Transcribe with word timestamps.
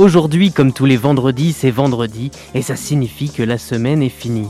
Aujourd'hui, 0.00 0.50
comme 0.50 0.72
tous 0.72 0.86
les 0.86 0.96
vendredis, 0.96 1.52
c'est 1.52 1.70
vendredi 1.70 2.30
et 2.54 2.62
ça 2.62 2.74
signifie 2.74 3.30
que 3.30 3.42
la 3.42 3.58
semaine 3.58 4.02
est 4.02 4.08
finie. 4.08 4.48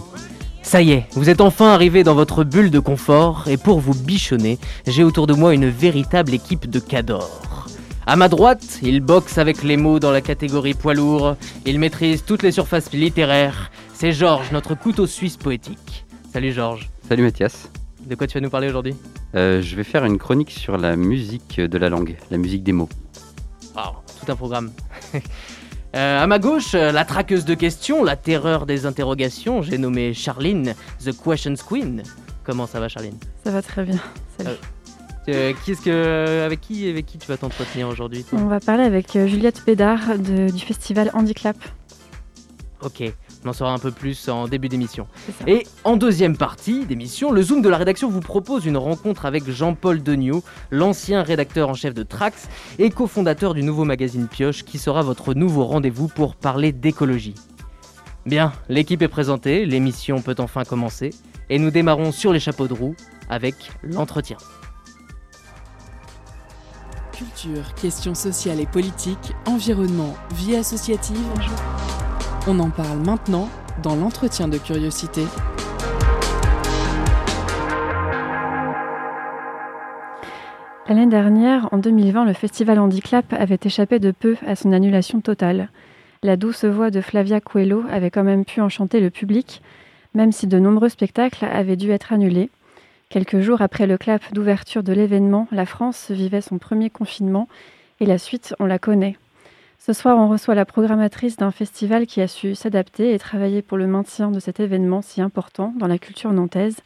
Ça 0.62 0.80
y 0.80 0.92
est, 0.92 1.06
vous 1.14 1.28
êtes 1.28 1.40
enfin 1.40 1.70
arrivé 1.70 2.04
dans 2.04 2.14
votre 2.14 2.44
bulle 2.44 2.70
de 2.70 2.78
confort 2.78 3.48
et 3.48 3.56
pour 3.56 3.80
vous 3.80 4.00
bichonner, 4.00 4.60
j'ai 4.86 5.02
autour 5.02 5.26
de 5.26 5.34
moi 5.34 5.52
une 5.52 5.68
véritable 5.68 6.34
équipe 6.34 6.70
de 6.70 6.78
cadors. 6.78 7.66
À 8.06 8.14
ma 8.14 8.28
droite, 8.28 8.78
il 8.80 9.00
boxe 9.00 9.38
avec 9.38 9.64
les 9.64 9.76
mots 9.76 9.98
dans 9.98 10.12
la 10.12 10.20
catégorie 10.20 10.74
poids 10.74 10.94
lourd, 10.94 11.34
il 11.66 11.80
maîtrise 11.80 12.22
toutes 12.24 12.44
les 12.44 12.52
surfaces 12.52 12.92
littéraires. 12.92 13.72
C'est 13.92 14.12
Georges, 14.12 14.52
notre 14.52 14.76
couteau 14.76 15.08
suisse 15.08 15.36
poétique. 15.36 16.06
Salut 16.32 16.52
Georges. 16.52 16.88
Salut 17.08 17.24
Mathias. 17.24 17.68
De 18.06 18.14
quoi 18.14 18.28
tu 18.28 18.34
vas 18.34 18.40
nous 18.40 18.50
parler 18.50 18.68
aujourd'hui? 18.68 18.94
Euh, 19.34 19.60
Je 19.60 19.74
vais 19.74 19.82
faire 19.82 20.04
une 20.04 20.18
chronique 20.18 20.52
sur 20.52 20.78
la 20.78 20.94
musique 20.94 21.60
de 21.60 21.76
la 21.76 21.88
langue, 21.88 22.16
la 22.30 22.38
musique 22.38 22.62
des 22.62 22.72
mots. 22.72 22.88
Tout 24.24 24.32
un 24.32 24.36
programme. 24.36 24.72
Euh, 25.96 26.22
à 26.22 26.26
ma 26.28 26.38
gauche, 26.38 26.74
euh, 26.74 26.92
la 26.92 27.04
traqueuse 27.04 27.44
de 27.44 27.54
questions, 27.54 28.04
la 28.04 28.14
terreur 28.14 28.64
des 28.64 28.86
interrogations, 28.86 29.60
j'ai 29.60 29.76
nommé 29.76 30.14
Charline, 30.14 30.74
The 31.04 31.10
Questions 31.20 31.56
Queen. 31.68 32.04
Comment 32.44 32.68
ça 32.68 32.78
va 32.78 32.88
Charline? 32.88 33.18
Ça 33.42 33.50
va 33.50 33.60
très 33.60 33.84
bien. 33.84 33.98
Salut. 34.38 34.56
Euh, 35.28 35.52
qui 35.64 35.72
est-ce 35.72 35.82
que, 35.82 36.44
avec 36.46 36.60
qui, 36.60 36.88
avec 36.88 37.06
qui 37.06 37.18
tu 37.18 37.26
vas 37.26 37.36
t'entretenir 37.36 37.88
aujourd'hui 37.88 38.24
On 38.32 38.46
va 38.46 38.60
parler 38.60 38.84
avec 38.84 39.12
Juliette 39.14 39.62
Pédard 39.64 40.16
du 40.16 40.60
festival 40.60 41.10
Handicap. 41.12 41.56
Ok, 42.82 43.02
on 43.44 43.48
en 43.48 43.52
saura 43.52 43.72
un 43.72 43.78
peu 43.78 43.90
plus 43.90 44.28
en 44.28 44.48
début 44.48 44.68
d'émission. 44.68 45.06
Et 45.46 45.66
en 45.84 45.96
deuxième 45.96 46.36
partie 46.36 46.84
d'émission, 46.84 47.30
le 47.30 47.42
Zoom 47.42 47.62
de 47.62 47.68
la 47.68 47.78
rédaction 47.78 48.10
vous 48.10 48.20
propose 48.20 48.66
une 48.66 48.76
rencontre 48.76 49.24
avec 49.24 49.48
Jean-Paul 49.48 50.02
Degnaud, 50.02 50.42
l'ancien 50.70 51.22
rédacteur 51.22 51.68
en 51.68 51.74
chef 51.74 51.94
de 51.94 52.02
Trax 52.02 52.48
et 52.78 52.90
cofondateur 52.90 53.54
du 53.54 53.62
nouveau 53.62 53.84
magazine 53.84 54.28
Pioche, 54.28 54.64
qui 54.64 54.78
sera 54.78 55.02
votre 55.02 55.34
nouveau 55.34 55.64
rendez-vous 55.64 56.08
pour 56.08 56.36
parler 56.36 56.72
d'écologie. 56.72 57.34
Bien, 58.26 58.52
l'équipe 58.68 59.00
est 59.00 59.08
présentée, 59.08 59.64
l'émission 59.64 60.20
peut 60.20 60.36
enfin 60.38 60.64
commencer, 60.64 61.10
et 61.48 61.58
nous 61.58 61.70
démarrons 61.70 62.12
sur 62.12 62.32
les 62.32 62.40
chapeaux 62.40 62.68
de 62.68 62.74
roue 62.74 62.94
avec 63.30 63.54
l'entretien. 63.82 64.36
Culture, 67.12 67.74
questions 67.74 68.14
sociales 68.14 68.60
et 68.60 68.66
politiques, 68.66 69.34
environnement, 69.46 70.14
vie 70.34 70.56
associative. 70.56 71.16
On 72.46 72.58
en 72.58 72.70
parle 72.70 73.00
maintenant 73.04 73.50
dans 73.82 73.94
l'entretien 73.96 74.48
de 74.48 74.56
curiosité. 74.56 75.24
L'année 80.88 81.06
dernière, 81.06 81.68
en 81.72 81.76
2020, 81.76 82.24
le 82.24 82.32
festival 82.32 82.78
Handicap 82.78 83.26
avait 83.34 83.58
échappé 83.62 83.98
de 83.98 84.10
peu 84.10 84.36
à 84.46 84.56
son 84.56 84.72
annulation 84.72 85.20
totale. 85.20 85.68
La 86.22 86.36
douce 86.36 86.64
voix 86.64 86.90
de 86.90 87.02
Flavia 87.02 87.40
Coelho 87.40 87.84
avait 87.90 88.10
quand 88.10 88.24
même 88.24 88.46
pu 88.46 88.62
enchanter 88.62 89.00
le 89.00 89.10
public, 89.10 89.60
même 90.14 90.32
si 90.32 90.46
de 90.46 90.58
nombreux 90.58 90.88
spectacles 90.88 91.44
avaient 91.44 91.76
dû 91.76 91.90
être 91.90 92.12
annulés. 92.12 92.48
Quelques 93.10 93.40
jours 93.40 93.60
après 93.60 93.86
le 93.86 93.98
clap 93.98 94.32
d'ouverture 94.32 94.82
de 94.82 94.94
l'événement, 94.94 95.46
la 95.52 95.66
France 95.66 96.10
vivait 96.10 96.40
son 96.40 96.56
premier 96.56 96.88
confinement 96.88 97.48
et 98.00 98.06
la 98.06 98.16
suite, 98.16 98.54
on 98.58 98.64
la 98.64 98.78
connaît. 98.78 99.16
Ce 99.90 100.02
soir, 100.02 100.16
on 100.18 100.28
reçoit 100.28 100.54
la 100.54 100.64
programmatrice 100.64 101.36
d'un 101.36 101.50
festival 101.50 102.06
qui 102.06 102.20
a 102.20 102.28
su 102.28 102.54
s'adapter 102.54 103.12
et 103.12 103.18
travailler 103.18 103.60
pour 103.60 103.76
le 103.76 103.88
maintien 103.88 104.30
de 104.30 104.38
cet 104.38 104.60
événement 104.60 105.02
si 105.02 105.20
important 105.20 105.74
dans 105.76 105.88
la 105.88 105.98
culture 105.98 106.30
nantaise. 106.30 106.76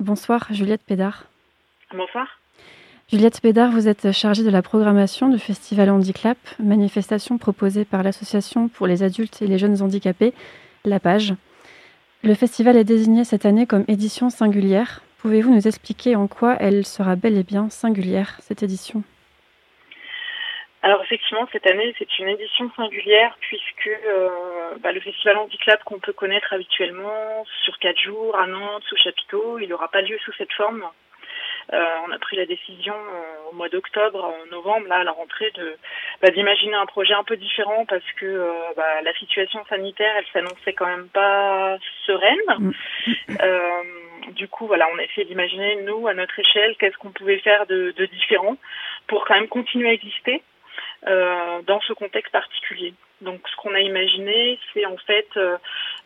Bonsoir, 0.00 0.48
Juliette 0.50 0.82
Pédard. 0.82 1.26
Bonsoir. 1.94 2.40
Juliette 3.08 3.40
Pédard, 3.40 3.70
vous 3.70 3.86
êtes 3.86 4.10
chargée 4.10 4.42
de 4.42 4.50
la 4.50 4.62
programmation 4.62 5.28
du 5.28 5.38
Festival 5.38 5.90
Handicap, 5.90 6.38
manifestation 6.58 7.38
proposée 7.38 7.84
par 7.84 8.02
l'Association 8.02 8.66
pour 8.66 8.88
les 8.88 9.04
adultes 9.04 9.40
et 9.42 9.46
les 9.46 9.58
jeunes 9.58 9.80
handicapés, 9.80 10.34
La 10.84 10.98
Page. 10.98 11.34
Le 12.24 12.34
festival 12.34 12.76
est 12.76 12.82
désigné 12.82 13.22
cette 13.22 13.46
année 13.46 13.66
comme 13.66 13.84
édition 13.86 14.28
singulière. 14.28 15.02
Pouvez-vous 15.18 15.54
nous 15.54 15.68
expliquer 15.68 16.16
en 16.16 16.26
quoi 16.26 16.56
elle 16.58 16.84
sera 16.84 17.14
bel 17.14 17.38
et 17.38 17.44
bien 17.44 17.70
singulière, 17.70 18.40
cette 18.42 18.64
édition? 18.64 19.04
Alors 20.82 21.02
effectivement, 21.02 21.46
cette 21.52 21.66
année, 21.66 21.94
c'est 21.98 22.18
une 22.18 22.28
édition 22.28 22.70
singulière 22.74 23.36
puisque 23.40 23.86
euh, 23.88 24.76
bah, 24.80 24.92
le 24.92 25.00
festival 25.00 25.36
Handicap 25.36 25.84
qu'on 25.84 25.98
peut 25.98 26.14
connaître 26.14 26.52
habituellement 26.54 27.44
sur 27.64 27.78
quatre 27.78 28.00
jours 28.00 28.34
à 28.38 28.46
Nantes, 28.46 28.84
sous 28.88 28.96
chapiteau, 28.96 29.58
il 29.58 29.68
n'aura 29.68 29.88
pas 29.88 30.00
lieu 30.00 30.18
sous 30.24 30.32
cette 30.38 30.52
forme. 30.52 30.82
Euh, 31.74 31.84
on 32.08 32.10
a 32.10 32.18
pris 32.18 32.36
la 32.36 32.46
décision 32.46 32.94
euh, 32.94 33.50
au 33.50 33.54
mois 33.54 33.68
d'octobre, 33.68 34.24
en 34.24 34.46
novembre, 34.50 34.88
là, 34.88 34.96
à 34.96 35.04
la 35.04 35.12
rentrée, 35.12 35.50
de 35.54 35.76
bah, 36.22 36.30
d'imaginer 36.30 36.74
un 36.74 36.86
projet 36.86 37.12
un 37.12 37.24
peu 37.24 37.36
différent 37.36 37.84
parce 37.84 38.10
que 38.18 38.50
bah, 38.74 39.02
la 39.02 39.12
situation 39.14 39.62
sanitaire, 39.68 40.14
elle 40.16 40.26
s'annonçait 40.32 40.72
quand 40.72 40.86
même 40.86 41.08
pas 41.08 41.76
sereine. 42.06 42.38
Mm. 42.58 44.32
du 44.32 44.48
coup, 44.48 44.66
voilà, 44.66 44.88
on 44.94 44.98
a 44.98 45.02
essayé 45.02 45.26
d'imaginer, 45.26 45.76
nous, 45.82 46.08
à 46.08 46.14
notre 46.14 46.38
échelle, 46.38 46.74
qu'est-ce 46.78 46.96
qu'on 46.96 47.12
pouvait 47.12 47.38
faire 47.38 47.66
de, 47.66 47.92
de 47.94 48.06
différent 48.06 48.56
pour 49.06 49.26
quand 49.26 49.34
même 49.34 49.48
continuer 49.48 49.90
à 49.90 49.92
exister 49.92 50.42
euh, 50.42 50.59
dans 51.06 51.80
ce 51.86 51.92
contexte 51.92 52.32
particulier. 52.32 52.94
Donc 53.20 53.40
ce 53.48 53.56
qu'on 53.56 53.74
a 53.74 53.80
imaginé, 53.80 54.58
c'est 54.72 54.86
en 54.86 54.96
fait 54.96 55.28
euh, 55.36 55.58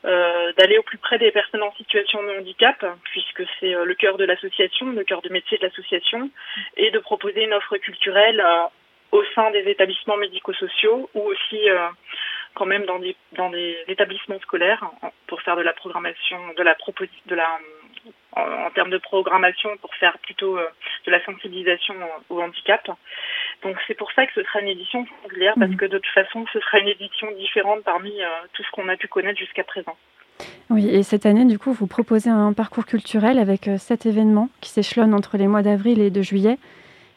euh, 0.04 0.52
d'aller 0.54 0.78
au 0.78 0.82
plus 0.82 0.98
près 0.98 1.18
des 1.18 1.30
personnes 1.30 1.62
en 1.62 1.72
situation 1.74 2.22
de 2.22 2.38
handicap, 2.38 2.84
puisque 3.04 3.44
c'est 3.60 3.72
le 3.72 3.94
cœur 3.94 4.16
de 4.16 4.24
l'association, 4.24 4.90
le 4.90 5.04
cœur 5.04 5.22
de 5.22 5.28
métier 5.28 5.58
de 5.58 5.64
l'association, 5.64 6.30
et 6.76 6.90
de 6.90 6.98
proposer 6.98 7.44
une 7.44 7.54
offre 7.54 7.76
culturelle 7.78 8.44
au 9.12 9.22
sein 9.34 9.50
des 9.52 9.70
établissements 9.70 10.16
médico-sociaux 10.16 11.08
ou 11.14 11.20
aussi 11.20 11.60
quand 12.54 12.66
même 12.66 12.84
dans 12.84 12.98
des, 12.98 13.14
dans 13.32 13.50
des 13.50 13.76
établissements 13.86 14.40
scolaires 14.40 14.84
pour 15.28 15.40
faire 15.42 15.56
de 15.56 15.62
la 15.62 15.72
programmation, 15.72 16.38
de 16.56 16.62
la 16.62 16.74
proposition, 16.74 17.22
de 17.26 17.36
la 17.36 17.58
en, 18.32 18.70
termes 18.70 18.90
de 18.90 18.98
programmation 18.98 19.76
pour 19.78 19.94
faire 19.94 20.18
plutôt 20.18 20.58
de 20.58 21.10
la 21.10 21.24
sensibilisation 21.24 21.94
au 22.28 22.42
handicap. 22.42 22.90
Donc 23.64 23.76
c'est 23.86 23.94
pour 23.94 24.12
ça 24.12 24.26
que 24.26 24.32
ce 24.34 24.42
sera 24.42 24.60
une 24.60 24.68
édition 24.68 25.06
singulière, 25.22 25.54
parce 25.58 25.70
mhm. 25.70 25.76
que 25.78 25.86
de 25.86 25.98
toute 25.98 26.12
façon, 26.12 26.44
ce 26.52 26.60
sera 26.60 26.78
une 26.78 26.88
édition 26.88 27.30
différente 27.32 27.82
parmi 27.82 28.10
euh, 28.22 28.26
tout 28.52 28.62
ce 28.62 28.70
qu'on 28.70 28.88
a 28.88 28.96
pu 28.96 29.08
connaître 29.08 29.38
jusqu'à 29.38 29.64
présent. 29.64 29.96
Oui, 30.68 30.88
et 30.88 31.02
cette 31.02 31.24
année, 31.24 31.46
du 31.46 31.58
coup, 31.58 31.72
vous 31.72 31.86
proposez 31.86 32.28
un 32.28 32.52
parcours 32.52 32.84
culturel 32.84 33.38
avec 33.38 33.68
euh, 33.68 33.78
sept 33.78 34.04
événements 34.04 34.50
qui 34.60 34.68
s'échelonnent 34.68 35.14
entre 35.14 35.38
les 35.38 35.46
mois 35.46 35.62
d'avril 35.62 36.00
et 36.00 36.10
de 36.10 36.20
juillet. 36.22 36.58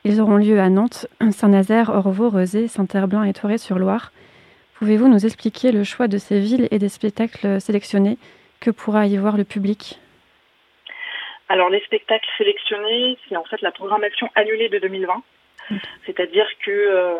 Ils 0.06 0.22
auront 0.22 0.38
lieu 0.38 0.60
à 0.60 0.70
Nantes, 0.70 1.08
Saint-Nazaire, 1.32 1.90
Orvaux, 1.90 2.30
Rezé, 2.30 2.70
Saint-Herblain 2.70 3.26
et 3.26 3.34
Torré-sur-Loire. 3.34 4.14
Pouvez-vous 4.76 5.10
nous 5.10 5.26
expliquer 5.26 5.74
le 5.74 5.84
choix 5.84 6.08
de 6.08 6.18
ces 6.18 6.40
villes 6.40 6.70
et 6.72 6.80
des 6.80 6.88
spectacles 6.88 7.60
sélectionnés 7.60 8.18
Que 8.62 8.72
pourra 8.72 9.06
y 9.06 9.18
voir 9.18 9.36
le 9.36 9.44
public? 9.44 10.00
Alors, 11.50 11.70
les 11.70 11.82
spectacles 11.82 12.30
sélectionnés, 12.38 13.18
c'est 13.28 13.36
en 13.36 13.44
fait 13.44 13.62
la 13.62 13.72
programmation 13.72 14.30
annulée 14.36 14.70
de 14.70 14.80
2020. 14.80 15.24
C'est-à-dire 16.06 16.48
que 16.64 16.72
euh, 16.72 17.16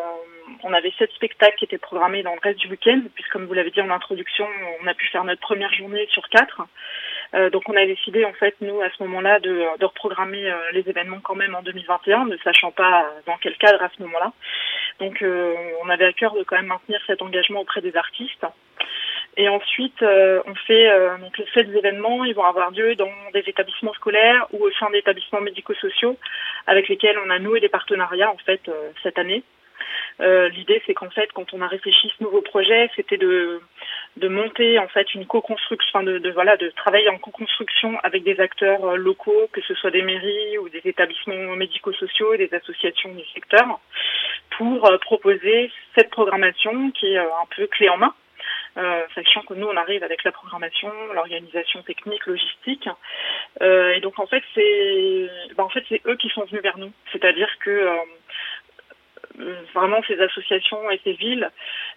on 0.62 0.72
avait 0.72 0.92
sept 0.98 1.10
spectacles 1.12 1.56
qui 1.58 1.64
étaient 1.64 1.78
programmés 1.78 2.22
dans 2.22 2.34
le 2.34 2.40
reste 2.42 2.58
du 2.60 2.68
week-end, 2.68 3.00
puisque 3.14 3.30
comme 3.30 3.46
vous 3.46 3.54
l'avez 3.54 3.70
dit 3.70 3.80
en 3.80 3.90
introduction, 3.90 4.46
on 4.82 4.86
a 4.86 4.94
pu 4.94 5.06
faire 5.08 5.24
notre 5.24 5.40
première 5.40 5.72
journée 5.74 6.06
sur 6.10 6.28
quatre. 6.28 6.62
Euh, 7.34 7.50
donc 7.50 7.68
on 7.68 7.76
a 7.76 7.84
décidé 7.84 8.24
en 8.24 8.32
fait 8.32 8.54
nous 8.62 8.80
à 8.80 8.88
ce 8.90 9.02
moment-là 9.02 9.38
de, 9.40 9.78
de 9.78 9.84
reprogrammer 9.84 10.48
euh, 10.48 10.56
les 10.72 10.88
événements 10.88 11.20
quand 11.20 11.34
même 11.34 11.54
en 11.54 11.62
2021, 11.62 12.24
ne 12.24 12.36
sachant 12.38 12.70
pas 12.70 13.06
dans 13.26 13.36
quel 13.36 13.56
cadre 13.58 13.82
à 13.82 13.90
ce 13.94 14.02
moment-là. 14.02 14.32
Donc 14.98 15.22
on 15.82 15.88
avait 15.90 16.06
à 16.06 16.12
cœur 16.12 16.34
de 16.34 16.42
quand 16.42 16.56
même 16.56 16.66
maintenir 16.66 17.00
cet 17.06 17.22
engagement 17.22 17.60
auprès 17.60 17.80
des 17.80 17.94
artistes. 17.96 18.44
Et 19.38 19.48
ensuite, 19.48 20.02
euh, 20.02 20.42
on 20.46 20.54
fait 20.56 20.90
euh, 20.90 21.16
donc 21.18 21.38
les 21.38 21.46
faits 21.46 21.68
événements, 21.68 22.24
ils 22.24 22.34
vont 22.34 22.44
avoir 22.44 22.72
lieu 22.72 22.96
dans 22.96 23.12
des 23.32 23.44
établissements 23.46 23.92
scolaires 23.94 24.48
ou 24.52 24.64
au 24.64 24.70
sein 24.72 24.90
d'établissements 24.90 25.40
médico-sociaux 25.40 26.18
avec 26.66 26.88
lesquels 26.88 27.16
on 27.24 27.30
a 27.30 27.38
noué 27.38 27.60
des 27.60 27.68
partenariats 27.68 28.32
en 28.32 28.36
fait 28.38 28.68
euh, 28.68 28.90
cette 29.02 29.18
année. 29.18 29.44
L'idée, 30.20 30.82
c'est 30.84 30.94
qu'en 30.94 31.10
fait, 31.10 31.30
quand 31.32 31.54
on 31.54 31.60
a 31.60 31.68
réfléchi 31.68 32.12
ce 32.18 32.24
nouveau 32.24 32.42
projet, 32.42 32.90
c'était 32.96 33.16
de 33.16 33.60
de 34.16 34.26
monter 34.26 34.80
en 34.80 34.88
fait 34.88 35.14
une 35.14 35.26
co-construction, 35.26 36.00
enfin 36.00 36.04
de, 36.04 36.18
de, 36.18 36.30
voilà, 36.32 36.56
de 36.56 36.70
travailler 36.70 37.08
en 37.08 37.18
co-construction 37.18 37.96
avec 38.02 38.24
des 38.24 38.40
acteurs 38.40 38.96
locaux, 38.96 39.48
que 39.52 39.60
ce 39.60 39.74
soit 39.74 39.92
des 39.92 40.02
mairies 40.02 40.58
ou 40.58 40.68
des 40.68 40.82
établissements 40.84 41.54
médico-sociaux, 41.54 42.36
des 42.36 42.52
associations 42.52 43.14
du 43.14 43.24
secteur, 43.32 43.78
pour 44.56 44.90
proposer 45.02 45.70
cette 45.96 46.10
programmation 46.10 46.90
qui 46.90 47.14
est 47.14 47.18
un 47.18 47.46
peu 47.56 47.68
clé 47.68 47.88
en 47.88 47.98
main 47.98 48.12
sachant 49.14 49.42
que 49.42 49.54
nous, 49.54 49.66
on 49.66 49.76
arrive 49.76 50.02
avec 50.02 50.24
la 50.24 50.32
programmation, 50.32 50.90
l'organisation 51.14 51.82
technique, 51.82 52.26
logistique. 52.26 52.88
Euh, 53.62 53.94
et 53.94 54.00
donc, 54.00 54.18
en 54.18 54.26
fait, 54.26 54.42
c'est 54.54 55.30
ben, 55.56 55.64
en 55.64 55.68
fait, 55.68 55.84
c'est 55.88 56.02
eux 56.06 56.16
qui 56.16 56.28
sont 56.28 56.44
venus 56.44 56.62
vers 56.62 56.78
nous. 56.78 56.92
C'est-à-dire 57.12 57.50
que 57.60 57.70
euh, 57.70 57.96
vraiment 59.74 60.00
ces 60.06 60.20
associations 60.20 60.90
et 60.90 61.00
ces 61.04 61.12
villes, 61.12 61.50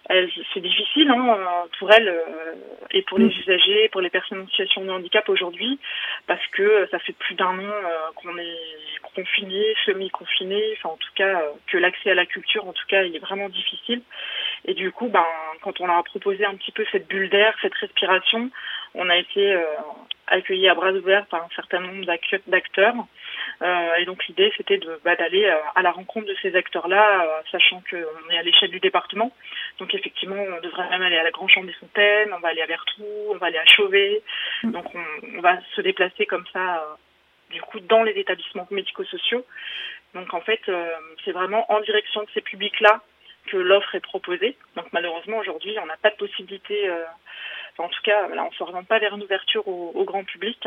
c'est 0.08 0.60
difficile 0.60 1.10
hein, 1.10 1.66
pour 1.78 1.90
elles 1.92 2.08
euh, 2.08 2.54
et 2.90 3.02
pour 3.02 3.18
les 3.18 3.26
mm. 3.26 3.40
usagers, 3.40 3.88
pour 3.90 4.00
les 4.00 4.10
personnes 4.10 4.40
en 4.40 4.46
situation 4.46 4.84
de 4.84 4.90
handicap 4.90 5.28
aujourd'hui, 5.28 5.78
parce 6.26 6.44
que 6.48 6.88
ça 6.90 6.98
fait 7.00 7.14
plus 7.14 7.34
d'un 7.34 7.58
an 7.58 7.62
euh, 7.62 8.10
qu'on 8.16 8.36
est 8.38 8.58
confiné, 9.14 9.74
semi-confiné, 9.84 10.74
enfin 10.78 10.90
en 10.90 10.96
tout 10.96 11.12
cas 11.14 11.40
euh, 11.42 11.50
que 11.66 11.78
l'accès 11.78 12.10
à 12.10 12.14
la 12.14 12.26
culture, 12.26 12.66
en 12.66 12.72
tout 12.72 12.86
cas, 12.88 13.02
il 13.02 13.14
est 13.14 13.20
vraiment 13.20 13.48
difficile. 13.48 14.02
Et 14.64 14.74
du 14.74 14.92
coup, 14.92 15.08
ben 15.08 15.24
quand 15.62 15.80
on 15.80 15.86
leur 15.86 15.96
a 15.96 16.02
proposé 16.02 16.44
un 16.44 16.54
petit 16.54 16.72
peu 16.72 16.84
cette 16.92 17.08
bulle 17.08 17.28
d'air, 17.30 17.54
cette 17.62 17.74
respiration, 17.74 18.50
on 18.94 19.08
a 19.08 19.16
été 19.16 19.56
accueillis 20.26 20.68
à 20.68 20.74
bras 20.74 20.92
ouverts 20.92 21.26
par 21.26 21.44
un 21.44 21.48
certain 21.54 21.80
nombre 21.80 22.04
d'acteurs. 22.46 22.94
Euh, 23.60 23.94
et 23.98 24.04
donc 24.04 24.26
l'idée, 24.26 24.52
c'était 24.56 24.78
de 24.78 25.00
bah, 25.04 25.14
d'aller 25.16 25.44
euh, 25.44 25.56
à 25.74 25.82
la 25.82 25.90
rencontre 25.90 26.26
de 26.26 26.36
ces 26.42 26.56
acteurs-là, 26.56 27.24
euh, 27.24 27.42
sachant 27.50 27.82
qu'on 27.88 28.30
est 28.30 28.38
à 28.38 28.42
l'échelle 28.42 28.70
du 28.70 28.80
département. 28.80 29.32
Donc 29.78 29.94
effectivement, 29.94 30.36
on 30.36 30.60
devrait 30.60 30.88
même 30.90 31.02
aller 31.02 31.18
à 31.18 31.22
la 31.22 31.30
Grande 31.30 31.50
Chambre 31.50 31.66
des 31.66 31.72
Fontaines, 31.74 32.32
on 32.32 32.40
va 32.40 32.48
aller 32.48 32.62
à 32.62 32.66
Vertou, 32.66 33.04
on 33.30 33.36
va 33.36 33.46
aller 33.46 33.58
à 33.58 33.66
Chauvet. 33.66 34.22
Mm. 34.62 34.72
Donc 34.72 34.86
on, 34.94 35.04
on 35.38 35.40
va 35.40 35.58
se 35.74 35.80
déplacer 35.80 36.26
comme 36.26 36.44
ça, 36.52 36.84
du 37.50 37.60
coup, 37.60 37.80
dans 37.80 38.02
les 38.02 38.12
établissements 38.12 38.66
médico-sociaux. 38.70 39.44
Donc 40.14 40.32
en 40.34 40.40
fait, 40.40 40.60
c'est 41.24 41.32
vraiment 41.32 41.70
en 41.72 41.80
direction 41.80 42.22
de 42.22 42.28
ces 42.34 42.42
publics-là 42.42 43.00
que 43.46 43.56
l'offre 43.56 43.94
est 43.94 44.00
proposée. 44.00 44.56
Donc 44.76 44.86
malheureusement, 44.92 45.38
aujourd'hui, 45.38 45.76
on 45.82 45.86
n'a 45.86 45.96
pas 45.96 46.10
de 46.10 46.16
possibilité 46.16 46.90
en 47.78 47.88
tout 47.88 48.02
cas, 48.04 48.28
là, 48.28 48.44
on 48.44 48.50
ne 48.50 48.54
s'oriente 48.54 48.86
pas 48.86 48.98
vers 48.98 49.14
une 49.14 49.22
ouverture 49.22 49.66
au, 49.66 50.04
grand 50.04 50.24
public. 50.24 50.66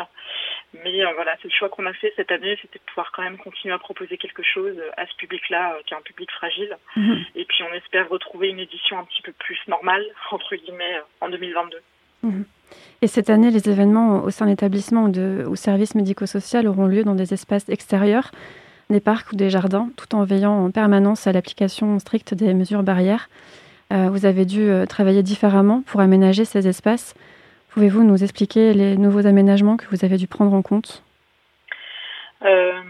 Mais 0.84 1.04
euh, 1.04 1.14
voilà, 1.16 1.36
c'est 1.42 1.48
le 1.48 1.54
choix 1.54 1.70
qu'on 1.70 1.86
a 1.86 1.94
fait 1.94 2.12
cette 2.16 2.32
année, 2.32 2.58
c'était 2.62 2.80
de 2.80 2.84
pouvoir 2.84 3.12
quand 3.14 3.22
même 3.22 3.38
continuer 3.38 3.74
à 3.74 3.78
proposer 3.78 4.18
quelque 4.18 4.44
chose 4.44 4.76
à 4.98 5.06
ce 5.06 5.16
public-là, 5.18 5.74
euh, 5.74 5.82
qui 5.86 5.94
est 5.94 5.98
un 5.98 6.02
public 6.02 6.30
fragile. 6.32 6.78
Mhm. 6.96 7.26
Et 7.36 7.46
puis, 7.46 7.64
on 7.64 7.74
espère 7.74 8.10
retrouver 8.10 8.50
une 8.50 8.60
édition 8.60 8.98
un 8.98 9.04
petit 9.04 9.22
peu 9.22 9.34
plus 9.34 9.60
normale, 9.68 10.04
entre 10.32 10.56
guillemets, 10.56 11.02
en 11.22 11.30
2022. 11.30 11.82
Mhm. 12.24 12.46
Et 13.02 13.08
cette 13.08 13.30
année, 13.30 13.52
les 13.52 13.70
événements 13.70 14.24
au 14.24 14.32
sein 14.32 14.48
d'établissements 14.48 15.06
ou 15.06 15.12
de 15.12 15.46
services 15.56 15.96
médico-sociaux 15.96 16.66
auront 16.66 16.88
lieu 16.88 17.04
dans 17.04 17.16
des 17.16 17.34
espaces 17.34 17.70
extérieurs, 17.70 18.32
des 18.90 19.00
parcs 19.00 19.32
ou 19.32 19.36
des 19.36 19.50
jardins, 19.50 19.90
tout 19.98 20.16
en 20.16 20.24
veillant 20.24 20.66
en 20.66 20.72
permanence 20.72 21.28
à 21.28 21.32
l'application 21.32 21.98
stricte 22.00 22.34
des 22.34 22.54
mesures 22.54 22.84
barrières. 22.84 23.30
Euh, 23.94 24.10
vous 24.10 24.26
avez 24.26 24.46
dû 24.46 24.70
euh, 24.70 24.86
travailler 24.86 25.24
différemment 25.24 25.84
pour 25.86 26.02
aménager 26.02 26.46
ces 26.46 26.68
espaces. 26.68 27.14
Pouvez-vous 27.70 28.04
nous 28.04 28.24
expliquer 28.24 28.74
les 28.74 28.98
nouveaux 28.98 29.28
aménagements 29.28 29.78
que 29.78 29.86
vous 29.92 30.06
avez 30.06 30.18
dû 30.18 30.28
prendre 30.28 30.54
en 30.54 30.62
compte? 30.62 31.04
Euh, 32.44 32.82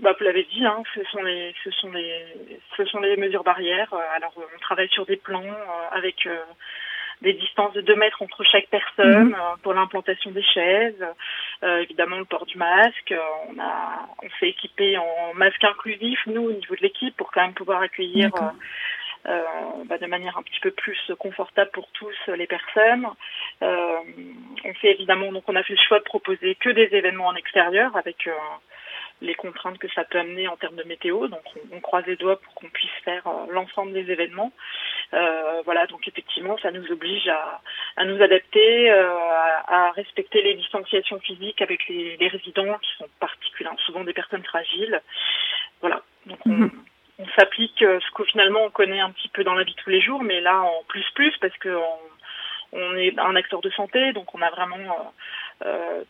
bah, 0.00 0.14
vous 0.18 0.24
l'avez 0.24 0.46
dit, 0.52 0.64
hein, 0.64 0.82
ce, 0.94 1.00
sont 1.12 1.22
les, 1.22 3.16
mesures 3.16 3.44
barrières. 3.44 3.94
Alors, 4.14 4.32
on 4.36 4.58
travaille 4.60 4.88
sur 4.88 5.06
des 5.06 5.16
plans 5.16 5.44
avec 5.92 6.28
des 7.22 7.32
distances 7.34 7.72
de 7.72 7.80
2 7.80 7.94
mètres 7.96 8.20
entre 8.22 8.44
chaque 8.44 8.68
personne 8.68 9.30
mhm. 9.30 9.36
pour 9.62 9.74
l'implantation 9.74 10.30
des 10.30 10.42
chaises. 10.42 11.04
évidemment, 11.62 12.18
le 12.18 12.24
port 12.24 12.46
du 12.46 12.58
masque. 12.58 13.14
on 13.48 13.58
a, 13.60 14.08
on 14.22 14.28
s'est 14.38 14.48
équipé 14.48 14.98
en 14.98 15.34
masque 15.34 15.64
inclusif, 15.64 16.18
nous, 16.26 16.42
au 16.42 16.52
niveau 16.52 16.74
de 16.74 16.82
l'équipe, 16.82 17.16
pour 17.16 17.30
quand 17.30 17.42
même 17.42 17.54
pouvoir 17.54 17.80
accueillir 17.82 18.30
euh, 19.24 19.40
bah, 19.86 19.98
de 19.98 20.06
manière 20.06 20.36
un 20.36 20.42
petit 20.42 20.58
peu 20.60 20.72
plus 20.72 20.98
confortable 21.16 21.70
pour 21.72 21.88
tous 21.92 22.10
les 22.36 22.48
personnes. 22.48 23.06
Euh, 23.62 23.96
on 24.64 24.74
fait 24.74 24.90
évidemment, 24.90 25.30
donc 25.30 25.44
on 25.46 25.54
a 25.54 25.62
fait 25.62 25.74
le 25.74 25.78
choix 25.86 26.00
de 26.00 26.04
proposer 26.04 26.56
que 26.56 26.70
des 26.70 26.88
événements 26.90 27.28
en 27.28 27.36
extérieur 27.36 27.96
avec 27.96 28.26
euh, 28.26 28.32
les 29.22 29.34
contraintes 29.34 29.78
que 29.78 29.88
ça 29.92 30.04
peut 30.04 30.18
amener 30.18 30.48
en 30.48 30.56
termes 30.56 30.76
de 30.76 30.82
météo. 30.84 31.28
Donc 31.28 31.42
on, 31.72 31.80
croise 31.80 32.04
les 32.06 32.16
doigts 32.16 32.38
pour 32.40 32.54
qu'on 32.54 32.68
puisse 32.68 32.90
faire 33.04 33.22
l'ensemble 33.50 33.92
des 33.92 34.10
événements. 34.10 34.52
Euh, 35.14 35.62
voilà, 35.64 35.86
donc 35.86 36.06
effectivement, 36.06 36.58
ça 36.58 36.70
nous 36.70 36.90
oblige 36.90 37.28
à, 37.28 37.60
à 37.96 38.04
nous 38.04 38.20
adapter, 38.22 38.90
à, 38.90 39.90
respecter 39.92 40.42
les 40.42 40.54
distanciations 40.54 41.20
physiques 41.20 41.62
avec 41.62 41.88
les, 41.88 42.16
les 42.18 42.28
résidents 42.28 42.78
qui 42.78 42.90
sont 42.98 43.08
particulièrement 43.20 43.78
souvent 43.78 44.04
des 44.04 44.12
personnes 44.12 44.44
fragiles. 44.44 45.00
Voilà, 45.80 46.02
donc 46.26 46.38
on, 46.46 46.50
mhm 46.50 46.84
on 47.22 47.26
s'applique 47.38 47.82
euh, 47.82 48.00
ce 48.00 48.10
que 48.14 48.24
finalement 48.24 48.64
on 48.64 48.70
connaît 48.70 49.00
un 49.00 49.10
petit 49.10 49.28
peu 49.28 49.44
dans 49.44 49.54
la 49.54 49.64
vie 49.64 49.74
de 49.74 49.80
tous 49.80 49.90
les 49.90 50.00
jours, 50.00 50.22
mais 50.22 50.40
là 50.40 50.60
en 50.60 50.82
plus 50.88 51.04
plus 51.14 51.36
parce 51.40 51.56
que 51.58 51.76
on, 52.72 52.96
est 52.96 53.18
un 53.18 53.36
acteur 53.36 53.60
de 53.60 53.70
santé, 53.70 54.12
donc 54.12 54.34
on 54.34 54.40
a 54.40 54.50
vraiment 54.50 55.12
euh, 55.62 55.66
euh, 55.66 56.04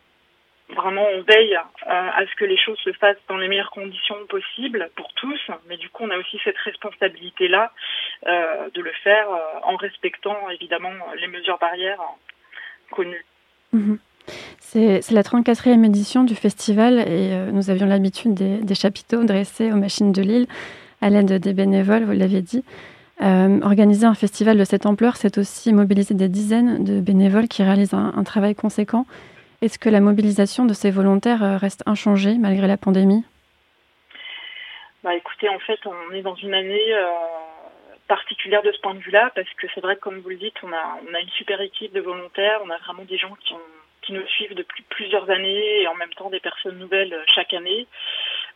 vraiment 0.71 1.07
on 1.15 1.23
veille 1.23 1.59
à 1.87 2.25
ce 2.27 2.35
que 2.37 2.45
les 2.45 2.57
choses 2.57 2.79
se 2.79 2.93
fassent 2.93 3.17
dans 3.29 3.37
les 3.37 3.49
meilleures 3.49 3.71
conditions 3.71 4.17
possibles 4.29 4.91
pour 4.97 5.13
tous, 5.15 5.41
mais 5.69 5.77
du 5.77 5.89
coup 5.91 6.05
on 6.05 6.11
a 6.11 6.17
aussi 6.17 6.41
cette 6.45 6.59
responsabilité 6.59 7.49
là 7.49 7.73
de 8.25 8.81
le 8.81 8.93
faire 9.05 9.27
en 9.65 9.77
respectant 9.77 10.49
évidemment 10.51 10.93
les 11.21 11.27
mesures 11.27 11.59
barrières 11.59 12.01
connues. 12.91 13.25
Mhm. 13.73 13.99
C'est 14.61 15.11
la 15.11 15.23
34e 15.23 15.85
édition 15.85 16.25
du 16.25 16.35
festival 16.35 17.01
et 17.01 17.37
nous 17.53 17.69
avions 17.69 17.87
l'habitude 17.87 18.35
des, 18.35 18.75
chapiteaux 18.75 19.25
dressés 19.25 19.73
aux 19.73 19.77
machines 19.77 20.13
de 20.13 20.23
Lille 20.23 20.47
à 21.03 21.11
l'aide 21.11 21.33
des 21.33 21.53
bénévoles, 21.53 22.05
vous 22.05 22.13
l'avez 22.13 22.41
dit. 22.41 22.65
Euh, 23.21 23.61
organiser 23.63 24.07
un 24.07 24.15
festival 24.15 24.57
de 24.57 24.65
cette 24.65 24.87
ampleur, 24.87 25.17
c'est 25.17 25.37
aussi 25.37 25.73
mobiliser 25.73 26.15
des 26.15 26.29
dizaines 26.29 26.83
de 26.83 27.01
bénévoles 27.01 27.49
qui 27.49 27.63
réalisent 27.63 27.95
un, 27.95 28.25
travail 28.25 28.55
conséquent. 28.55 29.05
Est-ce 29.63 29.79
que 29.79 29.89
la 29.89 30.01
mobilisation 30.01 30.65
de 30.65 30.73
ces 30.73 30.91
volontaires 30.91 31.45
euh, 31.45 31.57
reste 31.57 31.85
inchangée 31.87 32.35
malgré 32.37 32.67
la 32.67 32.77
pandémie? 32.77 33.25
Bah, 35.05 35.15
Écoutez, 35.15 35.49
en 35.49 35.61
fait, 35.61 35.79
on 35.87 36.13
est 36.13 36.23
dans 36.23 36.35
une 36.35 36.53
année 36.53 36.93
euh, 36.93 37.07
particulière 38.09 38.63
de 38.65 38.73
ce 38.73 38.81
point 38.81 38.95
de 38.95 38.99
vue-là, 38.99 39.31
parce 39.37 39.49
que 39.51 39.69
c'est 39.73 39.81
vrai 39.81 39.95
que, 39.95 40.01
comme 40.01 40.19
vous 40.19 40.31
le 40.31 40.37
dites, 40.37 40.57
on 40.65 40.73
a, 40.73 40.99
on 41.09 41.15
a 41.15 41.21
une 41.21 41.31
super 41.31 41.61
équipe 41.61 41.93
de 41.93 42.01
volontaires, 42.01 42.61
on 42.65 42.71
a 42.71 42.79
vraiment 42.79 43.05
des 43.05 43.19
gens 43.19 43.37
qui, 43.47 43.53
ont, 43.53 43.71
qui 44.03 44.13
nous 44.13 44.27
suivent 44.27 44.57
depuis 44.57 44.83
plusieurs 44.91 45.31
années 45.31 45.83
et 45.83 45.87
en 45.87 45.95
même 45.95 46.13
temps 46.15 46.29
des 46.29 46.41
personnes 46.41 46.79
nouvelles 46.79 47.17
chaque 47.33 47.55
année. 47.55 47.87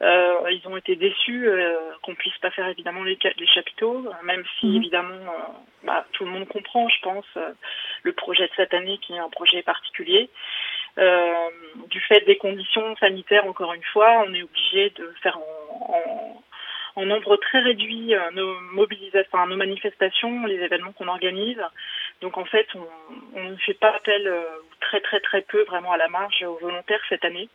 Euh, 0.03 0.51
ils 0.51 0.67
ont 0.69 0.77
été 0.77 0.95
déçus 0.95 1.49
euh, 1.49 1.79
qu'on 2.03 2.15
puisse 2.15 2.37
pas 2.39 2.51
faire 2.51 2.69
évidemment 2.69 3.03
les, 3.03 3.19
les 3.39 3.47
chapiteaux, 3.47 4.07
même 4.25 4.45
si 4.61 4.67
mhm. 4.67 4.77
évidemment 4.77 5.15
euh, 5.15 5.53
bah, 5.85 6.05
tout 6.13 6.25
le 6.25 6.31
monde 6.31 6.49
comprend, 6.49 6.89
je 6.89 7.01
pense, 7.01 7.27
le 8.03 8.13
projet 8.13 8.47
de 8.47 8.53
cette 8.57 8.75
année 8.75 8.99
qui 8.99 9.15
est 9.15 9.19
un 9.19 9.31
projet 9.31 9.63
particulier. 9.63 10.29
Du 10.97 12.01
fait 12.01 12.25
des 12.27 12.37
conditions 12.37 12.97
sanitaires, 12.97 13.47
encore 13.47 13.75
une 13.75 13.85
fois, 13.85 14.25
on 14.27 14.35
est 14.35 14.43
obligé 14.43 14.91
de 14.91 15.13
faire 15.23 15.39
en, 15.39 16.43
en, 16.97 17.05
nombre 17.05 17.37
très 17.37 17.61
réduit 17.61 18.15
nos 18.33 18.59
mobilisations, 18.73 19.47
nos 19.47 19.57
manifestations, 19.57 20.47
les 20.47 20.57
événements 20.57 20.93
qu'on 20.93 21.09
organise. 21.09 21.61
Donc 22.23 22.39
en 22.39 22.47
fait, 22.47 22.67
on, 22.75 22.87
on 23.35 23.45
ne 23.51 23.57
fait 23.57 23.75
pas 23.75 23.95
appel 23.95 24.33
très 24.81 25.01
très 25.01 25.21
très 25.21 25.43
peu 25.43 25.63
vraiment 25.65 25.93
à 25.93 25.99
la 25.99 26.09
marge 26.09 26.43
aux 26.43 26.59
volontaires 26.59 27.03
cette 27.09 27.25
année 27.25 27.49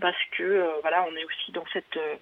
parce 0.00 0.16
que 0.36 0.42
euh, 0.42 0.68
voilà, 0.80 1.04
on 1.10 1.16
est 1.16 1.24
aussi 1.24 1.52
dans 1.52 1.64
cette 1.72 1.96
euh, 1.96 2.16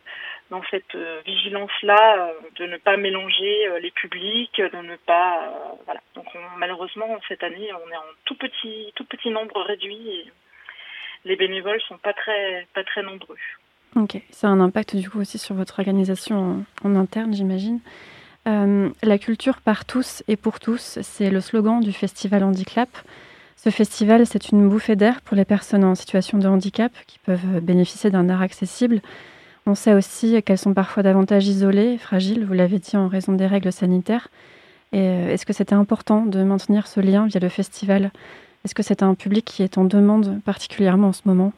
dans 0.50 0.62
cette 0.70 0.94
euh, 0.94 1.20
vigilance 1.24 1.70
là 1.82 2.32
de 2.56 2.66
ne 2.66 2.76
pas 2.76 2.96
mélanger 2.96 3.68
les 3.80 3.90
publics, 3.92 4.60
de 4.60 4.76
ne 4.76 4.96
pas 4.96 5.78
voilà. 5.84 6.00
Donc 6.14 6.26
malheureusement 6.56 7.18
cette 7.28 7.42
année, 7.42 7.70
on 7.72 7.90
est 7.90 7.96
en 7.96 8.12
tout 8.24 8.34
petit 8.36 8.92
tout 8.96 9.04
petit 9.04 9.30
nombre 9.30 9.62
réduit 9.62 10.30
les 11.24 11.36
bénévoles 11.36 11.80
sont 11.88 11.98
pas 11.98 12.12
très 12.12 12.66
pas 12.74 12.84
très 12.84 13.02
nombreux. 13.02 13.36
Ok, 13.96 14.20
ça 14.30 14.48
a 14.48 14.50
un 14.50 14.60
impact 14.60 14.96
du 14.96 15.10
coup 15.10 15.20
aussi 15.20 15.38
sur 15.38 15.54
votre 15.54 15.78
organisation 15.80 16.64
en, 16.84 16.96
interne, 16.96 17.34
j'imagine. 17.34 17.80
la 18.46 19.18
culture 19.18 19.60
par 19.60 19.84
tous 19.84 20.22
et 20.28 20.36
pour 20.36 20.60
tous, 20.60 20.98
c'est 21.02 21.30
le 21.30 21.40
slogan 21.40 21.80
du 21.80 21.92
festival 21.92 22.44
Handicap. 22.44 22.88
Ce 23.62 23.68
festival, 23.68 24.26
c'est 24.26 24.48
une 24.50 24.68
bouffée 24.70 24.96
d'air 24.96 25.20
pour 25.20 25.36
les 25.36 25.44
personnes 25.44 25.84
en 25.84 25.94
situation 25.94 26.38
de 26.38 26.48
handicap 26.48 26.92
qui 27.06 27.18
peuvent 27.18 27.60
bénéficier 27.60 28.10
d'un 28.10 28.30
art 28.30 28.40
accessible. 28.40 29.02
On 29.66 29.74
sait 29.74 29.92
aussi 29.92 30.42
qu'elles 30.42 30.56
sont 30.56 30.72
parfois 30.72 31.02
davantage 31.02 31.46
isolées, 31.46 31.98
fragiles, 31.98 32.46
vous 32.46 32.54
l'avez 32.54 32.78
dit, 32.78 32.96
en 32.96 33.08
raison 33.08 33.34
des 33.34 33.46
règles 33.46 33.70
sanitaires. 33.70 34.28
Euh, 34.94 35.28
est-ce 35.28 35.44
que 35.44 35.52
c'était 35.52 35.74
important 35.74 36.24
de 36.24 36.42
maintenir 36.42 36.86
ce 36.86 37.00
lien 37.00 37.26
via 37.26 37.38
le 37.38 37.50
festival? 37.50 38.10
Est-ce 38.64 38.74
que 38.74 38.82
c'est 38.82 39.02
un 39.02 39.14
public 39.14 39.44
qui 39.44 39.62
est 39.62 39.78
en 39.78 39.84
demande 39.84 40.42
particulièrement 40.44 41.08
en 41.08 41.12
ce 41.12 41.22
moment? 41.26 41.52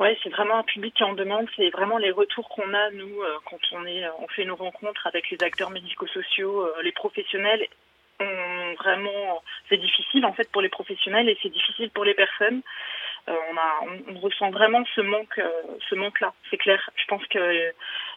Oui, 0.00 0.08
c'est 0.22 0.30
vraiment 0.30 0.58
un 0.58 0.64
public 0.64 0.94
qui 0.94 1.02
est 1.04 1.06
en 1.06 1.14
demande. 1.14 1.46
C'est 1.56 1.70
vraiment 1.70 1.98
les 1.98 2.10
retours 2.10 2.48
qu'on 2.48 2.74
a 2.74 2.90
nous 2.90 3.22
euh, 3.22 3.38
quand 3.48 3.60
on 3.72 3.86
est, 3.86 4.04
on 4.18 4.26
fait 4.28 4.44
nos 4.44 4.56
rencontres 4.56 5.06
avec 5.06 5.30
les 5.30 5.38
acteurs 5.42 5.70
médico-sociaux, 5.70 6.62
euh, 6.62 6.82
les 6.82 6.92
professionnels 6.92 7.64
vraiment, 8.78 9.42
c'est 9.68 9.76
difficile 9.76 10.24
en 10.26 10.32
fait 10.32 10.50
pour 10.50 10.62
les 10.62 10.68
professionnels 10.68 11.28
et 11.28 11.38
c'est 11.42 11.48
difficile 11.50 11.90
pour 11.90 12.04
les 12.04 12.14
personnes. 12.14 12.62
Euh, 13.28 13.32
on, 13.50 13.56
a, 13.56 14.14
on, 14.14 14.20
ressent 14.20 14.50
vraiment 14.50 14.84
ce 14.94 15.00
manque, 15.00 15.38
euh, 15.38 15.50
ce 15.88 15.94
manque-là. 15.94 16.34
C'est 16.50 16.58
clair. 16.58 16.90
Je 16.96 17.04
pense 17.06 17.24
que 17.28 17.72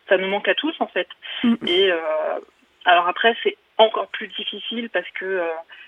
ça 0.10 0.18
nous 0.18 0.28
manque 0.28 0.48
à 0.50 0.56
tous 0.56 0.76
en 0.80 0.88
fait. 0.88 1.08
Mm. 1.44 1.56
Et 1.66 1.92
euh, 1.92 2.40
alors 2.86 3.08
après, 3.08 3.36
c'est 3.44 3.58
encore 3.78 4.08
plus 4.08 4.28
difficile 4.28 4.90
parce 4.90 5.10
que 5.12 5.42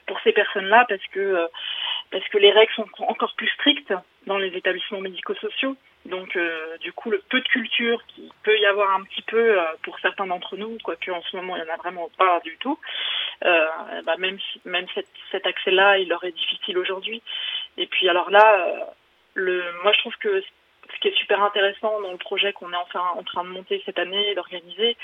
pour 0.06 0.20
ces 0.22 0.32
personnes-là, 0.32 0.86
parce 0.88 1.06
que 1.12 1.50
parce 2.12 2.28
que 2.30 2.38
les 2.38 2.52
règles 2.52 2.72
sont 2.74 2.88
encore 3.00 3.34
plus 3.36 3.50
strictes 3.50 3.94
dans 4.26 4.38
les 4.38 4.56
établissements 4.56 5.02
médico-sociaux. 5.02 5.76
Donc, 6.06 6.36
euh, 6.36 6.78
du 6.78 6.94
coup, 6.94 7.12
le 7.12 7.22
peu 7.30 7.40
de 7.42 7.48
culture 7.48 8.02
qui 8.08 8.32
peut 8.44 8.58
y 8.58 8.66
avoir 8.66 8.96
un 8.96 9.04
petit 9.04 9.22
peu 9.24 9.60
euh, 9.60 9.64
pour 9.84 10.00
certains 10.00 10.26
d'entre 10.26 10.56
nous, 10.58 10.78
quoique 10.84 11.12
en 11.12 11.22
ce 11.22 11.36
moment 11.36 11.56
il 11.56 11.64
n'y 11.64 11.70
en 11.70 11.74
a 11.74 11.78
vraiment 11.78 12.10
pas 12.18 12.40
du 12.44 12.58
tout, 12.58 12.80
euh, 13.46 13.68
bah, 14.06 14.16
même 14.18 14.40
même 14.66 14.86
cet 15.32 15.46
accès-là, 15.46 16.00
il 16.00 16.10
leur 16.10 16.24
est 16.24 16.32
difficile 16.32 16.78
aujourd'hui. 16.78 17.22
Et 17.78 17.86
puis, 17.88 18.08
alors 18.10 18.30
là, 18.32 18.96
le, 19.34 19.64
moi 19.84 19.92
je 19.94 20.00
trouve 20.00 20.16
que 20.18 20.44
ce 20.94 21.00
qui 21.00 21.08
est 21.10 21.18
super 21.18 21.42
intéressant 21.44 22.02
dans 22.02 22.12
le 22.12 22.18
projet 22.18 22.54
qu'on 22.54 22.72
est 22.72 22.78
enfin 22.78 23.04
en 23.16 23.24
train 23.24 23.44
de 23.44 23.50
monter 23.50 23.82
cette 23.86 24.00
année 24.00 24.32
et 24.32 24.36
d'organiser, 24.36 24.98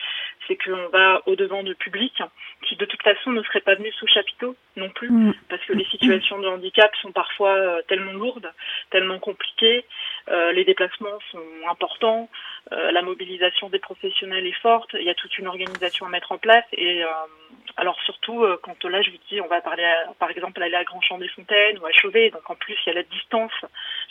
c'est 0.48 0.58
qu'on 0.58 0.88
va 0.89 1.22
au-devant 1.25 1.63
de 1.63 1.74
publics 1.74 2.22
qui 2.63 2.75
de 2.75 2.86
toute 2.86 3.01
façon 3.04 3.32
ne 3.32 3.44
seraient 3.44 3.62
pas 3.62 3.75
venus 3.75 3.94
sous 3.96 4.08
chapiteau 4.08 4.56
non 4.75 4.89
plus, 4.89 5.10
mm. 5.10 5.34
parce 5.50 5.63
que 5.65 5.74
les 5.74 5.86
situations 5.86 6.39
de 6.39 6.48
handicap 6.48 6.94
sont 7.01 7.12
parfois 7.12 7.56
euh, 7.56 7.82
tellement 7.88 8.13
lourdes, 8.13 8.51
tellement 8.89 9.20
compliquées, 9.20 9.86
euh, 10.30 10.51
les 10.51 10.65
déplacements 10.65 11.20
sont 11.32 11.44
importants, 11.70 12.30
euh, 12.72 12.92
la 12.92 13.01
mobilisation 13.01 13.70
des 13.70 13.80
professionnels 13.80 14.46
est 14.46 14.60
forte, 14.62 14.89
il 14.94 15.06
y 15.06 15.10
a 15.10 15.15
toute 15.15 15.38
une 15.38 15.48
organisation 15.48 16.06
à 16.06 16.10
mettre 16.10 16.32
en 16.32 16.38
place 16.38 16.65
et 16.74 17.04
alors 17.77 18.00
surtout 18.01 18.46
quand 18.63 18.84
là 18.86 19.01
je 19.01 19.12
vous 19.12 19.18
dis 19.30 19.42
on 19.42 19.48
va 19.48 19.62
parler 19.62 19.86
par 20.20 20.30
exemple 20.30 20.62
aller 20.62 20.75
à 20.75 20.84
Grand 20.84 21.01
Champ 21.01 21.18
des 21.18 21.27
Fontaines 21.30 21.77
ou 21.80 21.86
à 21.86 21.92
Chauvet, 21.92 22.30
donc 22.30 22.50
en 22.50 22.56
plus 22.56 22.75
il 22.86 22.89
y 22.89 22.92
a 22.92 22.96
la 22.96 23.04
distance 23.04 23.51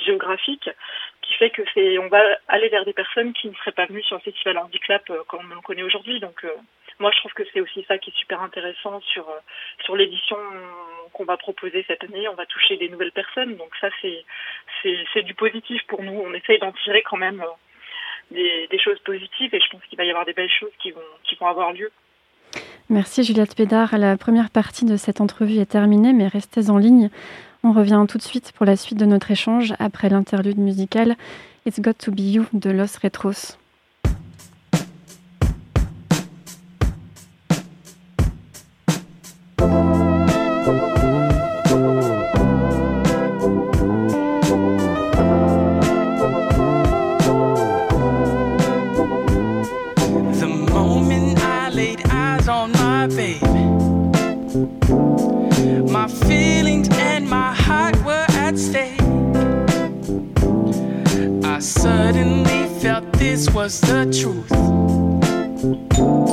géographique 0.05 0.71
qui 1.23 1.35
fait 1.35 1.51
que 1.51 1.64
on 1.99 2.09
va 2.09 2.23
aller 2.49 2.69
vers 2.69 2.85
des 2.85 2.93
personnes 2.93 3.33
qui 3.33 3.49
ne 3.49 3.55
seraient 3.55 3.73
pas 3.73 3.87
venues 3.87 4.03
sur 4.03 4.17
le 4.17 4.23
festival 4.23 4.59
handicap 4.59 5.03
euh, 5.11 5.23
comme 5.29 5.51
on 5.51 5.55
le 5.55 5.61
connaît 5.61 5.83
aujourd'hui. 5.83 6.21
Donc 6.21 6.45
euh, 6.45 6.53
moi 6.99 7.11
je 7.13 7.19
trouve 7.19 7.33
que 7.33 7.43
c'est 7.53 7.61
aussi 7.61 7.85
ça 7.87 7.99
qui 7.99 8.11
est 8.11 8.19
super 8.19 8.43
intéressant 8.43 9.01
sur 9.01 9.29
euh, 9.29 9.39
sur 9.85 9.97
l'édition 9.97 10.37
qu'on 11.13 11.25
va 11.25 11.37
proposer 11.37 11.85
cette 11.87 12.05
année. 12.05 12.29
On 12.29 12.35
va 12.35 12.47
toucher 12.47 12.77
des 12.77 12.89
nouvelles 12.89 13.13
personnes, 13.13 13.57
donc 13.57 13.71
ça 13.81 13.89
c'est 14.01 14.25
c'est 15.13 15.23
du 15.23 15.35
positif 15.35 15.83
pour 15.87 16.03
nous. 16.03 16.13
On 16.13 16.35
essaye 16.35 16.59
d'en 16.59 16.73
tirer 16.73 17.03
quand 17.03 17.17
même 17.17 17.45
des, 18.31 18.67
des 18.71 18.79
choses 18.79 18.99
positives 19.01 19.55
et 19.55 19.61
je 19.61 19.71
pense 19.71 19.85
qu'il 19.85 19.99
va 19.99 20.05
y 20.05 20.11
avoir 20.11 20.25
des 20.25 20.33
belles 20.33 20.51
choses 20.51 20.73
qui 20.79 20.91
vont 20.91 21.01
qui 21.25 21.37
vont 21.37 21.47
avoir 21.47 21.73
lieu. 21.73 21.91
Merci 22.91 23.25
Juliette 23.25 23.57
Pédard. 23.57 23.97
La 23.97 24.17
première 24.17 24.51
partie 24.51 24.85
de 24.85 24.97
cette 24.97 25.21
entrevue 25.21 25.59
est 25.59 25.71
terminée, 25.71 26.13
mais 26.13 26.29
restez 26.29 26.69
en 26.71 26.79
ligne. 26.79 27.11
On 27.67 27.73
revient 27.73 28.05
tout 28.07 28.19
de 28.19 28.23
suite 28.23 28.53
pour 28.53 28.67
la 28.67 28.77
suite 28.77 28.99
de 28.99 29.07
notre 29.07 29.31
échange 29.31 29.73
après 29.79 30.11
l'interlude 30.11 30.59
musicale 30.59 31.17
It's 31.67 31.81
Got 31.81 31.97
to 32.01 32.11
Be 32.11 32.31
You 32.31 32.47
de 32.53 32.75
Los 32.75 32.99
Retros. 32.99 33.57
Was 63.51 63.81
the 63.81 64.05
truth. 64.13 66.24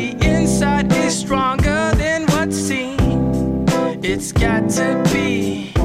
the 0.00 0.26
inside 0.26 0.90
is 0.92 1.18
stronger 1.18 1.92
than 1.96 2.24
what's 2.32 2.56
seen. 2.56 2.96
It's 4.02 4.32
got 4.32 4.70
to 4.70 5.02
be. 5.12 5.79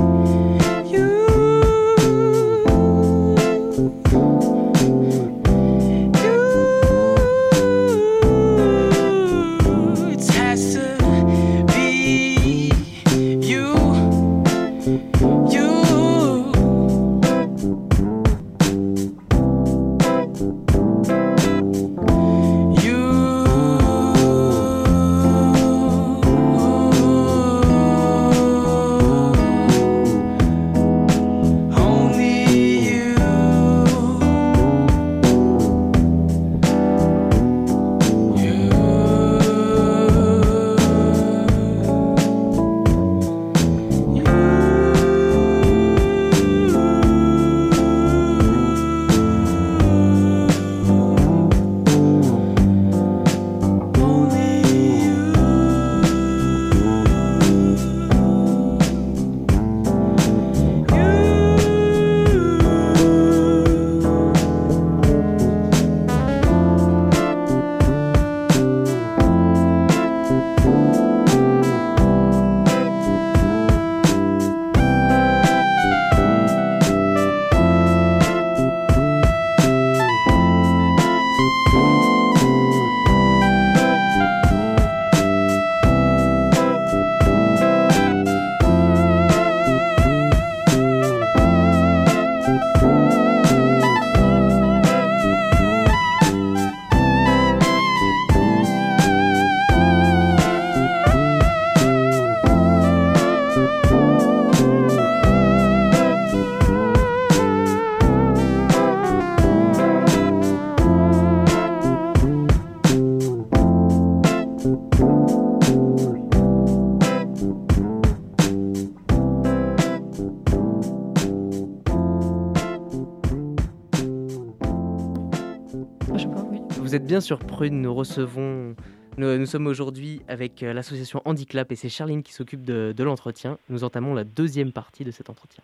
Bien 127.15 127.21
sur 127.21 127.39
Prune, 127.39 127.81
nous 127.81 127.93
recevons 127.93 128.75
Nous, 129.15 129.45
sommes 129.45 129.67
aujourd'hui 129.67 130.21
avec 130.27 130.61
euh, 130.63 130.73
l'association 130.73 131.21
Handiclap 131.23 131.71
et 131.71 131.77
c'est 131.77 131.87
Charline 131.87 132.23
qui 132.23 132.33
s'occupe 132.33 132.65
de, 132.65 132.93
l'entretien. 133.01 133.57
Nous 133.69 133.85
entamons 133.85 134.13
la 134.13 134.25
deuxième 134.25 134.73
partie 134.73 135.05
de 135.05 135.11
cet 135.11 135.29
entretien. 135.29 135.63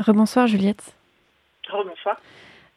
Rebonsoir 0.00 0.48
Juliette. 0.48 0.96
Rebonsoir. 1.70 2.20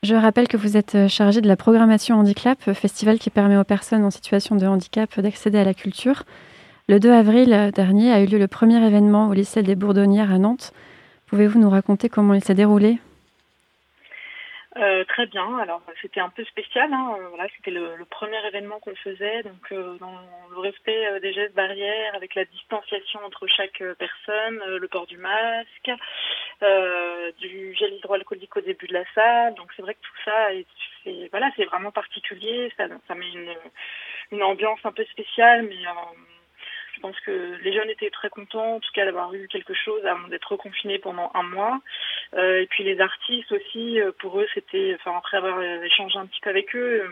Je 0.03 0.13
rappelle 0.13 0.47
que 0.47 0.55
vous 0.55 0.77
êtes 0.77 0.93
euh, 0.93 1.07
chargée 1.07 1.41
de 1.41 1.47
la 1.47 1.55
programmation 1.55 2.15
Handiclap, 2.19 2.61
festival 2.73 3.17
qui 3.17 3.31
permet 3.31 3.57
aux 3.57 3.63
personnes 3.63 4.03
en 4.03 4.11
situation 4.11 4.55
de 4.55 4.67
handicap 4.67 5.19
d'accéder 5.19 5.57
à 5.57 5.63
la 5.63 5.73
culture. 5.73 6.21
Le 6.89 6.99
2 6.99 7.11
avril 7.11 7.71
dernier 7.73 8.11
a 8.11 8.21
eu 8.21 8.27
lieu 8.27 8.37
le 8.37 8.47
premier 8.47 8.85
événement 8.85 9.29
au 9.29 9.33
lycée 9.33 9.63
des 9.63 9.73
Bourdonnières 9.73 10.31
à 10.31 10.37
Nantes. 10.37 10.73
Pouvez-vous 11.25 11.57
nous 11.57 11.71
raconter 11.71 12.07
comment 12.07 12.35
il 12.35 12.43
s'est 12.43 12.53
déroulé? 12.53 12.99
Euh, 14.77 15.03
très 15.03 15.25
bien. 15.25 15.57
Alors 15.59 15.81
c'était 16.01 16.21
un 16.21 16.29
peu 16.29 16.45
spécial. 16.45 16.91
Hein. 16.93 17.17
Euh, 17.19 17.27
voilà, 17.29 17.47
c'était 17.57 17.71
le, 17.71 18.05
premier 18.09 18.45
événement 18.47 18.79
qu'on 18.79 18.95
faisait, 18.95 19.43
donc 19.43 19.71
euh, 19.71 19.97
dans 19.97 20.17
le 20.49 20.59
respect 20.59 21.19
des 21.21 21.33
gestes 21.33 21.53
barrières, 21.53 22.15
avec 22.15 22.35
la 22.35 22.45
distanciation 22.45 23.19
entre 23.25 23.47
chaque 23.47 23.83
personne, 23.97 24.61
le 24.65 24.87
port 24.87 25.07
du 25.07 25.17
masque, 25.17 25.91
du 27.39 27.73
gel 27.73 27.93
hydroalcoolique 27.95 28.55
au 28.55 28.61
début 28.61 28.87
de 28.87 28.93
la 28.93 29.05
salle. 29.13 29.55
Donc 29.55 29.71
c'est 29.75 29.81
vrai 29.81 29.93
que 29.93 30.01
tout 30.01 30.23
ça, 30.23 30.49
c'est 31.03 31.27
voilà, 31.31 31.49
c'est 31.55 31.65
vraiment 31.65 31.91
particulier. 31.91 32.71
Ça, 32.77 32.87
ça 33.07 33.15
met 33.15 33.29
une, 33.31 33.53
une 34.31 34.43
ambiance 34.43 34.79
un 34.83 34.91
peu 34.91 35.05
spéciale, 35.05 35.63
mais 35.63 35.85
pense 37.01 37.19
que 37.21 37.57
les 37.61 37.73
jeunes 37.73 37.89
étaient 37.89 38.09
très 38.09 38.29
contents, 38.29 38.75
en 38.75 38.79
tout 38.79 38.91
cas, 38.93 39.05
d'avoir 39.05 39.33
eu 39.33 39.47
quelque 39.47 39.73
chose 39.73 40.05
avant 40.05 40.27
d'être 40.27 40.51
reconfinés 40.51 40.99
pendant 40.99 41.31
un 41.33 41.43
mois. 41.43 41.79
Euh, 42.35 42.61
et 42.61 42.67
puis 42.67 42.83
les 42.83 43.01
artistes 43.01 43.51
aussi, 43.51 43.99
euh, 43.99 44.11
pour 44.19 44.39
eux, 44.39 44.47
c'était, 44.53 44.95
enfin 44.99 45.17
après 45.17 45.37
avoir 45.37 45.61
échangé 45.61 46.17
un 46.17 46.27
petit 46.27 46.39
peu 46.41 46.49
avec 46.49 46.75
eux, 46.75 47.03
euh, 47.03 47.09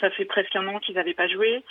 ça 0.00 0.10
fait 0.10 0.24
presque 0.24 0.54
un 0.56 0.66
an 0.68 0.78
qu'ils 0.78 0.94
n'avaient 0.94 1.14
pas 1.14 1.28
joué. 1.28 1.62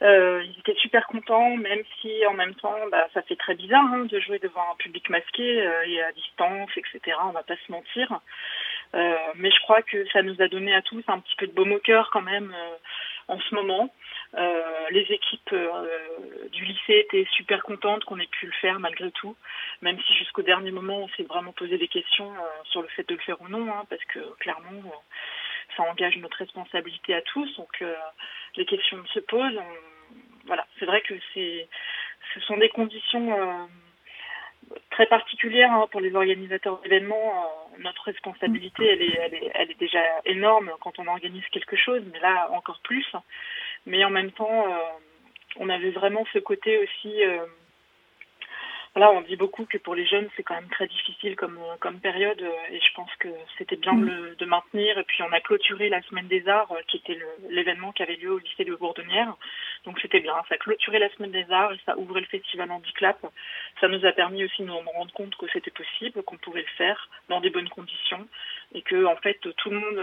ils 0.00 0.56
étaient 0.58 0.78
super 0.80 1.06
contents, 1.06 1.56
même 1.56 1.82
si 2.00 2.26
en 2.26 2.34
même 2.34 2.54
temps, 2.54 2.78
bah, 2.90 3.06
ça 3.14 3.22
fait 3.22 3.36
très 3.36 3.54
bizarre 3.54 3.84
hein, 3.84 4.04
de 4.06 4.18
jouer 4.20 4.38
devant 4.38 4.72
un 4.72 4.76
public 4.76 5.08
masqué 5.10 5.68
et 5.86 6.02
à 6.02 6.12
distance, 6.12 6.70
etc. 6.76 7.16
On 7.24 7.32
va 7.32 7.42
pas 7.42 7.56
se 7.56 7.72
mentir. 7.72 8.20
mais 9.34 9.50
je 9.50 9.60
crois 9.60 9.82
que 9.82 10.06
ça 10.08 10.22
nous 10.22 10.40
a 10.40 10.48
donné 10.48 10.74
à 10.74 10.82
tous 10.82 11.04
un 11.08 11.20
petit 11.20 11.36
peu 11.36 11.46
de 11.46 11.52
baume 11.52 11.72
au 11.72 11.78
cœur 11.78 12.08
quand 12.10 12.22
même 12.22 12.54
en 13.28 13.38
ce 13.40 13.54
moment. 13.54 13.92
Euh, 14.34 14.86
les 14.90 15.02
équipes 15.12 15.52
euh, 15.52 15.86
du 16.52 16.64
lycée 16.64 17.06
étaient 17.06 17.26
super 17.32 17.62
contentes 17.62 18.04
qu'on 18.04 18.18
ait 18.18 18.26
pu 18.26 18.46
le 18.46 18.52
faire 18.52 18.78
malgré 18.80 19.10
tout, 19.12 19.36
même 19.82 19.98
si 20.00 20.14
jusqu'au 20.14 20.42
dernier 20.42 20.70
moment 20.70 20.98
on 20.98 21.08
s'est 21.10 21.24
vraiment 21.24 21.52
posé 21.52 21.78
des 21.78 21.88
questions 21.88 22.32
euh, 22.32 22.48
sur 22.64 22.82
le 22.82 22.88
fait 22.88 23.08
de 23.08 23.14
le 23.14 23.20
faire 23.20 23.40
ou 23.40 23.48
non, 23.48 23.68
hein, 23.70 23.84
parce 23.88 24.04
que 24.04 24.20
clairement 24.38 24.82
ça 25.76 25.82
engage 25.84 26.16
notre 26.18 26.38
responsabilité 26.38 27.14
à 27.14 27.22
tous, 27.22 27.56
donc 27.56 27.84
les 28.54 28.64
questions 28.64 29.04
se 29.06 29.18
posent. 29.20 29.60
voilà, 30.46 30.64
c'est 30.78 30.86
vrai 30.86 31.02
que 31.02 31.14
c'est, 31.34 31.68
ce 32.34 32.40
sont 32.40 32.56
des 32.56 32.68
conditions 32.68 33.68
très 34.90 35.06
particulières 35.06 35.72
hein, 35.72 35.86
pour 35.90 36.00
les 36.00 36.14
organisateurs 36.14 36.80
d'événements. 36.80 37.50
notre 37.78 38.04
responsabilité, 38.04 38.86
elle 38.86 39.02
est, 39.02 39.18
elle, 39.20 39.34
est, 39.34 39.50
elle 39.54 39.70
est 39.70 39.78
déjà 39.80 40.02
énorme 40.24 40.70
quand 40.80 40.98
on 40.98 41.06
organise 41.06 41.44
quelque 41.52 41.76
chose, 41.76 42.02
mais 42.12 42.20
là 42.20 42.48
encore 42.52 42.80
plus. 42.82 43.06
Mais 43.86 44.04
en 44.04 44.10
même 44.10 44.32
temps, 44.32 44.66
euh, 44.68 44.76
on 45.58 45.68
avait 45.68 45.90
vraiment 45.90 46.24
ce 46.32 46.38
côté 46.38 46.78
aussi 46.78 47.24
euh, 47.24 47.38
voilà, 48.96 49.12
on 49.12 49.20
dit 49.20 49.36
beaucoup 49.36 49.66
que 49.66 49.76
pour 49.76 49.94
les 49.94 50.06
jeunes, 50.06 50.26
c'est 50.36 50.42
quand 50.42 50.54
même 50.54 50.70
très 50.70 50.86
difficile 50.86 51.36
comme, 51.36 51.58
comme 51.80 52.00
période 52.00 52.40
euh, 52.40 52.72
et 52.72 52.80
je 52.80 52.94
pense 52.94 53.10
que 53.18 53.28
c'était 53.58 53.76
bien 53.76 53.92
de, 53.92 54.34
de, 54.38 54.44
maintenir. 54.46 54.96
Et 54.96 55.04
puis 55.04 55.22
on 55.22 55.30
a 55.32 55.40
clôturé 55.40 55.90
la 55.90 56.00
Semaine 56.00 56.28
des 56.28 56.48
Arts, 56.48 56.72
qui 56.88 56.96
était 56.96 57.18
l'événement 57.50 57.92
qui 57.92 58.02
avait 58.02 58.16
lieu 58.16 58.32
au 58.32 58.38
lycée 58.38 58.64
de 58.64 58.74
Bourdonnière. 58.74 59.36
Donc 59.84 60.00
c'était 60.00 60.20
bien, 60.20 60.32
ça 60.48 60.54
a 60.54 60.56
clôturé 60.56 60.98
la 60.98 61.10
Semaine 61.10 61.30
des 61.30 61.44
Arts 61.50 61.74
et 61.74 61.80
ça 61.84 61.98
ouvrait 61.98 62.22
le 62.22 62.26
festival 62.26 62.70
Handiclap. 62.70 63.18
Ça 63.82 63.88
nous 63.88 64.02
a 64.06 64.12
permis 64.12 64.42
aussi 64.44 64.62
de 64.62 64.66
nous 64.66 64.78
rendre 64.78 65.12
compte 65.12 65.36
que 65.36 65.46
c'était 65.52 65.70
possible, 65.70 66.22
qu'on 66.22 66.38
pouvait 66.38 66.62
le 66.62 66.76
faire 66.78 67.10
dans 67.28 67.42
des 67.42 67.50
bonnes 67.50 67.68
conditions 67.68 68.26
et 68.72 68.80
que 68.80 69.04
en 69.04 69.16
fait 69.16 69.38
tout 69.58 69.68
le 69.68 69.78
monde 69.78 70.02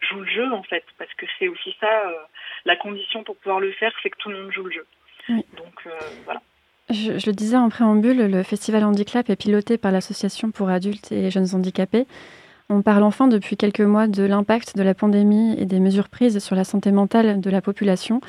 joue 0.00 0.18
le 0.18 0.26
jeu 0.26 0.52
en 0.52 0.64
fait, 0.64 0.84
parce 0.98 1.14
que 1.14 1.26
c'est 1.38 1.46
aussi 1.46 1.76
ça, 1.78 2.08
euh, 2.08 2.16
la 2.64 2.74
condition 2.74 3.22
pour 3.22 3.36
pouvoir 3.36 3.60
le 3.60 3.70
faire, 3.70 3.92
c'est 4.02 4.10
que 4.10 4.18
tout 4.18 4.30
le 4.30 4.42
monde 4.42 4.52
joue 4.52 4.64
le 4.64 4.72
jeu. 4.72 4.86
Donc 5.28 5.86
euh, 5.86 5.90
voilà. 6.24 6.40
Je, 6.90 7.12
le 7.12 7.32
disais 7.32 7.56
en 7.56 7.70
préambule, 7.70 8.26
le 8.26 8.42
festival 8.42 8.84
Handicap 8.84 9.30
est 9.30 9.36
piloté 9.36 9.78
par 9.78 9.90
l'Association 9.90 10.50
pour 10.50 10.68
adultes 10.68 11.12
et 11.12 11.30
jeunes 11.30 11.54
handicapés. 11.54 12.06
On 12.68 12.82
parle 12.82 13.02
enfin 13.02 13.26
depuis 13.26 13.56
quelques 13.56 13.80
mois 13.80 14.06
de 14.06 14.22
l'impact 14.22 14.76
de 14.76 14.82
la 14.82 14.94
pandémie 14.94 15.58
et 15.58 15.64
des 15.64 15.80
mesures 15.80 16.08
prises 16.08 16.38
sur 16.44 16.56
la 16.56 16.64
santé 16.64 16.92
mentale 16.92 17.40
de 17.40 17.50
la 17.50 17.62
population, 17.62 18.20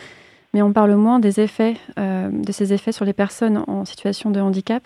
mais 0.54 0.62
on 0.62 0.72
parle 0.72 0.96
moins 0.96 1.20
des 1.20 1.42
effets, 1.42 1.76
euh, 2.00 2.30
de 2.32 2.52
ces 2.54 2.72
effets 2.72 2.94
sur 2.94 3.04
les 3.04 3.14
personnes 3.14 3.64
en 3.68 3.84
situation 3.84 4.32
de 4.32 4.40
handicap. 4.40 4.84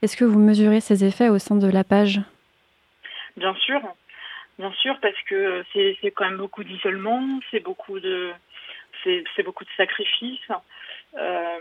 Est-ce 0.00 0.16
que 0.16 0.24
vous 0.24 0.38
mesurez 0.38 0.80
ces 0.80 1.04
effets 1.04 1.28
au 1.28 1.38
sein 1.38 1.56
de 1.56 1.70
la 1.70 1.84
page? 1.84 2.20
Bien 3.36 3.54
sûr, 3.56 3.80
bien 4.58 4.72
sûr, 4.72 4.98
parce 5.00 5.20
que 5.28 5.62
c'est 5.72 6.10
quand 6.14 6.24
même 6.24 6.38
beaucoup 6.38 6.64
d'isolement, 6.64 7.40
c'est 7.50 7.60
beaucoup 7.60 8.00
de 8.00 8.30
c'est 9.04 9.42
beaucoup 9.42 9.64
de 9.64 9.70
sacrifices. 9.76 10.50
Euh, 11.18 11.58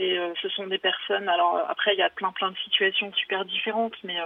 euh, 0.00 0.34
ce 0.40 0.48
sont 0.50 0.66
des 0.66 0.78
personnes. 0.78 1.28
Alors 1.28 1.64
après, 1.68 1.94
il 1.94 1.98
y 1.98 2.02
a 2.02 2.10
plein 2.10 2.32
plein 2.32 2.50
de 2.50 2.56
situations 2.58 3.12
super 3.14 3.44
différentes, 3.44 3.96
mais 4.04 4.18
euh, 4.20 4.24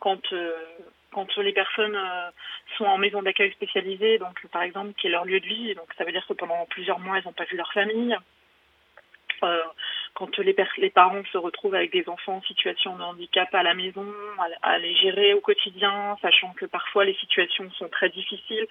quand 0.00 0.34
quand 1.12 1.36
les 1.38 1.52
personnes 1.52 1.98
sont 2.76 2.84
en 2.84 2.98
maison 2.98 3.22
d'accueil 3.22 3.52
spécialisée, 3.52 4.18
donc 4.18 4.46
par 4.48 4.62
exemple 4.62 4.92
qui 4.94 5.06
est 5.06 5.10
leur 5.10 5.24
lieu 5.24 5.40
de 5.40 5.46
vie, 5.46 5.74
donc 5.74 5.88
ça 5.96 6.04
veut 6.04 6.12
dire 6.12 6.26
que 6.26 6.34
pendant 6.34 6.66
plusieurs 6.66 6.98
mois, 6.98 7.18
elles 7.18 7.24
n'ont 7.24 7.32
pas 7.32 7.44
vu 7.44 7.56
leur 7.56 7.72
famille. 7.72 8.16
Euh, 9.42 9.62
quand 10.14 10.38
les, 10.38 10.54
parents 10.90 11.22
se 11.30 11.36
retrouvent 11.36 11.74
avec 11.74 11.92
des 11.92 12.08
enfants 12.08 12.36
en 12.36 12.42
situation 12.42 12.96
de 12.96 13.02
handicap 13.02 13.54
à 13.54 13.62
la 13.62 13.74
maison, 13.74 14.06
à, 14.62 14.78
les 14.78 14.94
gérer 14.96 15.34
au 15.34 15.40
quotidien, 15.40 16.16
sachant 16.22 16.54
que 16.54 16.64
parfois 16.64 17.04
les 17.04 17.14
situations 17.16 17.70
sont 17.72 17.88
très 17.90 18.08
difficiles 18.08 18.66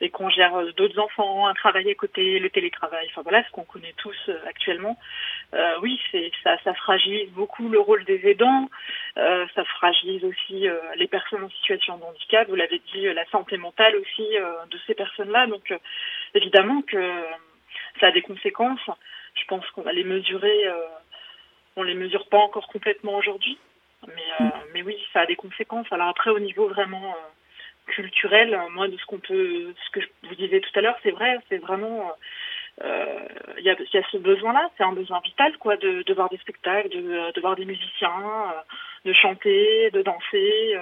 et 0.00 0.10
qu'on 0.10 0.28
gère 0.30 0.54
euh, 0.56 0.72
d'autres 0.72 0.98
enfants, 0.98 1.46
un 1.46 1.54
travail 1.54 1.90
à 1.90 1.94
côté, 1.94 2.38
le 2.38 2.50
télétravail, 2.50 3.06
enfin 3.10 3.22
voilà 3.22 3.44
ce 3.44 3.50
qu'on 3.50 3.64
connaît 3.64 3.94
tous 3.96 4.16
euh, 4.28 4.38
actuellement. 4.46 4.98
Euh, 5.54 5.78
oui, 5.82 6.00
c'est 6.10 6.30
ça, 6.42 6.56
ça 6.64 6.74
fragilise 6.74 7.30
beaucoup 7.30 7.68
le 7.68 7.78
rôle 7.80 8.04
des 8.04 8.26
aidants, 8.28 8.68
euh, 9.18 9.46
ça 9.54 9.64
fragilise 9.64 10.24
aussi 10.24 10.66
les 10.96 11.06
personnes 11.06 11.44
en 11.44 11.50
situation 11.50 11.98
de 11.98 12.04
handicap. 12.04 12.48
Vous 12.48 12.56
l'avez 12.56 12.80
dit, 12.92 13.02
la 13.12 13.24
santé 13.26 13.56
mentale 13.56 13.96
aussi 13.96 14.26
de 14.70 14.78
ces 14.86 14.94
personnes-là. 14.94 15.46
Donc 15.46 15.72
évidemment 16.34 16.82
que 16.82 16.98
ça 18.00 18.08
a 18.08 18.10
des 18.10 18.22
conséquences. 18.22 18.90
Je 19.34 19.44
pense 19.46 19.68
qu'on 19.70 19.82
va 19.82 19.92
les 19.92 20.04
mesurer. 20.04 20.64
On 21.76 21.82
les 21.82 21.94
mesure 21.94 22.28
pas 22.28 22.38
encore 22.38 22.68
complètement 22.68 23.16
aujourd'hui, 23.16 23.58
mais, 24.06 24.22
euh, 24.40 24.44
mais 24.72 24.82
oui, 24.82 24.96
ça 25.12 25.20
a 25.20 25.26
des 25.26 25.36
conséquences. 25.36 25.86
Alors 25.90 26.08
après, 26.08 26.30
au 26.30 26.38
niveau 26.38 26.68
vraiment 26.68 27.16
culturel, 27.86 28.58
moi, 28.72 28.88
de 28.88 28.96
ce 28.96 29.04
qu'on 29.06 29.18
peut, 29.18 29.74
ce 29.84 29.90
que 29.90 30.00
je 30.00 30.28
vous 30.28 30.34
disais 30.34 30.60
tout 30.60 30.78
à 30.78 30.80
l'heure, 30.80 30.96
c'est 31.02 31.10
vrai, 31.10 31.38
c'est 31.48 31.58
vraiment 31.58 32.12
il 32.80 33.64
y, 33.64 33.70
a, 33.70 33.76
y, 33.92 33.98
a, 33.98 34.02
ce 34.10 34.16
besoin-là, 34.16 34.68
c'est 34.76 34.82
un 34.82 34.92
besoin 34.92 35.20
vital, 35.24 35.56
quoi, 35.58 35.76
de, 35.76 36.02
de 36.02 36.14
voir 36.14 36.28
des 36.28 36.38
spectacles, 36.38 36.88
de, 36.88 37.32
de 37.32 37.40
voir 37.40 37.54
des 37.54 37.64
musiciens, 37.64 38.52
de 39.04 39.12
chanter, 39.12 39.90
de 39.92 40.02
danser 40.02 40.76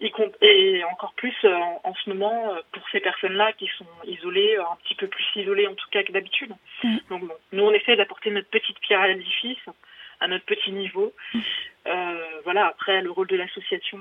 et 0.00 0.84
encore 0.84 1.12
plus 1.14 1.34
euh, 1.44 1.56
en, 1.84 1.94
ce 1.94 2.10
moment 2.10 2.54
euh, 2.54 2.60
pour 2.72 2.82
ces 2.90 3.00
personnes-là 3.00 3.52
qui 3.54 3.68
sont 3.78 3.86
isolées, 4.06 4.56
euh, 4.56 4.62
un 4.62 4.76
petit 4.84 4.94
peu 4.94 5.06
plus 5.08 5.24
isolées 5.36 5.66
en 5.66 5.74
tout 5.74 5.88
cas 5.90 6.02
que 6.02 6.12
d'habitude. 6.12 6.52
Mm. 6.84 6.96
Donc 7.10 7.24
bon, 7.24 7.34
nous 7.52 7.64
on 7.64 7.72
essaie 7.72 7.96
d'apporter 7.96 8.30
notre 8.30 8.48
petite 8.48 8.78
pierre 8.80 9.00
à 9.00 9.08
l'édifice 9.08 9.58
à 10.20 10.26
notre 10.26 10.44
petit 10.44 10.72
niveau. 10.72 11.12
Mm. 11.32 11.40
voilà, 12.44 12.66
après 12.66 13.00
le 13.02 13.10
rôle 13.10 13.28
de 13.28 13.36
l'association 13.36 13.98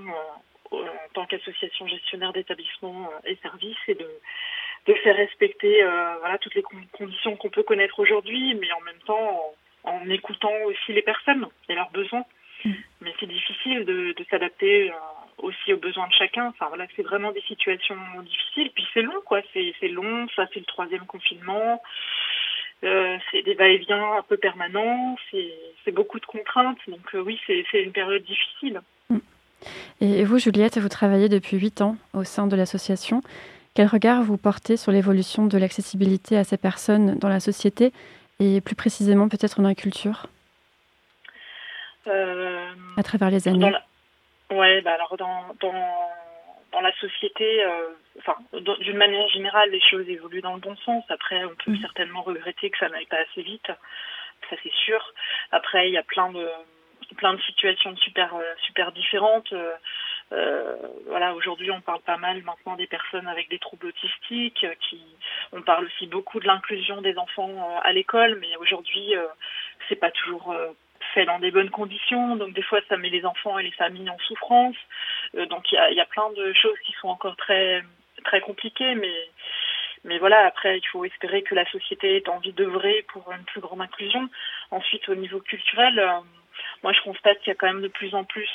en 0.72 1.10
tant 1.14 1.26
qu'association 1.26 1.88
gestionnaire 1.88 2.34
d'établissements 2.34 3.10
et 3.26 3.36
services, 3.38 3.78
c'est 3.86 3.98
de, 3.98 4.10
de 4.88 4.94
faire 4.96 5.16
respecter 5.16 5.84
voilà 6.20 6.38
toutes 6.40 6.56
les 6.56 6.64
conditions 6.92 7.36
qu'on 7.36 7.50
peut 7.50 7.64
connaître 7.64 8.00
aujourd'hui, 8.00 8.56
mais 8.56 8.72
en 8.72 8.82
même 8.82 9.00
temps 9.06 9.56
en, 9.84 9.92
en, 9.92 10.10
écoutant 10.10 10.54
aussi 10.66 10.94
les 10.94 11.02
personnes 11.02 11.48
et 11.70 11.76
leurs 11.76 11.92
besoins. 11.92 12.26
Mm. 12.66 12.72
Mais 13.02 13.14
c'est 13.20 13.28
difficile 13.28 13.86
de, 13.86 14.14
de 14.14 14.26
s'adapter 14.30 14.92
aussi 15.38 15.74
aux 15.74 15.78
besoins 15.78 16.08
de 16.08 16.14
chacun. 16.14 16.48
Enfin 16.48 16.68
voilà, 16.68 16.86
c'est 16.96 17.04
vraiment 17.04 17.32
des 17.32 17.42
situations 17.42 17.98
difficiles. 18.24 18.72
Puis 18.74 18.88
c'est 18.94 19.02
long, 19.02 19.22
quoi. 19.26 19.42
C'est 19.54 19.88
long. 19.88 20.28
Ça, 20.36 20.48
c'est 20.54 20.60
le 20.60 20.66
troisième 20.66 21.06
confinement. 21.06 21.82
Euh, 22.84 23.18
c'est 23.32 23.42
des 23.42 23.56
va-et-vient 23.56 24.14
un 24.14 24.24
peu 24.24 24.38
permanents. 24.38 25.18
C'est 25.32 25.92
beaucoup 25.92 26.20
de 26.20 26.26
contraintes. 26.26 26.80
Donc 26.88 27.16
euh, 27.16 27.20
oui, 27.20 27.40
c'est 27.46 27.82
une 27.82 27.92
période 27.92 28.24
difficile. 28.24 28.82
Mm. 30.02 30.06
Et 30.06 30.24
vous, 30.24 30.40
Juliette, 30.40 30.78
vous 30.78 30.90
travaillez 30.90 31.30
depuis 31.30 31.58
huit 31.58 31.82
ans 31.82 31.98
au 32.14 32.24
sein 32.24 32.48
de 32.48 32.56
l'association. 32.56 33.22
Quel 33.74 33.88
regard 33.88 34.24
vous 34.24 34.38
portez 34.38 34.76
sur 34.76 34.92
l'évolution 34.92 35.46
de 35.46 35.58
l'accessibilité 35.58 36.38
à 36.38 36.44
ces 36.44 36.58
personnes 36.58 37.20
dans 37.20 37.30
la 37.30 37.40
société 37.40 37.92
et 38.40 38.62
plus 38.62 38.76
précisément 38.76 39.30
peut-être 39.30 39.62
dans 39.62 39.68
la 39.68 39.76
culture 39.76 40.26
euh, 42.08 42.70
À 42.98 43.04
travers 43.04 43.30
les 43.30 43.48
années 43.48 43.72
Ouais, 44.50 44.82
bah 44.82 44.94
alors 44.94 45.18
dans, 45.18 45.44
dans, 45.60 46.10
dans 46.72 46.82
la 46.82 46.94
société, 46.94 47.64
euh, 47.66 47.90
enfin, 48.20 48.36
d'une 48.82 48.98
manière 48.98 49.28
générale, 49.30 49.70
les 49.72 49.82
choses 49.82 50.08
évoluent 50.08 50.42
dans 50.42 50.54
le 50.54 50.62
bon 50.62 50.76
sens. 50.78 51.04
Après, 51.10 51.44
on 51.44 51.54
peut 51.64 51.72
mmh. 51.72 51.82
certainement 51.82 52.22
regretter 52.22 52.70
que 52.70 52.78
ça 52.78 52.90
n'aille 52.90 53.06
pas 53.08 53.18
assez 53.30 53.42
vite, 53.42 53.68
ça 53.68 54.56
c'est 54.64 54.74
sûr. 54.86 55.14
Après, 55.52 55.90
il 55.90 55.94
y 55.94 55.98
a 55.98 56.04
plein 56.04 56.32
de 56.32 56.48
plein 57.16 57.34
de 57.34 57.42
situations 57.42 57.96
super 57.98 58.34
super 58.66 58.92
différentes. 58.92 59.54
Euh, 60.34 60.76
voilà, 61.06 61.34
aujourd'hui, 61.36 61.72
on 61.72 61.80
parle 61.80 62.02
pas 62.02 62.18
mal 62.18 62.42
maintenant 62.44 62.76
des 62.76 62.88
personnes 62.88 63.28
avec 63.28 63.50
des 63.50 63.60
troubles 63.60 63.88
autistiques. 63.88 64.64
Euh, 64.64 64.74
qui, 64.90 65.02
on 65.54 65.62
parle 65.62 65.86
aussi 65.86 66.08
beaucoup 66.08 66.40
de 66.40 66.48
l'inclusion 66.48 67.02
des 67.02 67.18
enfants 67.18 67.50
euh, 67.50 67.80
à 67.84 67.94
l'école, 67.94 68.38
mais 68.42 68.56
aujourd'hui, 68.58 69.14
c'est 69.88 69.96
pas 69.96 70.12
toujours 70.12 70.56
fait 71.14 71.26
dans 71.26 71.40
des 71.40 71.52
bonnes 71.52 71.70
conditions. 71.70 72.36
Donc 72.36 72.54
des 72.54 72.62
fois, 72.62 72.80
ça 72.90 72.98
met 72.98 73.10
les 73.10 73.26
enfants 73.26 73.58
et 73.58 73.64
les 73.64 73.72
familles 73.72 74.10
en 74.10 74.18
souffrance. 74.20 74.76
donc 75.50 75.72
il 75.72 75.76
y 75.76 75.78
a, 75.78 75.92
y 75.92 76.00
a, 76.02 76.06
plein 76.06 76.30
de 76.32 76.54
choses 76.54 76.78
qui 76.86 76.94
sont 77.02 77.08
encore 77.08 77.36
très 77.38 77.84
très 78.26 78.42
compliquées, 78.42 78.96
mais 78.96 79.16
mais 80.04 80.20
voilà, 80.20 80.46
après, 80.46 80.78
il 80.78 80.88
faut 80.88 81.04
espérer 81.06 81.42
que 81.42 81.56
la 81.56 81.70
société 81.72 82.18
ait 82.18 82.30
envie 82.30 82.54
d'œuvrer 82.54 83.06
pour 83.12 83.32
une 83.32 83.44
plus 83.44 83.62
grande 83.62 83.82
inclusion. 83.82 84.30
Ensuite, 84.72 85.08
au 85.10 85.16
niveau 85.16 85.40
culturel, 85.40 86.00
moi, 86.84 86.94
je 86.94 87.02
constate 87.02 87.40
qu'il 87.40 87.50
y 87.50 87.52
a 87.52 87.56
quand 87.56 87.68
même 87.68 87.82
de 87.82 87.88
plus 87.88 88.14
en 88.16 88.24
plus 88.24 88.50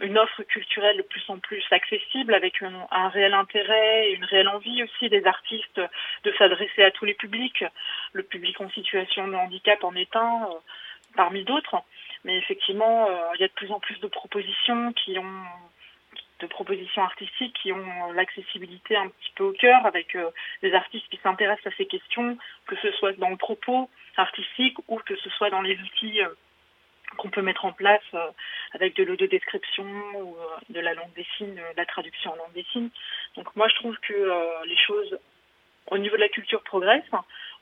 une 0.00 0.18
offre 0.18 0.42
culturelle 0.44 0.96
de 0.96 1.02
plus 1.02 1.24
en 1.28 1.38
plus 1.38 1.64
accessible 1.70 2.34
avec 2.34 2.62
un, 2.62 3.08
réel 3.08 3.34
intérêt 3.34 4.08
et 4.08 4.14
une 4.14 4.24
réelle 4.24 4.48
envie 4.48 4.82
aussi 4.82 5.08
des 5.08 5.24
artistes 5.26 5.80
de 6.24 6.32
s'adresser 6.38 6.84
à 6.84 6.90
tous 6.90 7.04
les 7.04 7.14
publics. 7.14 7.64
Le 8.12 8.22
public 8.22 8.60
en 8.60 8.70
situation 8.70 9.26
de 9.26 9.34
handicap 9.34 9.82
en 9.82 9.94
est 9.94 10.14
un 10.14 10.44
euh, 10.44 10.58
parmi 11.16 11.42
d'autres. 11.44 11.76
Mais 12.24 12.36
effectivement, 12.38 13.08
euh, 13.08 13.16
il 13.34 13.40
y 13.40 13.44
a 13.44 13.48
de 13.48 13.52
plus 13.52 13.72
en 13.72 13.80
plus 13.80 13.98
de 14.00 14.06
propositions 14.06 14.92
qui 14.92 15.18
ont 15.18 15.42
de 16.40 16.46
propositions 16.46 17.02
artistiques 17.02 17.58
qui 17.60 17.72
ont 17.72 18.12
l'accessibilité 18.12 18.94
un 18.94 19.08
petit 19.08 19.32
peu 19.34 19.42
au 19.42 19.52
cœur 19.52 19.84
avec 19.84 20.14
euh, 20.14 20.30
des 20.62 20.72
artistes 20.72 21.08
qui 21.08 21.18
s'intéressent 21.20 21.72
à 21.72 21.76
ces 21.76 21.86
questions, 21.86 22.38
que 22.68 22.76
ce 22.76 22.92
soit 22.92 23.12
dans 23.18 23.30
le 23.30 23.36
propos 23.36 23.90
artistique 24.16 24.76
ou 24.86 24.98
que 24.98 25.16
ce 25.16 25.30
soit 25.30 25.50
dans 25.50 25.62
les 25.62 25.76
outils 25.80 26.20
qu'on 27.16 27.30
peut 27.30 27.42
mettre 27.42 27.64
en 27.64 27.72
place 27.72 28.02
euh, 28.14 28.30
avec 28.72 28.94
de 28.96 29.04
l'audio-description 29.04 29.84
ou 30.16 30.36
euh, 30.36 30.46
de 30.68 30.80
la 30.80 30.94
langue 30.94 31.12
des 31.14 31.26
signes, 31.36 31.58
euh, 31.58 31.72
la 31.76 31.86
traduction 31.86 32.32
en 32.32 32.36
langue 32.36 32.52
des 32.54 32.66
signes. 32.72 32.90
Donc 33.36 33.54
moi 33.56 33.68
je 33.68 33.74
trouve 33.76 33.96
que 34.00 34.66
les 34.66 34.76
choses 34.76 35.18
au 35.90 35.98
niveau 35.98 36.16
de 36.16 36.20
la 36.20 36.28
culture 36.28 36.62
progressent, 36.62 37.04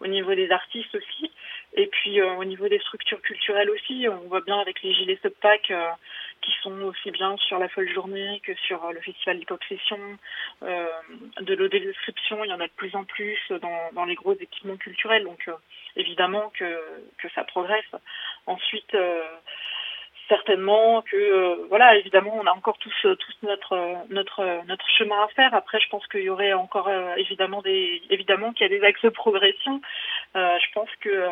au 0.00 0.06
niveau 0.06 0.34
des 0.34 0.50
artistes 0.50 0.94
aussi, 0.94 1.30
et 1.74 1.86
puis 1.86 2.20
au 2.22 2.44
niveau 2.44 2.68
des 2.68 2.78
structures 2.80 3.20
culturelles 3.22 3.70
aussi. 3.70 4.06
On 4.08 4.28
voit 4.28 4.40
bien 4.40 4.58
avec 4.58 4.82
les 4.82 4.94
gilets 4.94 5.18
subpack 5.22 5.72
qui 6.42 6.52
sont 6.62 6.80
aussi 6.82 7.10
bien 7.10 7.36
sur 7.38 7.58
la 7.58 7.68
folle 7.68 7.88
journée 7.92 8.40
que 8.44 8.54
sur 8.54 8.92
le 8.92 9.00
festival 9.00 9.38
Hip 9.38 9.46
de 10.60 11.54
l'audio-description, 11.54 12.44
il 12.44 12.50
y 12.50 12.52
en 12.52 12.60
a 12.60 12.66
de 12.66 12.72
plus 12.76 12.94
en 12.94 13.04
plus 13.04 13.38
dans, 13.92 14.04
les 14.04 14.14
gros 14.14 14.34
équipements 14.34 14.76
culturels. 14.76 15.24
Donc 15.24 15.48
évidemment 15.96 16.50
que, 16.50 16.80
que 17.18 17.28
ça 17.34 17.44
progresse. 17.44 17.84
Ensuite, 18.46 18.94
euh, 18.94 19.22
certainement 20.28 21.02
que 21.02 21.16
euh, 21.16 21.66
voilà 21.68 21.96
évidemment 21.96 22.32
on 22.34 22.46
a 22.46 22.52
encore 22.52 22.78
tous 22.78 22.94
tous 23.02 23.36
notre 23.42 23.76
notre 24.10 24.64
notre 24.66 24.88
chemin 24.90 25.22
à 25.22 25.28
faire. 25.28 25.54
Après 25.54 25.80
je 25.80 25.88
pense 25.88 26.06
qu'il 26.08 26.22
y 26.22 26.30
aurait 26.30 26.52
encore 26.52 26.88
euh, 26.88 27.14
évidemment 27.16 27.62
des 27.62 28.02
évidemment 28.10 28.52
qu'il 28.52 28.70
y 28.70 28.74
a 28.74 28.78
des 28.78 28.84
axes 28.84 29.02
de 29.02 29.10
progression. 29.10 29.80
Je 30.34 30.72
pense 30.74 30.90
que 31.00 31.28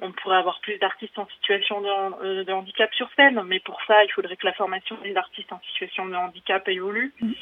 on 0.00 0.12
pourrait 0.12 0.36
avoir 0.36 0.60
plus 0.60 0.78
d'artistes 0.78 1.18
en 1.18 1.26
situation 1.26 1.80
de, 1.80 2.44
de, 2.44 2.52
handicap 2.52 2.92
sur 2.94 3.08
scène 3.16 3.42
mais 3.46 3.58
pour 3.60 3.80
ça 3.86 4.04
il 4.04 4.12
faudrait 4.12 4.36
que 4.36 4.46
la 4.46 4.52
formation 4.52 4.96
des 5.02 5.16
artistes 5.16 5.52
en 5.52 5.60
situation 5.70 6.06
de 6.06 6.14
handicap 6.14 6.66
évolue. 6.68 7.14
Mmh 7.20 7.32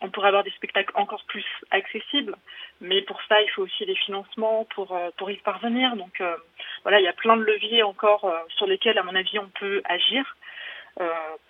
on 0.00 0.10
pourrait 0.10 0.28
avoir 0.28 0.44
des 0.44 0.50
spectacles 0.50 0.92
encore 0.94 1.22
plus 1.26 1.44
accessibles, 1.70 2.36
mais 2.80 3.02
pour 3.02 3.20
ça, 3.28 3.40
il 3.42 3.48
faut 3.50 3.62
aussi 3.62 3.86
des 3.86 3.94
financements 3.94 4.66
pour, 4.74 4.92
euh, 4.92 5.10
pour 5.16 5.30
y 5.30 5.36
parvenir. 5.36 5.96
Donc 5.96 6.20
euh, 6.20 6.36
voilà, 6.82 7.00
il 7.00 7.04
y 7.04 7.08
a 7.08 7.12
plein 7.12 7.36
de 7.36 7.42
leviers 7.42 7.82
encore 7.82 8.24
euh, 8.24 8.36
sur 8.56 8.66
lesquels, 8.66 8.98
à 8.98 9.02
mon 9.02 9.14
avis, 9.14 9.38
on 9.38 9.50
peut 9.58 9.82
agir 9.84 10.36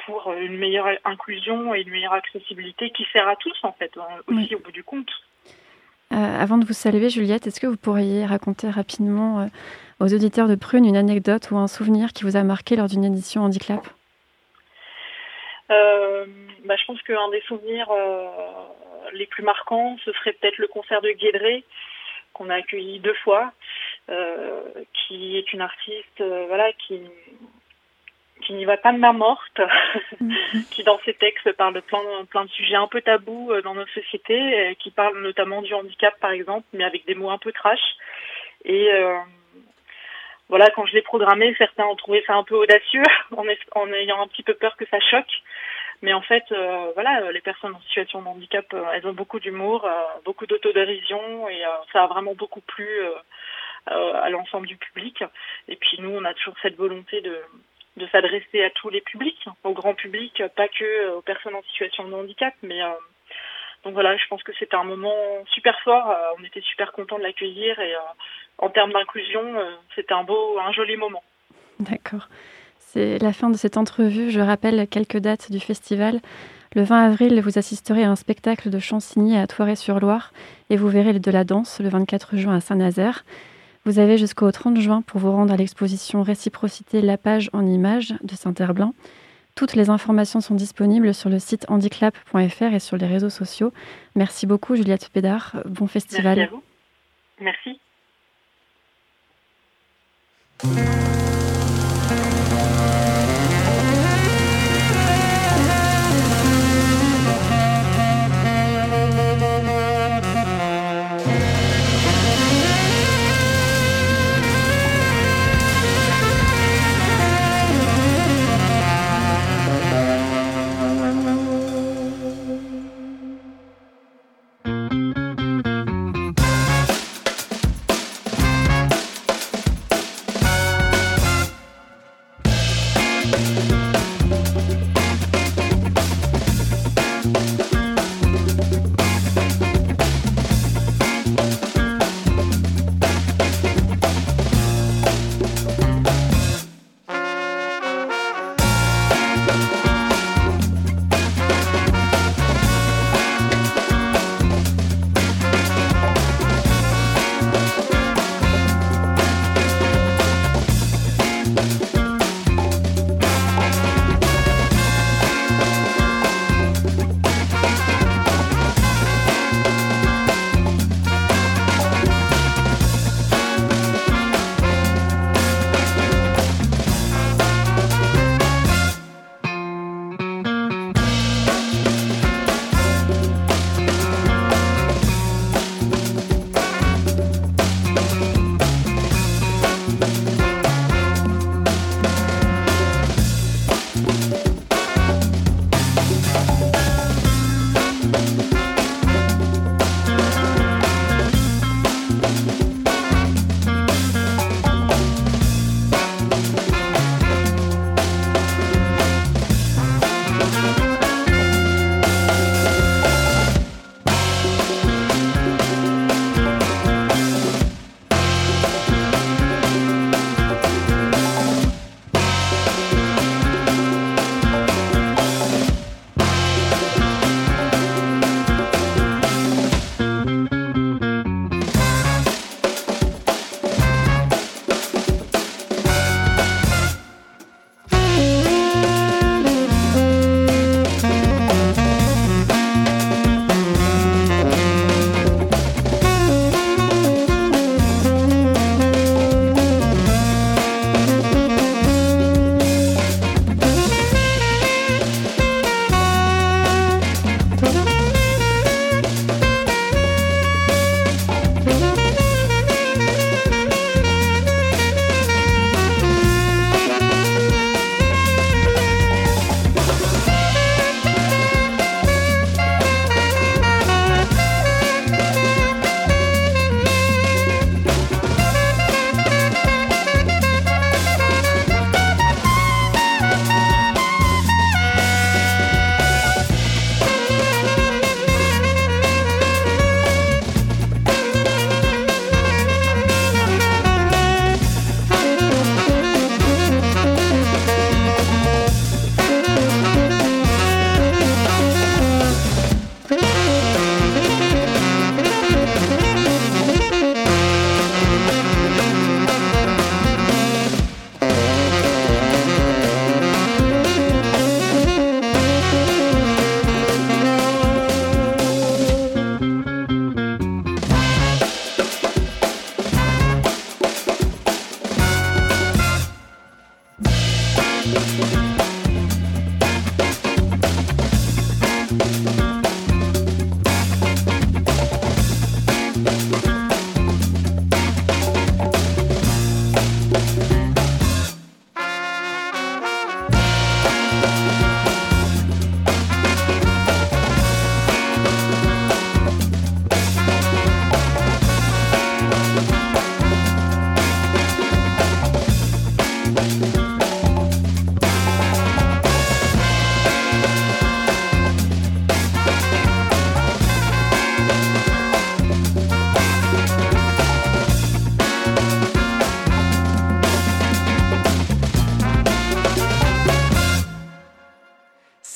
pour 0.06 0.32
une 0.34 0.56
meilleure 0.56 0.86
inclusion 1.04 1.74
et 1.74 1.80
une 1.80 1.90
meilleure 1.90 2.12
accessibilité 2.12 2.90
qui 2.90 3.04
sert 3.12 3.26
à 3.26 3.34
tous, 3.34 3.58
en 3.64 3.72
fait, 3.72 3.90
hein, 3.96 4.20
aussi 4.28 4.54
au 4.54 4.60
bout 4.60 4.70
du 4.70 4.84
compte. 4.84 5.10
avant 6.12 6.58
de 6.58 6.64
vous 6.64 6.72
saluer, 6.72 7.10
Juliette, 7.10 7.48
est-ce 7.48 7.58
que 7.58 7.66
vous 7.66 7.76
pourriez 7.76 8.24
raconter 8.24 8.70
rapidement 8.70 9.50
aux 9.98 10.14
auditeurs 10.14 10.46
de 10.46 10.54
Prune 10.54 10.84
une 10.84 10.96
anecdote 10.96 11.50
ou 11.50 11.56
un 11.56 11.66
souvenir 11.66 12.12
qui 12.12 12.22
vous 12.22 12.36
a 12.36 12.44
marqué 12.44 12.76
lors 12.76 12.86
d'une 12.86 13.04
édition 13.04 13.42
Handicap? 13.42 13.80
Bah, 16.64 16.76
je 16.76 16.84
pense 16.86 17.02
qu'un 17.02 17.28
des 17.30 17.40
souvenirs 17.42 17.90
euh, 17.90 18.26
les 19.12 19.26
plus 19.26 19.42
marquants, 19.42 19.96
ce 20.04 20.12
serait 20.12 20.32
peut-être 20.32 20.58
le 20.58 20.68
concert 20.68 21.00
de 21.02 21.10
Guédré, 21.10 21.64
qu'on 22.32 22.50
a 22.50 22.56
accueilli 22.56 23.00
deux 23.00 23.14
fois, 23.24 23.52
euh, 24.08 24.62
qui 24.94 25.36
est 25.36 25.52
une 25.52 25.60
artiste 25.60 26.22
voilà, 26.48 26.72
qui, 26.72 27.00
qui 28.42 28.54
n'y 28.54 28.64
va 28.64 28.76
pas 28.76 28.92
de 28.92 28.98
main 28.98 29.12
morte, 29.12 29.60
qui 30.70 30.82
dans 30.84 30.98
ses 31.04 31.14
textes 31.14 31.52
parle 31.52 31.74
de 31.74 31.80
plein, 31.80 32.00
plein 32.30 32.44
de 32.44 32.50
sujets 32.50 32.76
un 32.76 32.88
peu 32.88 33.02
tabous 33.02 33.52
dans 33.62 33.74
notre 33.74 33.92
société, 33.92 34.74
qui 34.78 34.90
parle 34.90 35.20
notamment 35.20 35.62
du 35.62 35.74
handicap 35.74 36.18
par 36.20 36.30
exemple, 36.30 36.66
mais 36.72 36.84
avec 36.84 37.06
des 37.06 37.14
mots 37.14 37.30
un 37.30 37.38
peu 37.38 37.52
trash. 37.52 37.96
Et 38.64 38.88
voilà, 40.52 40.68
quand 40.68 40.84
je 40.84 40.92
l'ai 40.92 41.00
programmé, 41.00 41.54
certains 41.56 41.86
ont 41.86 41.96
trouvé 41.96 42.22
ça 42.26 42.34
un 42.34 42.44
peu 42.44 42.54
audacieux, 42.56 43.02
en, 43.74 43.92
ayant 43.94 44.20
un 44.20 44.26
petit 44.26 44.42
peu 44.42 44.52
peur 44.52 44.76
que 44.76 44.84
ça 44.90 45.00
choque. 45.00 45.40
Mais 46.02 46.12
en 46.12 46.20
fait, 46.20 46.44
euh, 46.52 46.90
voilà, 46.92 47.32
les 47.32 47.40
personnes 47.40 47.74
en 47.74 47.80
situation 47.80 48.20
de 48.20 48.26
handicap, 48.26 48.66
euh, 48.74 48.84
elles 48.92 49.06
ont 49.06 49.14
beaucoup 49.14 49.40
d'humour, 49.40 49.86
euh, 49.86 50.02
beaucoup 50.26 50.44
d'autodérision, 50.44 51.48
et 51.48 51.62
ça 51.90 52.04
a 52.04 52.06
vraiment 52.06 52.34
beaucoup 52.34 52.60
plu 52.60 52.86
à 53.86 54.28
l'ensemble 54.28 54.66
du 54.66 54.76
public. 54.76 55.24
Et 55.68 55.76
puis 55.76 55.96
nous, 56.00 56.10
on 56.10 56.24
a 56.26 56.34
toujours 56.34 56.56
cette 56.60 56.76
volonté 56.76 57.22
de, 57.22 57.40
de 57.96 58.06
s'adresser 58.08 58.62
à 58.62 58.68
tous 58.68 58.90
les 58.90 59.00
publics, 59.00 59.46
au 59.64 59.72
grand 59.72 59.94
public, 59.94 60.42
pas 60.54 60.68
que 60.68 61.12
aux 61.12 61.22
personnes 61.22 61.54
en 61.54 61.62
situation 61.62 62.06
de 62.06 62.12
handicap, 62.12 62.52
mais 62.62 62.82
donc 63.84 63.94
voilà, 63.94 64.16
je 64.16 64.26
pense 64.28 64.42
que 64.42 64.52
c'était 64.58 64.76
un 64.76 64.84
moment 64.84 65.14
super 65.52 65.78
fort. 65.80 66.14
on 66.38 66.44
était 66.44 66.60
super 66.60 66.92
contents 66.92 67.18
de 67.18 67.22
l'accueillir 67.22 67.78
et 67.80 67.94
en 68.58 68.70
termes 68.70 68.92
d'inclusion, 68.92 69.42
euh, 69.42 69.70
c'était 69.94 70.14
un 70.14 70.24
beau, 70.24 70.58
un 70.58 70.72
joli 70.72 70.96
moment. 70.96 71.22
D'accord. 71.80 72.28
C'est 72.78 73.18
la 73.18 73.32
fin 73.32 73.50
de 73.50 73.56
cette 73.56 73.76
entrevue. 73.76 74.30
Je 74.30 74.40
rappelle 74.40 74.86
quelques 74.86 75.18
dates 75.18 75.50
du 75.50 75.60
festival. 75.60 76.20
Le 76.74 76.82
20 76.82 77.06
avril, 77.06 77.40
vous 77.40 77.58
assisterez 77.58 78.04
à 78.04 78.10
un 78.10 78.16
spectacle 78.16 78.70
de 78.70 78.78
Chansigny 78.78 79.36
à 79.36 79.46
Toiré-sur-Loire 79.46 80.32
et 80.70 80.76
vous 80.76 80.88
verrez 80.88 81.18
de 81.18 81.30
la 81.30 81.44
danse 81.44 81.80
le 81.80 81.88
24 81.88 82.36
juin 82.36 82.56
à 82.56 82.60
Saint-Nazaire. 82.60 83.24
Vous 83.84 83.98
avez 83.98 84.16
jusqu'au 84.16 84.50
30 84.50 84.78
juin 84.78 85.02
pour 85.02 85.20
vous 85.20 85.32
rendre 85.32 85.52
à 85.52 85.56
l'exposition 85.56 86.22
Réciprocité 86.22 87.02
La 87.02 87.18
Page 87.18 87.50
en 87.52 87.66
images 87.66 88.14
de 88.22 88.34
Saint-Herblain. 88.34 88.92
Toutes 89.54 89.74
les 89.74 89.90
informations 89.90 90.40
sont 90.40 90.54
disponibles 90.54 91.12
sur 91.12 91.28
le 91.28 91.38
site 91.38 91.66
handiclap.fr 91.68 92.74
et 92.74 92.78
sur 92.78 92.96
les 92.96 93.06
réseaux 93.06 93.30
sociaux. 93.30 93.72
Merci 94.16 94.46
beaucoup 94.46 94.76
Juliette 94.76 95.10
Pédard. 95.10 95.56
Bon 95.66 95.86
festival. 95.86 96.38
Merci 96.38 96.54
à 96.54 96.56
vous. 96.56 96.62
Merci. 97.40 97.78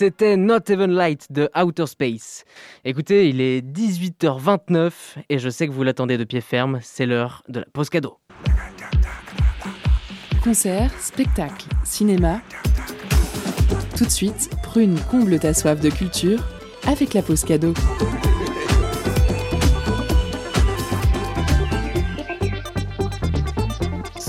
C'était 0.06 0.36
Not 0.36 0.60
Even 0.68 0.92
Light 0.92 1.26
de 1.32 1.50
Outer 1.60 1.88
Space. 1.88 2.44
Écoutez, 2.84 3.28
il 3.28 3.40
est 3.40 3.60
18h29 3.60 4.92
et 5.28 5.40
je 5.40 5.48
sais 5.50 5.66
que 5.66 5.72
vous 5.72 5.82
l'attendez 5.82 6.16
de 6.16 6.22
pied 6.22 6.40
ferme, 6.40 6.78
c'est 6.80 7.06
l'heure 7.06 7.42
de 7.48 7.58
la 7.58 7.66
pause 7.72 7.90
cadeau. 7.90 8.16
Concert, 10.44 10.92
spectacle, 11.00 11.66
cinéma. 11.82 12.40
Tout 13.96 14.04
de 14.04 14.10
suite, 14.10 14.48
prune 14.62 14.96
comble 15.10 15.40
ta 15.40 15.52
soif 15.52 15.80
de 15.80 15.90
culture 15.90 16.38
avec 16.86 17.12
la 17.12 17.22
pause 17.22 17.42
cadeau. 17.42 17.74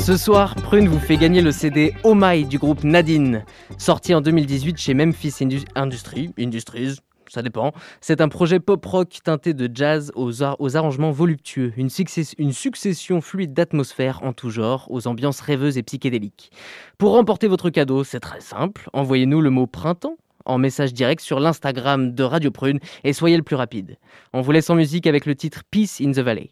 Ce 0.07 0.15
soir, 0.15 0.55
Prune 0.55 0.87
vous 0.87 0.99
fait 0.99 1.17
gagner 1.17 1.41
le 1.41 1.51
CD 1.51 1.93
Oh 2.05 2.13
My 2.15 2.45
du 2.45 2.57
groupe 2.57 2.85
Nadine, 2.85 3.43
sorti 3.77 4.15
en 4.15 4.21
2018 4.21 4.77
chez 4.77 4.93
Memphis 4.93 5.33
Industries, 5.75 6.33
Industries, 6.39 6.99
ça 7.27 7.41
dépend. 7.41 7.73
C'est 7.99 8.21
un 8.21 8.29
projet 8.29 8.61
pop-rock 8.61 9.19
teinté 9.21 9.53
de 9.53 9.69
jazz 9.69 10.13
aux, 10.15 10.43
arrangements 10.77 11.11
voluptueux, 11.11 11.73
une, 11.75 11.89
une 12.37 12.53
succession 12.53 13.19
fluide 13.19 13.53
d'atmosphères 13.53 14.21
en 14.23 14.31
tout 14.31 14.49
genre, 14.49 14.87
aux 14.89 15.07
ambiances 15.07 15.41
rêveuses 15.41 15.77
et 15.77 15.83
psychédéliques. 15.83 16.53
Pour 16.97 17.11
remporter 17.11 17.49
votre 17.49 17.69
cadeau, 17.69 18.05
c'est 18.05 18.21
très 18.21 18.39
simple, 18.39 18.89
envoyez-nous 18.93 19.41
le 19.41 19.49
mot 19.49 19.67
printemps 19.67 20.15
en 20.45 20.57
message 20.57 20.93
direct 20.93 21.21
sur 21.21 21.41
l'Instagram 21.41 22.13
de 22.13 22.23
Radio 22.23 22.49
Prune 22.49 22.79
et 23.03 23.11
soyez 23.11 23.35
le 23.35 23.43
plus 23.43 23.57
rapide. 23.57 23.97
On 24.31 24.39
vous 24.39 24.53
laisse 24.53 24.69
en 24.69 24.75
musique 24.75 25.05
avec 25.05 25.25
le 25.25 25.35
titre 25.35 25.63
Peace 25.69 25.97
in 25.99 26.13
the 26.13 26.19
Valley. 26.19 26.51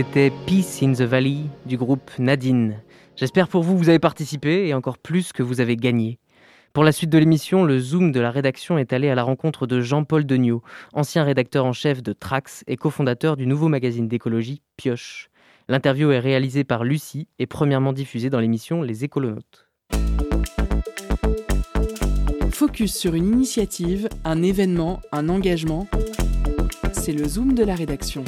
C'était 0.00 0.32
Peace 0.46 0.82
in 0.82 0.94
the 0.94 1.02
Valley 1.02 1.40
du 1.66 1.76
groupe 1.76 2.10
Nadine. 2.18 2.80
J'espère 3.16 3.48
pour 3.48 3.62
vous 3.62 3.76
vous 3.76 3.90
avez 3.90 3.98
participé 3.98 4.66
et 4.66 4.72
encore 4.72 4.96
plus 4.96 5.30
que 5.34 5.42
vous 5.42 5.60
avez 5.60 5.76
gagné. 5.76 6.18
Pour 6.72 6.84
la 6.84 6.92
suite 6.92 7.10
de 7.10 7.18
l'émission, 7.18 7.64
le 7.64 7.78
Zoom 7.78 8.10
de 8.10 8.18
la 8.18 8.30
rédaction 8.30 8.78
est 8.78 8.94
allé 8.94 9.10
à 9.10 9.14
la 9.14 9.22
rencontre 9.22 9.66
de 9.66 9.82
Jean-Paul 9.82 10.24
Degnaud, 10.24 10.62
ancien 10.94 11.22
rédacteur 11.22 11.66
en 11.66 11.74
chef 11.74 12.02
de 12.02 12.14
Trax 12.14 12.64
et 12.66 12.76
cofondateur 12.76 13.36
du 13.36 13.46
nouveau 13.46 13.68
magazine 13.68 14.08
d'écologie 14.08 14.62
Pioche. 14.78 15.28
L'interview 15.68 16.10
est 16.12 16.18
réalisée 16.18 16.64
par 16.64 16.82
Lucie 16.82 17.28
et 17.38 17.46
premièrement 17.46 17.92
diffusée 17.92 18.30
dans 18.30 18.40
l'émission 18.40 18.80
Les 18.80 19.04
Écolonautes. 19.04 19.68
Focus 22.50 22.96
sur 22.96 23.14
une 23.14 23.26
initiative, 23.26 24.08
un 24.24 24.42
événement, 24.42 25.02
un 25.12 25.28
engagement. 25.28 25.86
C'est 26.92 27.12
le 27.12 27.28
Zoom 27.28 27.52
de 27.52 27.64
la 27.64 27.74
rédaction. 27.74 28.24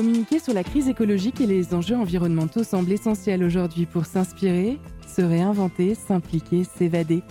Communiquer 0.00 0.38
sur 0.38 0.54
la 0.54 0.64
crise 0.64 0.88
écologique 0.88 1.42
et 1.42 1.46
les 1.46 1.74
enjeux 1.74 1.94
environnementaux 1.94 2.64
semble 2.64 2.90
essentiel 2.90 3.44
aujourd'hui 3.44 3.84
pour 3.84 4.06
s'inspirer, 4.06 4.78
se 5.06 5.20
réinventer, 5.20 5.94
s'impliquer, 5.94 6.64
s'évader. 6.64 7.22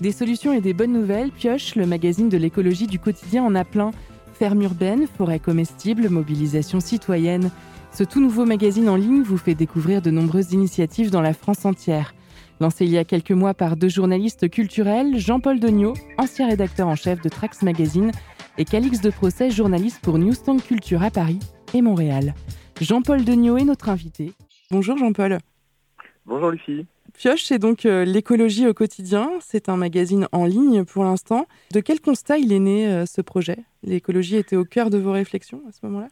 Des 0.00 0.10
solutions 0.10 0.52
et 0.52 0.60
des 0.60 0.74
bonnes 0.74 0.92
nouvelles, 0.92 1.30
Pioche, 1.30 1.76
le 1.76 1.86
magazine 1.86 2.28
de 2.28 2.36
l'écologie 2.36 2.88
du 2.88 2.98
quotidien, 2.98 3.44
en 3.44 3.54
a 3.54 3.64
plein. 3.64 3.92
Ferme 4.32 4.62
urbaine, 4.62 5.06
forêt 5.06 5.38
comestible, 5.38 6.08
mobilisation 6.08 6.80
citoyenne. 6.80 7.52
Ce 7.92 8.02
tout 8.02 8.20
nouveau 8.20 8.44
magazine 8.44 8.88
en 8.88 8.96
ligne 8.96 9.22
vous 9.22 9.38
fait 9.38 9.54
découvrir 9.54 10.02
de 10.02 10.10
nombreuses 10.10 10.52
initiatives 10.52 11.12
dans 11.12 11.22
la 11.22 11.32
France 11.32 11.64
entière. 11.64 12.12
Lancé 12.58 12.86
il 12.86 12.90
y 12.90 12.98
a 12.98 13.04
quelques 13.04 13.30
mois 13.30 13.54
par 13.54 13.76
deux 13.76 13.88
journalistes 13.88 14.50
culturels, 14.50 15.16
Jean-Paul 15.16 15.60
Degnaud, 15.60 15.94
ancien 16.18 16.48
rédacteur 16.48 16.88
en 16.88 16.96
chef 16.96 17.22
de 17.22 17.28
Trax 17.28 17.62
Magazine, 17.62 18.10
et 18.58 18.64
Calix 18.64 19.00
de 19.00 19.10
Procès, 19.10 19.52
journaliste 19.52 20.00
pour 20.02 20.18
Newsstand 20.18 20.60
Culture 20.60 21.04
à 21.04 21.12
Paris 21.12 21.38
et 21.74 21.82
Montréal. 21.82 22.34
Jean-Paul 22.80 23.24
Degnaud 23.24 23.58
est 23.58 23.64
notre 23.64 23.88
invité. 23.88 24.32
Bonjour 24.70 24.96
Jean-Paul. 24.96 25.38
Bonjour 26.26 26.50
Lucie. 26.50 26.86
Pioche, 27.14 27.42
c'est 27.44 27.58
donc 27.58 27.86
euh, 27.86 28.04
l'écologie 28.04 28.66
au 28.66 28.74
quotidien. 28.74 29.30
C'est 29.40 29.68
un 29.68 29.76
magazine 29.76 30.28
en 30.32 30.44
ligne 30.46 30.84
pour 30.84 31.04
l'instant. 31.04 31.46
De 31.72 31.80
quel 31.80 32.00
constat 32.00 32.38
il 32.38 32.52
est 32.52 32.58
né 32.58 32.88
euh, 32.88 33.04
ce 33.04 33.20
projet? 33.20 33.58
L'écologie 33.82 34.36
était 34.36 34.56
au 34.56 34.64
cœur 34.64 34.90
de 34.90 34.98
vos 34.98 35.12
réflexions 35.12 35.62
à 35.68 35.72
ce 35.72 35.84
moment-là? 35.86 36.08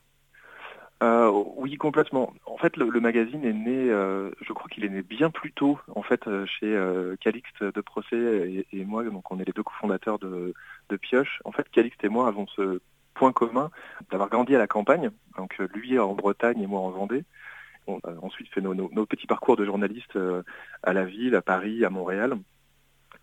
Euh, 1.03 1.31
oui, 1.57 1.77
complètement. 1.77 2.35
En 2.45 2.59
fait, 2.59 2.77
le, 2.77 3.01
magazine 3.01 3.45
est 3.45 3.53
né, 3.53 3.87
je 3.87 4.53
crois 4.53 4.69
qu'il 4.69 4.85
est 4.85 4.89
né 4.89 5.03
bien 5.03 5.31
plus 5.31 5.53
tôt, 5.53 5.79
en 5.95 6.03
fait, 6.03 6.29
chez 6.47 6.77
Calixte 7.21 7.63
de 7.63 7.81
Procès 7.81 8.67
et, 8.73 8.85
moi, 8.85 9.05
donc 9.05 9.31
on 9.31 9.39
est 9.39 9.45
les 9.45 9.53
deux 9.53 9.63
cofondateurs 9.63 10.19
de, 10.19 10.53
de 10.89 10.97
Pioche. 10.97 11.41
En 11.45 11.53
fait, 11.53 11.69
Calixte 11.71 12.03
et 12.03 12.09
moi 12.09 12.27
avons 12.27 12.49
ce 12.49 12.81
point 13.19 13.33
commun 13.33 13.71
d'avoir 14.11 14.31
grandi 14.31 14.55
à 14.55 14.59
la 14.59 14.69
campagne, 14.69 15.11
donc 15.37 15.59
lui 15.59 15.99
en 15.99 16.15
Bretagne 16.15 16.63
et 16.63 16.67
moi 16.67 16.81
en 16.81 16.91
Vendée. 16.91 17.25
On 17.87 17.99
a 18.05 18.13
ensuite 18.23 18.49
fait 18.53 18.61
nos, 18.61 19.07
petits 19.07 19.27
parcours 19.27 19.57
de 19.57 19.65
journalistes 19.65 20.17
euh, 20.17 20.43
à 20.83 20.93
la 20.93 21.05
ville, 21.05 21.35
à 21.35 21.43
Paris, 21.43 21.85
à 21.85 21.91
Montréal. 21.91 22.35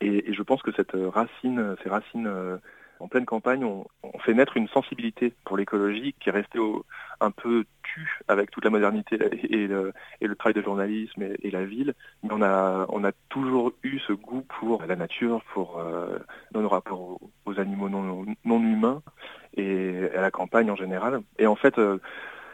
Et, 0.01 0.33
je 0.33 0.41
pense 0.43 0.61
que 0.61 0.71
cette 0.73 0.93
racine, 0.93 1.75
ces 1.81 1.89
racines 1.89 2.27
euh, 2.27 2.57
en 2.99 3.07
pleine 3.07 3.25
campagne, 3.25 3.63
ont 3.63 3.85
fait 4.19 4.33
naître 4.33 4.57
une 4.57 4.67
sensibilité 4.69 5.33
pour 5.43 5.57
l'écologie 5.57 6.15
qui 6.19 6.29
est 6.29 6.31
restée 6.31 6.59
un 7.19 7.31
peu 7.31 7.65
tue 7.83 8.19
avec 8.27 8.51
toute 8.51 8.63
la 8.63 8.69
modernité 8.69 9.17
et 9.49 9.67
le, 9.67 9.93
travail 10.37 10.53
de 10.53 10.61
journalisme 10.61 11.23
et, 11.41 11.51
la 11.51 11.65
ville. 11.65 11.93
Mais 12.23 12.29
on 12.31 12.41
a, 12.41 12.85
on 12.89 13.03
a 13.03 13.11
toujours 13.29 13.73
eu 13.83 13.99
ce 13.99 14.13
goût 14.13 14.45
pour 14.59 14.83
la 14.85 14.95
nature, 14.95 15.43
pour 15.53 15.79
euh, 15.79 16.17
nos 16.53 16.67
rapports 16.67 17.19
aux, 17.45 17.59
animaux 17.59 17.89
non, 17.89 18.25
non, 18.43 18.59
humains 18.59 19.01
et 19.55 20.09
à 20.15 20.21
la 20.21 20.31
campagne 20.31 20.71
en 20.71 20.75
général. 20.75 21.21
Et 21.39 21.47
en 21.47 21.55
fait, 21.55 21.77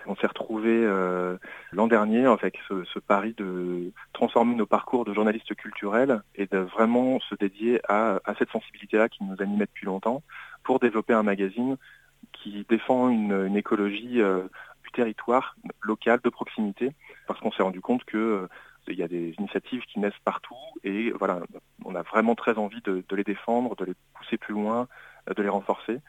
on 0.05 0.15
s'est 0.15 0.27
retrouvé 0.27 0.69
euh, 0.69 1.37
l'an 1.71 1.87
dernier 1.87 2.25
avec 2.25 2.57
ce, 2.67 2.99
pari 2.99 3.33
de 3.37 3.91
transformer 4.13 4.55
nos 4.55 4.65
parcours 4.65 5.05
de 5.05 5.13
journalistes 5.13 5.53
culturels 5.55 6.21
et 6.35 6.45
de 6.47 6.57
vraiment 6.57 7.19
se 7.19 7.35
dédier 7.35 7.81
à, 7.87 8.19
cette 8.37 8.49
sensibilité-là 8.51 9.09
qui 9.09 9.23
nous 9.23 9.35
animait 9.41 9.65
depuis 9.65 9.85
longtemps 9.85 10.23
pour 10.63 10.79
développer 10.79 11.13
un 11.13 11.23
magazine 11.23 11.77
qui 12.33 12.65
défend 12.69 13.09
une, 13.09 13.55
écologie 13.55 14.21
euh, 14.21 14.43
du 14.83 14.91
territoire 14.91 15.55
local, 15.81 16.19
de 16.23 16.29
proximité, 16.29 16.91
parce 17.27 17.39
qu'on 17.39 17.51
s'est 17.51 17.63
rendu 17.63 17.81
compte 17.81 18.03
que 18.05 18.17
euh, 18.17 18.47
il 18.87 18.97
y 18.97 19.03
a 19.03 19.07
des 19.07 19.35
initiatives 19.37 19.83
qui 19.83 19.99
naissent 19.99 20.13
partout 20.25 20.55
et 20.83 21.13
on 21.85 21.95
a 21.95 22.01
vraiment 22.01 22.33
très 22.33 22.57
envie 22.57 22.81
de 22.81 23.03
les 23.15 23.23
défendre, 23.23 23.75
de 23.75 23.85
les 23.85 23.93
pousser 24.15 24.37
plus 24.37 24.55
loin, 24.55 24.87
de 25.27 25.41
les 25.41 25.49
renforcer, 25.49 25.99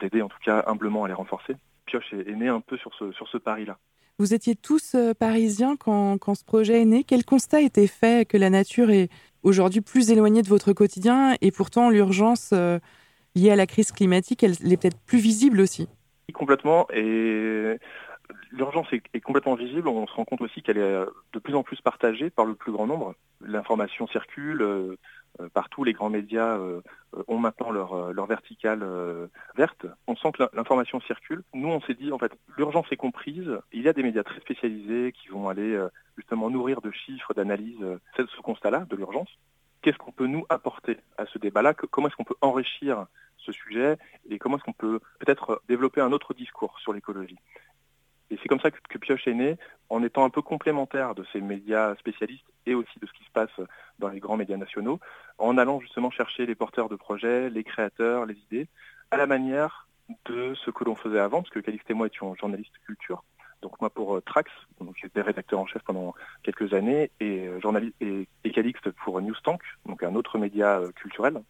d'aider 0.00 0.22
en 0.22 0.28
tout 0.28 0.38
cas 0.44 0.64
humblement 0.66 1.04
à 1.04 1.08
les 1.08 1.14
renforcer. 1.14 1.54
Pioche 1.86 2.12
est, 2.12 2.34
né 2.34 2.48
un 2.48 2.60
peu 2.60 2.76
sur 2.76 2.94
ce, 2.94 3.12
sur 3.12 3.28
ce 3.28 3.38
pari-là. 3.38 3.78
Vous 4.18 4.34
étiez 4.34 4.56
tous 4.56 4.94
euh, 4.94 5.14
parisiens 5.14 5.76
quand, 5.76 6.18
quand, 6.18 6.34
ce 6.34 6.44
projet 6.44 6.82
est 6.82 6.84
né. 6.84 7.04
Quel 7.04 7.24
constat 7.24 7.60
était 7.60 7.86
fait 7.86 8.28
que 8.28 8.36
la 8.36 8.50
nature 8.50 8.90
est 8.90 9.08
aujourd'hui 9.42 9.80
plus 9.80 10.10
éloignée 10.10 10.42
de 10.42 10.48
votre 10.48 10.72
quotidien 10.72 11.36
et 11.40 11.52
pourtant 11.52 11.90
l'urgence 11.90 12.50
euh, 12.52 12.78
liée 13.34 13.50
à 13.50 13.56
la 13.56 13.66
crise 13.66 13.92
climatique, 13.92 14.42
elle, 14.42 14.52
est 14.52 14.80
peut-être 14.80 15.00
plus 15.06 15.18
visible 15.18 15.60
aussi? 15.60 15.88
Complètement. 16.34 16.86
Et 16.92 17.78
l'urgence 18.50 18.86
est, 18.92 19.20
complètement 19.20 19.54
visible. 19.54 19.88
On 19.88 20.06
se 20.06 20.12
rend 20.12 20.24
compte 20.24 20.40
aussi 20.40 20.62
qu'elle 20.62 20.78
est 20.78 20.82
euh, 20.82 21.06
de 21.32 21.38
plus 21.38 21.54
en 21.54 21.62
plus 21.62 21.80
partagée 21.80 22.30
par 22.30 22.44
le 22.44 22.54
plus 22.54 22.72
grand 22.72 22.86
nombre. 22.86 23.14
L'information 23.40 24.06
circule. 24.08 24.62
Euh, 24.62 24.96
partout, 25.54 25.84
les 25.84 25.92
grands 25.92 26.10
médias 26.10 26.56
euh, 26.58 26.80
euh, 27.16 27.22
ont 27.28 27.38
maintenant 27.38 27.70
leur, 27.70 28.12
leur 28.12 28.26
verticale 28.26 28.84
verte. 29.56 29.86
On 30.06 30.16
sent 30.16 30.32
que 30.32 30.44
l'information 30.54 31.00
circule. 31.00 31.42
Nous, 31.54 31.68
on 31.68 31.80
s'est 31.82 31.94
dit, 31.94 32.12
en 32.12 32.18
fait, 32.18 32.32
l'urgence 32.56 32.86
est 32.90 32.96
comprise. 32.96 33.50
Il 33.72 33.82
y 33.82 33.88
a 33.88 33.92
des 33.92 34.02
médias 34.02 34.22
très 34.22 34.40
spécialisés 34.40 35.12
qui 35.12 35.28
vont 35.28 35.48
aller 35.48 35.78
justement 36.16 36.50
nourrir 36.50 36.80
de 36.80 36.90
chiffres, 36.90 37.34
d'analyses 37.34 37.84
ce 38.16 38.40
constat-là 38.42 38.86
de 38.88 38.96
l'urgence. 38.96 39.30
Qu'est-ce 39.82 39.98
qu'on 39.98 40.12
peut 40.12 40.26
nous 40.26 40.44
apporter 40.48 40.98
à 41.16 41.26
ce 41.26 41.38
débat-là? 41.38 41.74
Comment 41.74 42.08
est-ce 42.08 42.16
qu'on 42.16 42.24
peut 42.24 42.34
enrichir 42.40 43.06
ce 43.36 43.52
sujet? 43.52 43.96
Et 44.28 44.38
comment 44.38 44.56
est-ce 44.56 44.64
qu'on 44.64 44.72
peut 44.72 45.00
peut-être 45.20 45.62
développer 45.68 46.00
un 46.00 46.12
autre 46.12 46.34
discours 46.34 46.78
sur 46.80 46.92
l'écologie? 46.92 47.38
Et 48.30 48.38
c'est 48.42 48.48
comme 48.48 48.60
ça 48.60 48.70
que, 48.70 48.98
Pioche 48.98 49.26
est 49.26 49.34
né, 49.34 49.56
en 49.88 50.02
étant 50.02 50.24
un 50.24 50.30
peu 50.30 50.42
complémentaire 50.42 51.14
de 51.14 51.24
ces 51.32 51.40
médias 51.40 51.94
spécialistes 51.96 52.44
et 52.66 52.74
aussi 52.74 52.98
de 53.00 53.06
ce 53.06 53.12
qui 53.12 53.24
se 53.24 53.30
passe 53.30 53.50
dans 53.98 54.08
les 54.08 54.20
grands 54.20 54.36
médias 54.36 54.56
nationaux, 54.56 55.00
en 55.38 55.56
allant 55.56 55.80
justement 55.80 56.10
chercher 56.10 56.44
les 56.44 56.54
porteurs 56.54 56.88
de 56.88 56.96
projets, 56.96 57.48
les 57.48 57.64
créateurs, 57.64 58.26
les 58.26 58.36
idées, 58.50 58.68
à 59.10 59.16
la 59.16 59.26
manière 59.26 59.88
de 60.26 60.54
ce 60.54 60.70
que 60.70 60.84
l'on 60.84 60.94
faisait 60.94 61.18
avant, 61.18 61.42
parce 61.42 61.52
que 61.52 61.60
Calixte 61.60 61.90
et 61.90 61.94
moi 61.94 62.06
étions 62.06 62.34
journalistes 62.34 62.72
culture. 62.84 63.24
Donc 63.62 63.80
moi 63.80 63.90
pour 63.90 64.16
euh, 64.16 64.20
Trax, 64.20 64.50
j'étais 65.00 65.20
rédacteur 65.20 65.58
en 65.58 65.66
chef 65.66 65.82
pendant 65.82 66.14
quelques 66.42 66.74
années, 66.74 67.10
et, 67.20 67.48
euh, 67.48 68.26
et, 68.44 68.50
Calixte 68.52 68.90
pour 68.90 69.20
Newstank, 69.20 69.60
donc 69.86 70.02
un 70.02 70.14
autre 70.14 70.38
média 70.38 70.78
euh, 70.78 70.92
culturel 70.92 71.42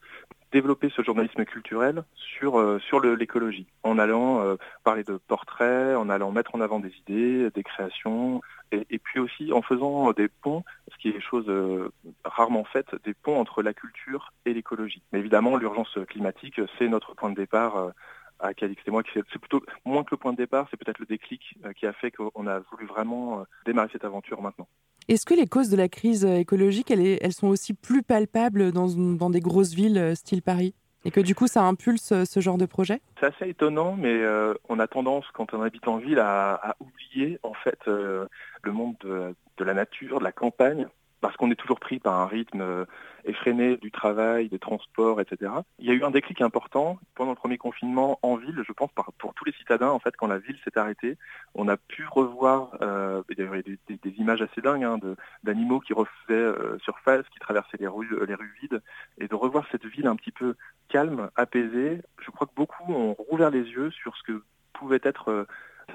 développer 0.53 0.91
ce 0.95 1.03
journalisme 1.03 1.45
culturel 1.45 2.05
sur, 2.15 2.59
euh, 2.59 2.79
sur 2.79 3.01
l'écologie, 3.01 3.67
en 3.83 3.99
allant 3.99 4.41
euh, 4.41 4.57
parler 4.85 5.05
de 5.05 5.19
portraits, 5.29 5.97
en 5.97 6.09
allant 6.09 6.33
mettre 6.33 6.55
en 6.55 6.61
avant 6.61 6.81
des 6.81 6.93
idées, 7.07 7.51
des 7.51 7.63
créations, 7.63 8.41
et, 8.71 8.99
puis 8.99 9.19
aussi 9.19 9.53
en 9.53 9.63
faisant 9.63 10.13
des 10.13 10.29
ponts, 10.29 10.63
ce 10.93 10.99
qui 10.99 11.09
est 11.09 11.21
chose 11.21 11.47
euh, 11.49 11.91
rarement 12.25 12.65
faite, 12.65 12.95
des 13.05 13.15
ponts 13.15 13.41
entre 13.41 13.63
la 13.63 13.73
culture 13.73 14.33
et 14.45 14.53
l'écologie. 14.53 15.03
Mais 15.13 15.21
évidemment, 15.21 15.57
l'urgence 15.57 15.99
climatique, 16.09 16.61
c'est 16.79 16.89
notre 16.89 17.15
point 17.15 17.31
de 17.31 17.37
départ 17.37 17.93
à 18.41 18.55
Calix. 18.55 18.83
Et 18.87 18.91
moi, 18.91 19.03
c'est 19.13 19.23
plutôt 19.39 19.63
moins 19.85 20.05
que 20.05 20.11
le 20.13 20.17
point 20.17 20.33
de 20.33 20.39
départ, 20.39 20.67
c'est 20.71 20.77
peut-être 20.77 20.99
le 20.99 21.07
déclic 21.07 21.59
qui 21.77 21.87
a 21.87 21.93
fait 21.93 22.11
qu'on 22.11 22.47
a 22.47 22.61
voulu 22.71 22.87
vraiment 22.87 23.45
démarrer 23.67 23.89
cette 23.93 24.05
aventure 24.05 24.41
maintenant. 24.43 24.69
Est-ce 25.09 25.25
que 25.25 25.33
les 25.33 25.47
causes 25.47 25.71
de 25.71 25.77
la 25.77 25.89
crise 25.89 26.27
écologique, 26.27 26.91
elles, 26.91 27.33
sont 27.33 27.47
aussi 27.47 27.73
plus 27.73 28.03
palpables 28.03 28.73
dans, 28.73 28.89
dans, 28.89 29.31
des 29.31 29.41
grosses 29.41 29.73
villes 29.73 29.97
euh, 29.97 30.15
style 30.15 30.43
Paris? 30.43 30.75
Et 31.07 31.11
que 31.11 31.21
du 31.21 31.35
coup, 31.35 31.47
ça 31.47 31.63
impulse 31.63 32.13
euh, 32.13 32.25
ce 32.27 32.41
genre 32.41 32.59
de 32.59 32.67
projet? 32.67 33.01
C'est 33.19 33.27
assez 33.27 33.49
étonnant, 33.49 33.97
mais 33.97 34.13
euh, 34.13 34.53
on 34.69 34.79
a 34.79 34.87
tendance, 34.87 35.25
quand 35.33 35.55
on 35.55 35.63
habite 35.63 35.89
en 35.89 35.97
ville, 35.97 36.19
à, 36.19 36.77
oublier 36.81 37.39
en 37.43 37.55
fait 37.55 37.79
le 37.87 38.29
monde 38.67 38.97
de, 39.03 39.65
la 39.65 39.73
nature, 39.73 40.19
de 40.19 40.25
la 40.25 40.33
campagne, 40.33 40.87
parce 41.21 41.37
qu'on 41.37 41.51
est 41.51 41.57
toujours 41.57 41.81
pris 41.81 41.99
par 41.99 42.21
un 42.21 42.27
rythme 42.27 42.87
effréné 43.25 43.77
du 43.77 43.91
travail, 43.91 44.49
des 44.49 44.59
transports, 44.59 45.21
etc. 45.21 45.53
Il 45.79 45.87
y 45.87 45.91
a 45.91 45.95
eu 45.95 46.03
un 46.03 46.11
déclic 46.11 46.41
important 46.41 46.99
pendant 47.15 47.31
le 47.31 47.37
premier 47.37 47.59
confinement 47.59 48.19
en 48.23 48.37
ville, 48.37 48.63
je 48.67 48.73
pense, 48.73 48.91
pour 49.19 49.35
tous 49.35 49.45
les 49.45 49.53
citadins, 49.53 49.91
en 49.91 49.99
fait, 49.99 50.17
quand 50.17 50.27
la 50.27 50.39
ville 50.39 50.57
s'est 50.65 50.79
arrêtée, 50.79 51.17
on 51.55 51.69
a 51.69 51.77
pu 51.77 52.07
revoir, 52.11 52.77
euh, 52.81 53.23
il 53.31 53.39
y 53.39 53.43
avait 53.43 53.63
des, 53.63 54.11
images 54.19 54.43
assez 54.43 54.61
dingues 54.61 54.85
hein, 54.85 54.99
d'animaux 55.45 55.81
qui 55.81 55.93
refaisaient 55.93 56.33
euh, 56.33 56.79
surface, 56.81 57.29
qui 57.29 57.39
traversaient 57.39 57.77
les 57.79 57.87
rues, 57.87 58.19
les 58.27 58.35
rues 58.35 58.55
vides, 58.63 58.83
et 59.19 59.29
de 59.29 59.35
revoir 59.35 59.67
cette 59.71 59.87
ville 59.87 60.07
un 60.07 60.17
petit 60.17 60.33
peu 60.33 60.57
calme, 60.89 61.31
apaisée. 61.37 62.01
Je 62.21 62.31
crois 62.31 62.47
que 62.47 62.55
beaucoup 62.55 62.93
ont 62.93 63.15
rouvert 63.15 63.51
les 63.51 63.63
yeux 63.63 63.91
sur 63.91 64.17
ce 64.17 64.23
que 64.23 64.43
pouvait 64.73 65.01
être 65.03 65.31
euh, 65.31 65.45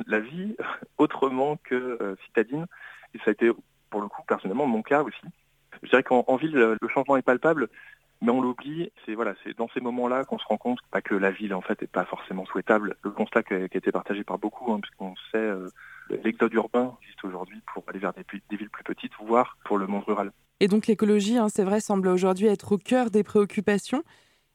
la 0.08 0.20
vie 0.20 0.56
autrement 0.98 1.58
que 1.64 2.16
citadine, 2.26 2.66
et 3.14 3.18
ça 3.20 3.26
a 3.28 3.32
été 3.32 3.52
pour 3.94 4.02
le 4.02 4.08
coup 4.08 4.24
personnellement 4.28 4.66
mon 4.66 4.82
cas 4.82 5.04
aussi. 5.04 5.22
Je 5.84 5.90
dirais 5.90 6.02
qu'en 6.02 6.36
ville, 6.36 6.56
le 6.82 6.88
changement 6.88 7.16
est 7.16 7.22
palpable, 7.22 7.70
mais 8.24 8.32
on 8.32 8.42
l'oublie. 8.42 8.92
C'est 9.06 9.14
voilà, 9.14 9.36
c'est 9.44 9.56
dans 9.56 9.70
ces 9.72 9.82
moments-là 9.82 10.24
qu'on 10.24 10.40
se 10.40 10.46
rend 10.46 10.58
compte 10.58 10.80
pas 10.90 11.04
que 11.04 11.14
la 11.14 11.30
ville 11.30 11.54
en 11.54 11.62
fait 11.62 11.84
est 11.84 11.92
pas 11.92 12.04
forcément 12.06 12.44
souhaitable. 12.48 12.96
Le 13.04 13.12
constat 13.12 13.44
qui 13.44 13.54
a, 13.54 13.60
été 13.60 13.92
partagé 13.92 14.24
par 14.24 14.40
beaucoup, 14.40 14.74
hein, 14.74 14.80
puisqu'on 14.82 15.14
sait 15.32 15.38
euh, 15.38 15.70
l'exode 16.24 16.52
urbain 16.56 16.98
existe 17.04 17.24
aujourd'hui 17.24 17.62
pour 17.72 17.84
aller 17.88 18.00
vers 18.00 18.14
des, 18.14 18.26
villes 18.58 18.72
plus 18.72 18.84
petites, 18.84 19.12
voire 19.28 19.58
pour 19.64 19.78
le 19.78 19.86
monde 19.86 20.06
rural. 20.06 20.32
Et 20.60 20.68
donc 20.68 20.88
l'écologie, 20.88 21.38
hein, 21.38 21.50
c'est 21.50 21.64
vrai, 21.64 21.80
semble 21.80 22.08
aujourd'hui 22.08 22.48
être 22.48 22.72
au 22.72 22.78
cœur 22.80 23.12
des 23.12 23.22
préoccupations. 23.22 24.04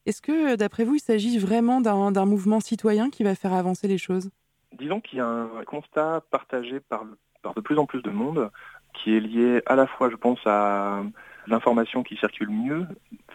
Est-ce 0.04 0.20
que, 0.20 0.56
d'après 0.56 0.82
vous, 0.82 0.96
il 0.96 1.00
s'agit 1.00 1.38
vraiment 1.38 1.80
d'un 1.80 2.24
mouvement 2.24 2.58
citoyen 2.58 3.08
qui 3.08 3.22
va 3.22 3.36
faire 3.36 3.52
avancer 3.52 3.86
les 3.86 3.98
choses? 3.98 4.30
Disons 4.72 5.00
qu'il 5.00 5.18
y 5.18 5.20
a 5.20 5.26
un 5.26 5.64
constat 5.64 6.24
partagé 6.32 6.80
par, 6.80 7.04
par 7.42 7.54
de 7.54 7.60
plus 7.60 7.78
en 7.78 7.86
plus 7.86 8.02
de 8.02 8.10
monde 8.10 8.50
qui 8.94 9.16
est 9.16 9.20
lié 9.20 9.62
à 9.66 9.76
la 9.76 9.86
fois, 9.86 10.10
je 10.10 10.16
pense, 10.16 10.40
à 10.46 11.02
l'information 11.46 12.02
qui 12.02 12.16
circule 12.16 12.50
mieux 12.50 12.86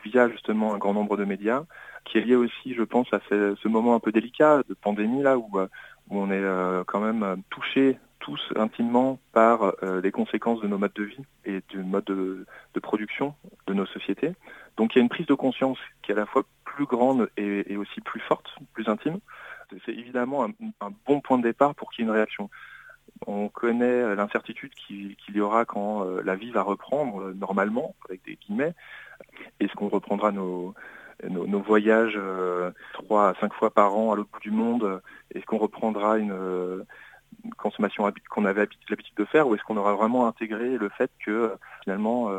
via 0.04 0.30
justement 0.30 0.74
un 0.74 0.78
grand 0.78 0.94
nombre 0.94 1.18
de 1.18 1.26
médias, 1.26 1.64
qui 2.06 2.18
est 2.18 2.22
lié 2.22 2.36
aussi, 2.36 2.74
je 2.74 2.84
pense, 2.84 3.08
à 3.14 3.20
ce, 3.30 3.68
moment 3.68 3.96
un 3.96 4.00
peu 4.00 4.12
délicat 4.12 4.62
de 4.68 4.74
pandémie 4.74 5.24
là 5.24 5.38
où, 5.38 5.60
euh, 5.60 5.68
on 6.10 6.30
est 6.30 6.34
euh, 6.34 6.84
quand 6.86 7.00
même 7.00 7.24
euh, 7.24 7.36
touché 7.50 7.98
tous 8.20 8.54
intimement 8.56 9.20
par 9.34 9.74
les 10.02 10.12
conséquences 10.14 10.62
de 10.62 10.68
nos 10.70 10.78
modes 10.78 10.94
de 10.96 11.04
vie 11.04 11.26
et 11.44 11.60
du 11.68 11.80
mode 11.80 12.06
de, 12.06 12.46
production 12.82 13.36
de 13.68 13.74
nos 13.74 13.86
sociétés. 13.86 14.32
Donc 14.78 14.96
il 14.96 15.00
y 15.00 15.02
a 15.02 15.04
une 15.04 15.10
prise 15.10 15.26
de 15.26 15.34
conscience 15.34 15.78
qui 16.02 16.12
est 16.14 16.16
à 16.16 16.20
la 16.20 16.26
fois 16.26 16.44
plus 16.64 16.86
grande 16.86 17.30
et, 17.36 17.76
aussi 17.76 18.00
plus 18.00 18.22
forte, 18.22 18.48
plus 18.72 18.88
intime. 18.88 19.20
C'est 19.86 19.92
évidemment 19.92 20.46
un, 20.46 20.90
bon 21.06 21.20
point 21.20 21.38
de 21.38 21.44
départ 21.44 21.76
pour 21.76 21.92
qu'il 21.92 22.06
y 22.06 22.08
ait 22.08 22.10
une 22.10 22.16
réaction. 22.16 22.50
On 23.28 23.50
connaît 23.50 24.16
l'incertitude 24.16 24.74
qu'il 24.74 25.16
y 25.34 25.42
aura 25.42 25.66
quand 25.66 26.06
euh, 26.06 26.22
la 26.24 26.36
vie 26.36 26.52
va 26.52 26.62
reprendre 26.62 27.22
euh, 27.22 27.34
normalement, 27.34 27.96
avec 28.06 28.24
des 28.26 28.36
guillemets. 28.36 28.74
Est-ce 29.60 29.74
qu'on 29.74 29.90
reprendra 29.90 30.32
nos, 30.32 30.74
voyages 31.66 32.18
euh, 32.18 32.72
trois 32.94 33.30
à 33.30 33.34
cinq 33.40 33.54
fois 33.54 33.72
par 33.72 33.96
an 33.96 34.12
à 34.12 34.16
l'autre 34.16 34.30
bout 34.34 34.40
du 34.40 34.52
monde? 34.52 35.02
Est-ce 35.34 35.46
qu'on 35.46 35.58
reprendra 35.58 36.18
une, 36.18 36.86
consommation 37.58 38.12
qu'on 38.30 38.46
avait 38.46 38.68
l'habitude 38.90 39.16
de 39.18 39.26
faire? 39.26 39.48
Ou 39.48 39.56
est-ce 39.56 39.64
qu'on 39.64 39.78
aura 39.78 39.94
vraiment 39.94 40.28
intégré 40.28 40.78
le 40.78 40.90
fait 40.90 41.12
que 41.26 41.56
finalement 41.84 42.30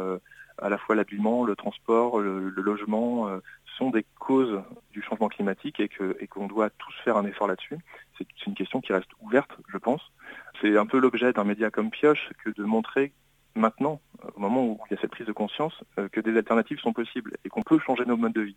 à 0.59 0.68
la 0.68 0.78
fois 0.78 0.95
l'habillement, 0.95 1.45
le 1.45 1.57
transport, 1.57 2.20
le, 2.20 2.51
logement 2.51 3.28
sont 3.77 3.91
des 3.91 4.05
causes 4.18 4.62
du 4.93 5.03
changement 5.03 5.29
climatique 5.29 5.81
et 5.81 5.89
qu'on 6.29 6.47
doit 6.47 6.70
tous 6.70 6.95
faire 7.05 7.16
un 7.16 7.27
effort 7.27 7.49
là-dessus. 7.49 7.79
C'est 8.18 8.27
une 8.47 8.55
question 8.55 8.81
qui 8.81 8.93
reste 8.93 9.11
ouverte, 9.20 9.51
je 9.68 9.79
pense. 9.79 10.01
C'est 10.61 10.77
un 10.77 10.87
peu 10.87 10.99
l'objet 10.99 11.33
d'un 11.33 11.45
média 11.45 11.70
comme 11.70 11.91
Pioche 11.91 12.31
que 12.45 12.51
de 12.51 12.64
montrer 12.64 13.12
maintenant, 13.55 14.01
au 14.35 14.41
moment 14.41 14.64
où 14.64 14.79
il 14.91 14.95
y 14.95 14.99
a 14.99 15.01
cette 15.01 15.11
prise 15.11 15.27
de 15.27 15.33
conscience, 15.33 15.72
euh, 15.99 16.09
que 16.09 16.20
des 16.20 16.37
alternatives 16.37 16.79
sont 16.81 16.93
possibles 16.93 17.37
et 17.45 17.49
qu'on 17.49 17.62
peut 17.62 17.79
changer 17.79 18.05
nos 18.05 18.16
modes 18.16 18.33
de 18.33 18.43
vie. 18.43 18.57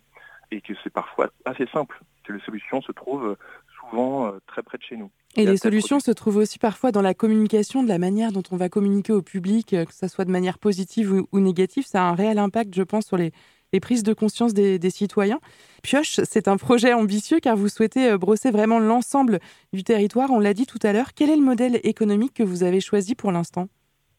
Et 0.50 0.60
que 0.60 0.72
c'est 0.82 0.90
parfois 0.90 1.30
assez 1.44 1.66
simple, 1.72 2.00
que 2.24 2.32
les 2.32 2.40
solutions 2.40 2.80
se 2.80 2.90
trouvent 2.92 3.36
souvent 3.78 4.26
euh, 4.26 4.38
très 4.46 4.62
près 4.62 4.78
de 4.78 4.82
chez 4.82 4.96
nous. 4.96 5.10
Et, 5.36 5.44
les 5.44 5.58
solutions 5.58 6.00
se 6.00 6.10
trouvent 6.10 6.38
aussi 6.38 6.58
parfois 6.58 6.90
dans 6.90 7.02
la 7.02 7.12
communication, 7.12 7.82
de 7.82 7.88
la 7.88 7.98
manière 7.98 8.32
dont 8.32 8.42
on 8.50 8.56
va 8.56 8.68
communiquer 8.68 9.12
au 9.12 9.22
public, 9.22 9.74
euh, 9.74 9.84
que 9.84 9.92
ce 9.92 10.08
soit 10.08 10.24
de 10.24 10.30
manière 10.30 10.58
positive 10.58 11.22
ou 11.30 11.40
négative. 11.40 11.84
Ça 11.86 12.02
a 12.02 12.10
un 12.10 12.14
réel 12.14 12.38
impact, 12.38 12.74
je 12.74 12.82
pense, 12.82 13.06
sur 13.06 13.18
les, 13.18 13.32
les 13.72 13.80
prises 13.80 14.02
de 14.02 14.12
conscience 14.12 14.54
des, 14.54 14.90
citoyens. 14.90 15.40
Pioche, 15.82 16.20
c'est 16.24 16.48
un 16.48 16.56
projet 16.56 16.92
ambitieux 16.92 17.40
car 17.40 17.56
vous 17.56 17.68
souhaitez 17.68 18.10
euh, 18.10 18.18
brosser 18.18 18.50
vraiment 18.50 18.78
l'ensemble 18.78 19.38
du 19.72 19.84
territoire. 19.84 20.30
On 20.30 20.40
l'a 20.40 20.54
dit 20.54 20.66
tout 20.66 20.78
à 20.82 20.92
l'heure. 20.92 21.14
Quel 21.14 21.30
est 21.30 21.36
le 21.36 21.42
modèle 21.42 21.80
économique 21.84 22.34
que 22.34 22.42
vous 22.42 22.62
avez 22.62 22.80
choisi 22.80 23.14
pour 23.14 23.32
l'instant? 23.32 23.68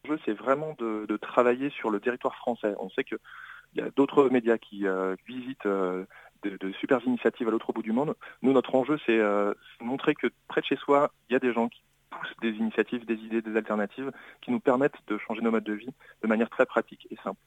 Le 0.05 0.15
jeu, 0.15 0.21
c'est 0.25 0.33
vraiment 0.33 0.75
de, 0.79 1.17
travailler 1.17 1.69
sur 1.71 1.89
le 1.89 1.99
territoire 1.99 2.35
français. 2.35 2.75
On 2.79 2.89
sait 2.89 3.03
qu'il 3.03 3.17
y 3.75 3.81
a 3.81 3.89
d'autres 3.95 4.29
médias 4.29 4.57
qui 4.57 4.87
euh, 4.87 5.15
visitent 5.27 5.65
euh, 5.65 6.05
de, 6.43 6.71
super 6.79 7.03
initiatives 7.05 7.47
à 7.47 7.51
l'autre 7.51 7.73
bout 7.73 7.81
du 7.81 7.91
monde. 7.91 8.15
Nous, 8.41 8.53
notre 8.53 8.75
enjeu, 8.75 8.97
c'est 9.05 9.19
montrer 9.81 10.15
que 10.15 10.27
près 10.47 10.61
de 10.61 10.65
chez 10.65 10.77
soi, 10.77 11.11
il 11.29 11.33
y 11.33 11.35
a 11.35 11.39
des 11.39 11.51
gens 11.51 11.67
qui 11.67 11.81
poussent 12.09 12.35
des 12.41 12.51
initiatives, 12.51 13.05
des 13.05 13.15
idées, 13.15 13.41
des 13.41 13.55
alternatives 13.57 14.11
qui 14.41 14.51
nous 14.51 14.59
permettent 14.59 14.97
de 15.07 15.17
changer 15.17 15.41
nos 15.41 15.51
modes 15.51 15.63
de 15.63 15.73
vie 15.73 15.93
de 16.21 16.27
manière 16.27 16.49
très 16.49 16.65
pratique 16.65 17.07
et 17.11 17.17
simple. 17.23 17.39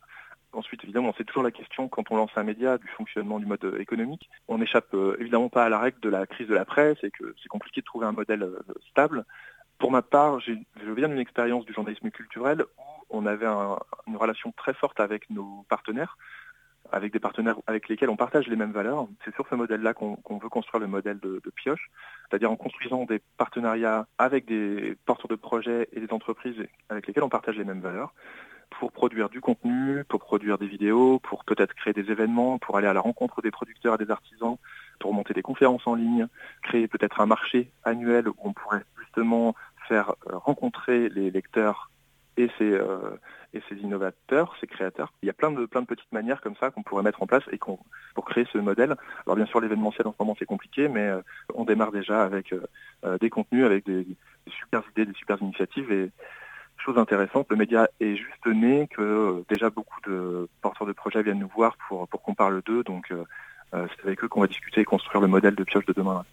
Ensuite, 0.55 0.85
évidemment, 0.85 1.15
c'est 1.17 1.25
toujours 1.25 1.43
la 1.43 1.51
question 1.51 1.89
quand 1.89 2.11
on 2.11 2.17
lance 2.17 2.31
un 2.37 2.43
média 2.43 2.77
du 2.77 2.87
fonctionnement 2.89 3.39
du 3.39 3.47
mode 3.47 3.77
économique. 3.79 4.29
On 4.49 4.59
n'échappe 4.59 4.93
euh, 4.95 5.17
évidemment 5.19 5.49
pas 5.49 5.65
à 5.65 5.69
la 5.71 5.79
règle 5.79 6.01
de 6.01 6.11
la 6.11 6.27
crise 6.27 6.47
de 6.47 6.55
la 6.55 6.67
presse 6.67 6.99
et 7.03 7.11
que 7.11 7.35
c'est 7.43 7.49
compliqué 7.49 7.81
de 7.81 7.87
trouver 7.87 8.07
un 8.07 8.13
modèle 8.13 8.43
euh, 8.43 8.59
stable. 8.91 9.25
Pour 9.79 9.91
ma 9.91 10.03
part, 10.03 10.41
je 10.41 10.53
viens 10.93 11.09
d'une 11.09 11.19
expérience 11.19 11.65
du 11.65 11.73
journalisme 11.73 12.11
culturel 12.11 12.65
où 12.79 12.83
on 13.11 13.27
avait 13.27 13.47
une 13.47 14.17
relation 14.17 14.53
très 14.53 14.75
forte 14.75 15.01
avec 15.01 15.29
nos 15.31 15.65
partenaires, 15.69 16.19
avec 16.93 17.13
des 17.13 17.19
partenaires 17.19 17.57
avec 17.67 17.89
lesquels 17.89 18.11
on 18.11 18.17
partage 18.17 18.47
les 18.47 18.55
mêmes 18.55 18.73
valeurs. 18.73 19.09
C'est 19.25 19.35
sur 19.35 19.49
ce 19.49 19.55
modèle-là 19.55 19.95
qu'on 19.95 20.39
veut 20.39 20.49
construire 20.51 20.81
le 20.81 20.87
modèle 20.87 21.19
de, 21.19 21.41
de 21.43 21.51
Pioche, 21.51 21.91
c'est-à-dire 22.29 22.51
en 22.51 22.57
construisant 22.57 23.07
des 23.07 23.21
partenariats 23.39 24.07
avec 24.19 24.45
des 24.45 24.97
porteurs 25.07 25.29
de 25.29 25.35
projets 25.35 25.89
et 25.93 26.01
des 26.01 26.13
entreprises 26.13 26.63
avec 26.89 27.07
lesquels 27.07 27.25
on 27.25 27.31
partage 27.31 27.57
les 27.57 27.65
mêmes 27.65 27.81
valeurs 27.81 28.13
pour 28.79 28.93
produire 28.93 29.29
du 29.29 29.41
contenu, 29.41 30.05
pour 30.05 30.21
produire 30.21 30.59
des 30.59 30.67
vidéos, 30.67 31.19
pour 31.21 31.45
peut-être 31.45 31.75
créer 31.75 31.93
des 31.93 32.11
événements, 32.11 32.59
pour 32.59 32.77
aller 32.77 32.87
à 32.87 32.93
la 32.93 33.01
rencontre 33.01 33.43
des 33.43 33.51
producteurs 33.51 33.95
et 34.01 34.05
des 34.05 34.11
artisans, 34.11 34.57
pour 34.99 35.15
monter 35.15 35.35
des 35.35 35.43
conférences 35.43 35.87
en 35.87 35.95
ligne, 35.95 36.29
créer 36.63 36.89
peut-être 36.89 37.21
un 37.21 37.27
marché 37.27 37.71
annuel 37.85 38.29
où 38.29 38.35
on 38.45 38.53
pourrait 38.53 38.85
justement 39.01 39.55
faire 39.89 40.15
euh, 40.31 40.37
rencontrer 40.37 41.09
les 41.09 41.31
lecteurs 41.31 41.91
et 42.37 42.49
ces, 42.57 42.73
euh, 42.73 43.11
et 43.53 43.61
ces 43.69 43.77
innovateurs, 43.77 44.57
ces 44.61 44.67
créateurs. 44.67 45.13
Il 45.23 45.27
y 45.27 45.31
a 45.31 45.35
plein 45.35 45.51
de, 45.51 45.67
plein 45.67 45.83
de 45.83 45.87
petites 45.87 46.13
manières 46.13 46.41
comme 46.41 46.57
ça 46.57 46.71
qu'on 46.71 46.83
pourrait 46.83 47.03
mettre 47.03 47.23
en 47.23 47.27
place 47.27 47.45
et 47.51 47.59
qu'on, 47.59 47.79
pour 48.15 48.25
créer 48.25 48.47
ce 48.53 48.59
modèle. 48.59 48.95
Alors 49.27 49.37
bien 49.37 49.47
sûr, 49.47 49.61
l'événementiel 49.61 50.07
en 50.07 50.13
ce 50.13 50.17
moment 50.19 50.37
c'est 50.39 50.47
compliqué, 50.47 50.89
mais 50.89 51.09
euh, 51.09 51.21
on 51.55 51.65
démarre 51.65 51.93
déjà 51.93 52.23
avec 52.23 52.55
des 53.21 53.31
contenus, 53.31 53.65
avec 53.65 53.85
des, 53.85 54.05
des 54.05 54.17
super 54.47 54.83
idées, 54.93 55.07
des 55.07 55.15
super 55.15 55.43
initiatives 55.43 55.93
et, 55.93 56.11
chose 56.83 56.99
intéressante, 56.99 57.47
le 57.51 57.57
média 57.57 57.89
est 58.01 58.17
juste 58.17 58.47
né, 58.47 58.89
que 58.89 59.03
euh, 59.03 59.45
déjà 59.49 59.71
beaucoup 59.71 60.01
de 60.07 60.49
porteurs 60.61 60.87
de 60.87 60.93
projets 60.93 61.23
viennent 61.23 61.39
nous 61.39 61.51
voir 61.55 61.77
pour, 61.89 62.09
pour 62.09 62.23
qu'on 62.23 62.35
parle 62.35 62.63
d'eux. 62.67 62.83
Donc 62.83 63.11
euh, 63.11 63.25
euh, 63.75 63.87
c'est 63.97 64.07
avec 64.07 64.25
eux 64.25 64.29
qu'on 64.29 64.41
va 64.41 64.47
discuter 64.47 64.81
et 64.81 64.85
construire 64.85 65.21
le 65.21 65.29
modèle 65.29 65.55
de 65.55 65.65
pioche 65.65 65.87
de 65.87 65.93
demain. 65.93 66.25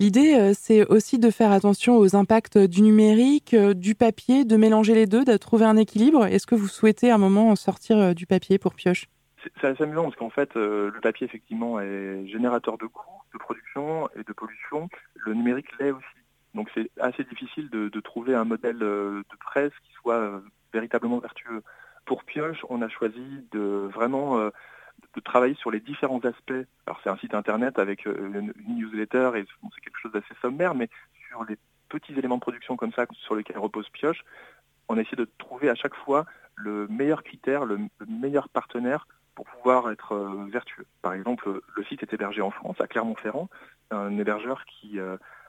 L'idée, 0.00 0.52
c'est 0.54 0.84
aussi 0.86 1.18
de 1.18 1.30
faire 1.30 1.52
attention 1.52 1.98
aux 1.98 2.16
impacts 2.16 2.58
du 2.58 2.82
numérique, 2.82 3.54
du 3.54 3.94
papier, 3.94 4.44
de 4.44 4.56
mélanger 4.56 4.94
les 4.94 5.06
deux, 5.06 5.24
de 5.24 5.36
trouver 5.36 5.66
un 5.66 5.76
équilibre. 5.76 6.24
Est-ce 6.24 6.46
que 6.46 6.54
vous 6.54 6.68
souhaitez 6.68 7.10
à 7.10 7.16
un 7.16 7.18
moment 7.18 7.54
sortir 7.54 8.14
du 8.14 8.26
papier 8.26 8.58
pour 8.58 8.74
pioche? 8.74 9.06
C'est 9.60 9.68
assez 9.68 9.82
amusant 9.84 10.04
parce 10.04 10.16
qu'en 10.16 10.30
fait, 10.30 10.54
le 10.54 10.98
papier, 11.02 11.26
effectivement, 11.26 11.78
est 11.80 12.26
générateur 12.26 12.78
de 12.78 12.86
coûts, 12.86 13.22
de 13.32 13.38
production 13.38 14.08
et 14.16 14.24
de 14.24 14.32
pollution. 14.32 14.88
Le 15.14 15.34
numérique 15.34 15.68
l'est 15.78 15.92
aussi. 15.92 16.19
Donc 16.54 16.68
c'est 16.74 16.90
assez 17.00 17.24
difficile 17.24 17.70
de, 17.70 18.00
trouver 18.00 18.34
un 18.34 18.44
modèle 18.44 18.82
euh, 18.82 19.22
de 19.30 19.36
presse 19.36 19.72
qui 19.84 19.92
soit 19.92 20.14
euh, 20.14 20.40
véritablement 20.72 21.18
vertueux. 21.18 21.62
Pour 22.06 22.24
Pioche, 22.24 22.64
on 22.68 22.82
a 22.82 22.88
choisi 22.88 23.46
de 23.52 23.88
vraiment 23.92 24.38
euh, 24.38 24.50
de 25.14 25.20
travailler 25.20 25.54
sur 25.54 25.70
les 25.70 25.80
différents 25.80 26.20
aspects. 26.20 26.66
Alors 26.86 27.00
c'est 27.02 27.10
un 27.10 27.16
site 27.18 27.34
internet 27.34 27.78
avec 27.78 28.04
une 28.06 28.52
newsletter 28.66 29.30
et 29.36 29.44
c'est 29.44 29.80
quelque 29.80 29.98
chose 30.00 30.12
d'assez 30.12 30.34
sommaire, 30.42 30.74
mais 30.74 30.88
sur 31.28 31.44
les 31.44 31.56
petits 31.88 32.14
éléments 32.14 32.36
de 32.36 32.40
production 32.40 32.76
comme 32.76 32.92
ça 32.92 33.06
sur 33.12 33.34
lesquels 33.34 33.58
repose 33.58 33.88
Pioche, 33.90 34.24
on 34.88 34.98
a 34.98 35.00
essayé 35.00 35.16
de 35.16 35.28
trouver 35.38 35.70
à 35.70 35.74
chaque 35.74 35.94
fois 35.94 36.26
le 36.56 36.86
meilleur 36.88 37.22
critère, 37.22 37.64
le, 37.64 37.78
meilleur 38.08 38.48
partenaire 38.48 39.06
pour 39.34 39.46
pouvoir 39.46 39.90
être 39.90 40.14
vertueux. 40.50 40.86
Par 41.00 41.14
exemple, 41.14 41.60
le 41.74 41.84
site 41.84 42.02
est 42.02 42.12
hébergé 42.12 42.42
en 42.42 42.50
France, 42.50 42.80
à 42.80 42.86
Clermont-Ferrand, 42.86 43.48
un 43.90 44.18
hébergeur 44.18 44.64
qui 44.66 44.98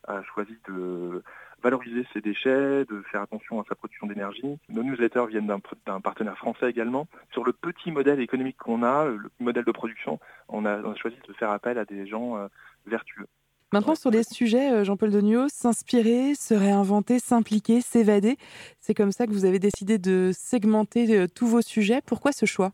a 0.08 0.22
choisi 0.24 0.56
de 0.68 1.24
valoriser 1.64 2.06
ses 2.14 2.22
déchets, 2.22 2.86
de 2.86 3.02
faire 3.12 3.22
attention 3.22 3.62
à 3.62 3.66
sa 3.68 3.76
production 3.76 4.08
d'énergie. 4.08 4.58
Nos 4.70 4.84
newsletters 4.84 5.28
viennent 5.30 5.52
d'un 5.86 6.02
partenaire 6.02 6.38
français 6.38 6.70
également. 6.70 7.08
Sur 7.32 7.44
le 7.44 7.54
petit 7.54 7.92
modèle 7.92 8.20
économique 8.20 8.58
qu'on 8.58 8.84
a, 8.84 9.06
le 9.06 9.30
modèle 9.40 9.66
de 9.66 9.72
production, 9.72 10.20
on 10.50 10.66
a, 10.66 10.96
choisi 10.96 11.18
de 11.28 11.34
faire 11.34 11.52
appel 11.52 11.78
à 11.78 11.86
des 11.86 12.08
gens 12.08 12.38
euh, 12.38 12.48
vertueux. 12.86 13.28
Maintenant, 13.74 13.96
sur 13.96 14.12
les 14.12 14.24
sujets, 14.24 14.72
euh, 14.72 14.84
Jean-Paul 14.84 15.12
Degnaud, 15.12 15.48
s'inspirer, 15.48 16.36
se 16.36 16.54
réinventer, 16.54 17.20
s'impliquer, 17.20 17.80
s'évader, 17.80 18.38
c'est 18.82 18.94
comme 18.94 19.14
ça 19.14 19.28
que 19.28 19.32
vous 19.32 19.46
avez 19.46 19.60
décidé 19.60 19.98
de 19.98 20.32
segmenter 20.34 21.18
euh, 21.18 21.28
tous 21.34 21.48
vos 21.48 21.62
sujets. 21.62 22.02
Pourquoi 22.06 22.34
ce 22.34 22.46
choix? 22.46 22.74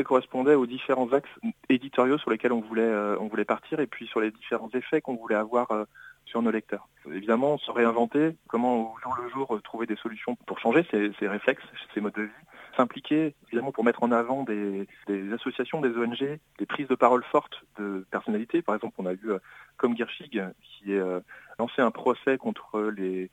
Ça 0.00 0.04
correspondait 0.04 0.54
aux 0.54 0.64
différents 0.64 1.12
axes 1.12 1.28
éditoriaux 1.68 2.16
sur 2.16 2.30
lesquels 2.30 2.54
on 2.54 2.62
voulait, 2.62 2.80
euh, 2.80 3.18
on 3.20 3.28
voulait 3.28 3.44
partir 3.44 3.80
et 3.80 3.86
puis 3.86 4.06
sur 4.06 4.20
les 4.20 4.30
différents 4.30 4.70
effets 4.72 5.02
qu'on 5.02 5.14
voulait 5.14 5.34
avoir 5.34 5.70
euh, 5.72 5.84
sur 6.24 6.40
nos 6.40 6.50
lecteurs. 6.50 6.88
Évidemment, 7.12 7.58
se 7.58 7.70
réinventer, 7.70 8.34
comment 8.48 8.94
au 8.94 8.98
jour 9.02 9.14
le 9.22 9.28
jour 9.28 9.54
euh, 9.54 9.60
trouver 9.60 9.84
des 9.84 9.96
solutions 9.96 10.36
pour 10.46 10.58
changer 10.58 10.86
ces, 10.90 11.28
réflexes, 11.28 11.62
ces 11.92 12.00
modes 12.00 12.14
de 12.14 12.22
vie, 12.22 12.30
s'impliquer 12.78 13.34
évidemment 13.48 13.72
pour 13.72 13.84
mettre 13.84 14.02
en 14.02 14.10
avant 14.10 14.44
des, 14.44 14.86
associations, 15.34 15.82
des 15.82 15.94
ONG, 15.94 16.38
des 16.58 16.66
prises 16.66 16.88
de 16.88 16.94
parole 16.94 17.22
fortes 17.24 17.62
de 17.78 18.06
personnalités. 18.10 18.62
Par 18.62 18.76
exemple, 18.76 18.94
on 18.96 19.04
a 19.04 19.12
vu 19.12 19.32
comme 19.76 19.98
Gershig 19.98 20.42
qui 20.62 20.96
a 20.96 21.20
lancé 21.58 21.82
un 21.82 21.90
procès 21.90 22.38
contre 22.38 22.90
les 22.96 23.28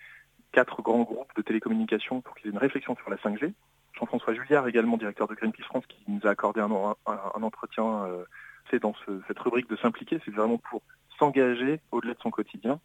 quatre 0.52 0.82
grands 0.82 1.04
groupes 1.04 1.34
de 1.38 1.42
télécommunications 1.42 2.20
pour 2.20 2.36
qu'ils 2.36 2.50
aient 2.50 2.54
une 2.54 2.58
réflexion 2.58 2.98
sur 2.98 3.10
la 3.10 3.16
5G 3.16 3.54
Jean-François 4.00 4.34
Julliard, 4.34 4.68
également 4.68 4.98
directeur 4.98 5.28
de 5.28 5.36
Greenpeace 5.36 5.66
France, 5.66 5.86
qui 5.88 6.00
nous 6.08 6.22
a 6.26 6.30
accordé 6.30 6.62
un, 6.62 6.70
entretien. 6.70 8.08
c'est 8.70 8.82
dans 8.82 8.96
cette 9.28 9.40
rubrique 9.40 9.70
de 9.70 9.76
s'impliquer, 9.76 10.20
c'est 10.24 10.32
vraiment 10.32 10.58
pour 10.58 10.82
s'engager 11.18 11.80
au-delà 11.92 12.14
de 12.14 12.20
son 12.22 12.30
quotidien. 12.30 12.80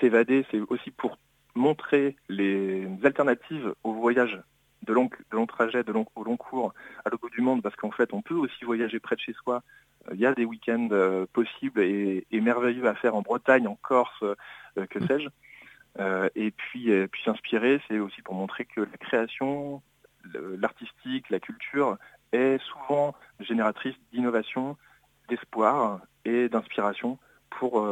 S'évader, 0.00 0.46
c'est 0.50 0.60
aussi 0.68 0.90
pour 0.90 1.18
montrer 1.54 2.16
les 2.28 2.88
alternatives 3.04 3.74
au 3.84 3.92
voyage 3.92 4.40
de 4.82 4.92
long, 4.92 5.08
de 5.30 5.36
long 5.36 5.46
trajet, 5.46 5.84
de 5.84 5.92
long, 5.92 6.06
au 6.16 6.24
long 6.24 6.36
cours 6.36 6.74
à 7.04 7.10
l'autre 7.10 7.22
bout 7.22 7.30
du 7.30 7.40
monde, 7.40 7.62
parce 7.62 7.76
qu'en 7.76 7.90
fait, 7.90 8.12
on 8.12 8.22
peut 8.22 8.34
aussi 8.34 8.64
voyager 8.64 8.98
près 9.00 9.16
de 9.16 9.20
chez 9.20 9.32
soi. 9.32 9.62
Il 10.12 10.18
y 10.18 10.26
a 10.26 10.34
des 10.34 10.44
week-ends 10.44 10.88
euh, 10.90 11.26
possibles 11.32 11.80
et, 11.80 12.26
merveilleux 12.32 12.86
à 12.86 12.94
faire 12.94 13.14
en 13.14 13.22
Bretagne, 13.22 13.68
en 13.68 13.76
Corse, 13.76 14.24
euh, 14.24 14.86
que 14.90 15.04
sais-je. 15.06 15.28
Euh, 16.00 16.28
et 16.34 16.50
puis, 16.50 16.90
puis 17.08 17.22
s'inspirer, 17.24 17.80
c'est 17.86 17.98
aussi 17.98 18.22
pour 18.22 18.34
montrer 18.34 18.64
que 18.64 18.80
la 18.80 18.96
création, 18.98 19.82
l'artistique, 20.58 21.30
la 21.30 21.40
culture 21.40 21.96
est 22.32 22.58
souvent 22.60 23.14
génératrice 23.40 23.94
d'innovation, 24.12 24.76
d'espoir 25.28 26.00
et 26.24 26.48
d'inspiration 26.48 27.18
pour, 27.50 27.86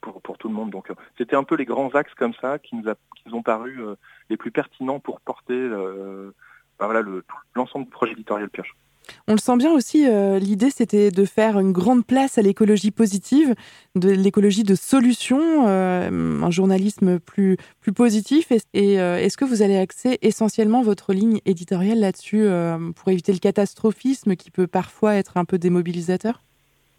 pour, 0.00 0.38
tout 0.38 0.48
le 0.48 0.54
monde. 0.54 0.70
Donc 0.70 0.92
c'était 1.16 1.36
un 1.36 1.44
peu 1.44 1.56
les 1.56 1.64
grands 1.64 1.90
axes 1.90 2.14
comme 2.14 2.34
ça 2.34 2.58
qui 2.58 2.76
nous, 2.76 2.88
a, 2.88 2.94
qui 3.16 3.32
ont 3.32 3.42
paru 3.42 3.78
les 4.28 4.36
plus 4.36 4.50
pertinents 4.50 5.00
pour 5.00 5.20
porter 5.20 5.54
euh, 5.54 6.34
voilà, 6.78 7.02
l'ensemble 7.54 7.86
du 7.86 7.90
projet 7.90 8.12
éditorial 8.12 8.48
Pioche. 8.50 8.74
On 9.28 9.32
le 9.32 9.38
sent 9.38 9.56
bien 9.56 9.72
aussi, 9.72 10.06
euh, 10.06 10.38
l'idée 10.38 10.70
c'était 10.70 11.10
de 11.10 11.24
faire 11.24 11.58
une 11.58 11.72
grande 11.72 12.04
place 12.06 12.38
à 12.38 12.42
l'écologie 12.42 12.90
positive, 12.90 13.54
de 13.94 14.10
l'écologie 14.10 14.62
de 14.62 14.74
solution, 14.74 15.66
euh, 15.66 16.42
un 16.42 16.50
journalisme 16.50 17.18
plus, 17.18 17.56
positif. 17.94 18.52
Et, 18.72 18.94
est-ce 18.94 19.36
que 19.36 19.44
vous 19.44 19.62
allez 19.62 19.76
axer 19.76 20.18
essentiellement 20.22 20.82
votre 20.82 21.12
ligne 21.12 21.40
éditoriale 21.44 22.00
là-dessus 22.00 22.46
pour 22.96 23.08
éviter 23.08 23.32
le 23.32 23.38
catastrophisme 23.38 24.36
qui 24.36 24.50
peut 24.50 24.66
parfois 24.66 25.14
être 25.14 25.36
un 25.36 25.44
peu 25.44 25.58
démobilisateur? 25.58 26.40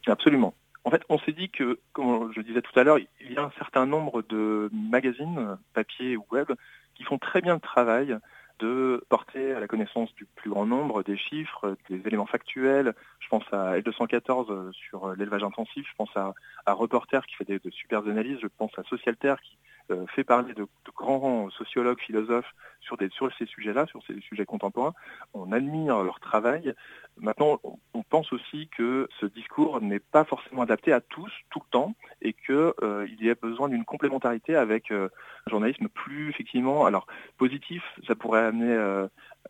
Absolument. 0.08 0.54
En 0.86 0.92
fait, 0.92 1.02
on 1.10 1.18
s'est 1.20 1.32
dit 1.32 1.50
que, 1.50 1.80
comme 1.94 2.32
je 2.36 2.42
disais 2.42 2.62
tout 2.62 2.78
à 2.78 2.84
l'heure, 2.84 3.00
il 3.00 3.32
y 3.32 3.38
a 3.38 3.44
un 3.44 3.52
certain 3.58 3.86
nombre 3.86 4.24
de 4.30 4.70
magazines, 4.74 5.58
papier 5.74 6.18
ou 6.18 6.26
web, 6.32 6.48
qui 6.96 7.04
font 7.04 7.18
très 7.18 7.42
bien 7.42 7.56
le 7.56 7.60
travail 7.60 8.18
de 8.60 9.04
porter 9.10 9.54
à 9.54 9.60
la 9.60 9.68
connaissance 9.68 10.14
du 10.16 10.26
plus 10.26 10.50
grand 10.50 10.66
nombre 10.66 11.04
des 11.04 11.18
chiffres, 11.18 11.76
des 11.90 12.02
éléments 12.06 12.26
factuels. 12.26 12.94
Je 13.20 13.28
pense 13.28 13.44
à 13.52 13.80
L214 13.80 14.72
sur 14.74 15.14
l'élevage 15.16 15.44
intensif, 15.44 15.86
je 15.90 15.96
pense 15.98 16.16
à, 16.16 16.34
Reporter 16.68 17.26
qui 17.26 17.36
fait 17.36 17.46
des, 17.46 17.60
de 17.60 17.70
super 17.70 18.00
analyses, 18.00 18.40
je 18.42 18.48
pense 18.48 18.72
à 18.78 18.84
Socialter 18.84 19.36
qui 19.44 19.58
euh, 19.92 20.06
fait 20.08 20.24
parler 20.24 20.54
de, 20.54 20.66
grands 20.96 21.50
sociologues, 21.50 22.00
philosophes 22.00 22.54
sur 22.80 22.98
ces 23.38 23.46
sujets-là, 23.46 23.86
sur 23.88 24.02
ces 24.06 24.20
sujets 24.22 24.46
contemporains. 24.46 24.94
On 25.34 25.52
admire 25.52 26.04
leur 26.04 26.20
travail. 26.20 26.74
Maintenant, 27.18 27.60
on 27.94 28.04
pense 28.04 28.34
aussi 28.34 28.70
que 28.76 29.08
ce 29.20 29.26
discours 29.26 29.82
n'est 29.82 30.00
pas 30.00 30.24
forcément 30.24 30.62
adapté 30.64 30.92
à 30.92 31.02
tous, 31.02 31.32
tout 31.50 31.60
le 31.60 31.70
temps, 31.72 31.96
et 32.22 32.34
qu'il 32.34 32.56
euh, 32.56 33.08
y 33.20 33.30
a 33.30 33.36
besoin 33.36 33.70
d'une 33.70 33.86
complémentarité 33.86 34.56
avec 34.56 34.92
euh, 34.92 35.10
un 35.46 35.50
journalisme 35.52 35.88
plus, 35.90 36.30
effectivement, 36.30 36.86
alors 36.86 37.08
positif, 37.38 37.84
ça 38.08 38.16
pourrait 38.16 38.46
amener 38.46 38.72
euh, 38.72 39.08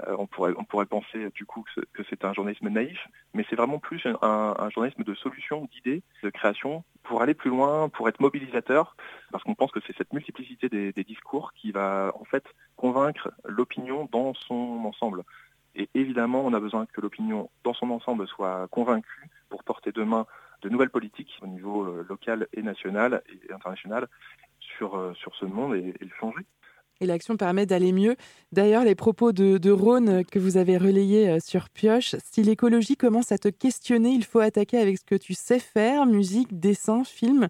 on, 0.07 0.25
pourrait, 0.25 0.53
on 0.57 0.63
pourrait 0.63 0.85
penser 0.85 1.29
du 1.35 1.45
coup 1.45 1.63
que 1.93 2.03
c'est 2.09 2.25
un 2.25 2.33
journalisme 2.33 2.69
naïf, 2.69 2.97
mais 3.33 3.45
c'est 3.49 3.55
vraiment 3.55 3.79
plus 3.79 4.01
un, 4.21 4.69
journalisme 4.69 5.03
de 5.03 5.13
solution, 5.13 5.67
d'idées, 5.71 6.01
de 6.23 6.29
création, 6.29 6.83
pour 7.03 7.21
aller 7.21 7.33
plus 7.33 7.49
loin, 7.49 7.89
pour 7.89 8.09
être 8.09 8.19
mobilisateur, 8.19 8.95
parce 9.31 9.43
qu'on 9.43 9.55
pense 9.55 9.71
que 9.71 9.79
c'est 9.85 9.95
cette 9.95 10.13
multiplicité 10.13 10.69
des, 10.69 11.03
discours 11.03 11.53
qui 11.53 11.71
va 11.71 12.11
en 12.19 12.23
fait 12.23 12.43
convaincre 12.75 13.31
l'opinion 13.45 14.07
dans 14.11 14.33
son 14.33 14.81
ensemble. 14.85 15.23
Et 15.75 15.89
évidemment, 15.93 16.45
on 16.45 16.53
a 16.53 16.59
besoin 16.59 16.85
que 16.85 17.01
l'opinion 17.01 17.49
dans 17.63 17.73
son 17.73 17.89
ensemble 17.89 18.27
soit 18.27 18.67
convaincue 18.69 19.29
pour 19.49 19.63
porter 19.63 19.91
demain 19.91 20.25
de 20.63 20.69
nouvelles 20.69 20.89
politiques 20.89 21.39
au 21.41 21.47
niveau 21.47 21.83
euh, 21.83 22.05
local 22.09 22.47
et 22.53 22.61
national 22.61 23.21
et 23.29 23.53
international 23.53 24.07
sur, 24.59 24.95
euh, 24.95 25.13
sur 25.13 25.35
ce 25.35 25.45
monde 25.45 25.75
et, 25.75 25.93
le 25.99 26.09
changer 26.19 26.45
et 27.01 27.05
l'action 27.05 27.35
permet 27.35 27.65
d'aller 27.65 27.91
mieux. 27.91 28.15
D'ailleurs, 28.53 28.85
les 28.85 28.95
propos 28.95 29.33
de, 29.33 29.71
Rhône 29.71 30.23
que 30.23 30.39
vous 30.39 30.55
avez 30.55 30.77
relayés 30.77 31.27
euh, 31.27 31.39
sur 31.41 31.69
Pioche, 31.69 32.15
si 32.23 32.43
l'écologie 32.43 32.95
commence 32.95 33.31
à 33.33 33.37
te 33.37 33.49
questionner, 33.49 34.11
il 34.11 34.23
faut 34.23 34.39
attaquer 34.39 34.77
avec 34.77 34.97
ce 34.97 35.03
que 35.03 35.15
tu 35.15 35.33
sais 35.33 35.59
faire, 35.59 36.05
musique, 36.05 36.59
dessin, 36.59 37.03
film. 37.03 37.49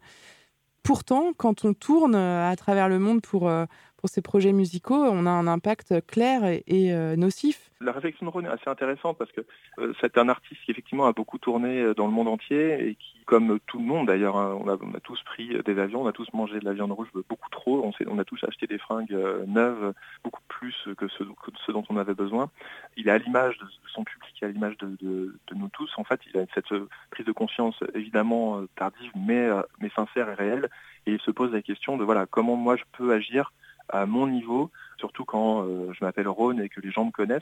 Pourtant, 0.81 1.33
quand 1.37 1.65
on 1.65 1.73
tourne 1.73 2.15
à 2.15 2.53
travers 2.55 2.89
le 2.89 2.99
monde 2.99 3.21
pour, 3.21 3.49
pour 3.95 4.09
ces 4.09 4.21
projets 4.21 4.51
musicaux, 4.51 4.95
on 4.95 5.25
a 5.25 5.29
un 5.29 5.47
impact 5.47 6.05
clair 6.07 6.43
et, 6.43 7.15
nocif. 7.15 7.71
La 7.83 7.91
réflexion 7.91 8.25
de 8.25 8.31
Ron 8.31 8.45
est 8.45 8.47
assez 8.47 8.69
intéressante 8.69 9.17
parce 9.17 9.31
que 9.31 9.41
euh, 9.79 9.93
c'est 9.99 10.17
un 10.17 10.29
artiste 10.29 10.61
qui 10.63 10.71
effectivement 10.71 11.05
a 11.05 11.11
beaucoup 11.11 11.37
tourné 11.37 11.81
euh, 11.81 11.93
dans 11.93 12.07
le 12.07 12.13
monde 12.13 12.27
entier 12.27 12.87
et 12.87 12.95
qui, 12.95 13.23
comme 13.25 13.59
tout 13.67 13.77
le 13.77 13.85
monde 13.85 14.07
d'ailleurs, 14.07 14.37
hein, 14.37 14.57
on, 14.59 14.67
a, 14.69 14.99
tous 15.01 15.21
pris 15.23 15.57
des 15.63 15.79
avions, 15.79 16.03
on 16.03 16.07
a 16.07 16.13
tous 16.13 16.31
mangé 16.33 16.59
de 16.59 16.65
la 16.65 16.73
viande 16.73 16.91
rouge 16.91 17.09
beaucoup 17.29 17.49
trop, 17.49 17.85
on, 17.85 17.91
on 18.07 18.19
a 18.19 18.23
tous 18.23 18.43
acheté 18.43 18.67
des 18.67 18.77
fringues 18.77 19.15
neuves 19.47 19.93
beaucoup 20.23 20.41
plus 20.47 20.75
que 20.97 21.07
ce, 21.07 21.71
dont 21.71 21.83
on 21.89 21.97
avait 21.97 22.13
besoin. 22.13 22.49
Il 22.95 23.07
est 23.07 23.11
à 23.11 23.17
l'image 23.17 23.57
de 23.57 23.65
son 23.93 24.03
public, 24.03 24.41
à 24.43 24.47
l'image 24.47 24.77
de, 24.77 25.35
nous 25.53 25.69
tous. 25.69 25.91
En 25.97 26.03
fait, 26.03 26.21
il 26.31 26.39
a 26.39 26.45
cette 26.53 26.73
prise 27.11 27.25
de 27.25 27.31
conscience 27.31 27.75
évidemment 27.93 28.63
tardive, 28.75 29.11
mais, 29.15 29.49
mais 29.79 29.89
sincère 29.95 30.29
et 30.29 30.33
réelle. 30.33 30.69
Et 31.05 31.13
il 31.13 31.19
se 31.21 31.31
pose 31.31 31.51
la 31.51 31.61
question 31.61 31.97
de 31.97 32.03
voilà 32.03 32.25
comment 32.25 32.55
moi 32.55 32.75
je 32.75 32.83
peux 32.93 33.11
agir 33.11 33.51
à 33.93 34.05
mon 34.07 34.27
niveau, 34.27 34.71
surtout 34.97 35.23
quand 35.23 35.63
euh, 35.63 35.93
je 35.93 36.03
m'appelle 36.03 36.27
Rhône 36.27 36.59
et 36.59 36.67
que 36.67 36.81
les 36.81 36.91
gens 36.91 37.05
me 37.05 37.11
connaissent, 37.11 37.41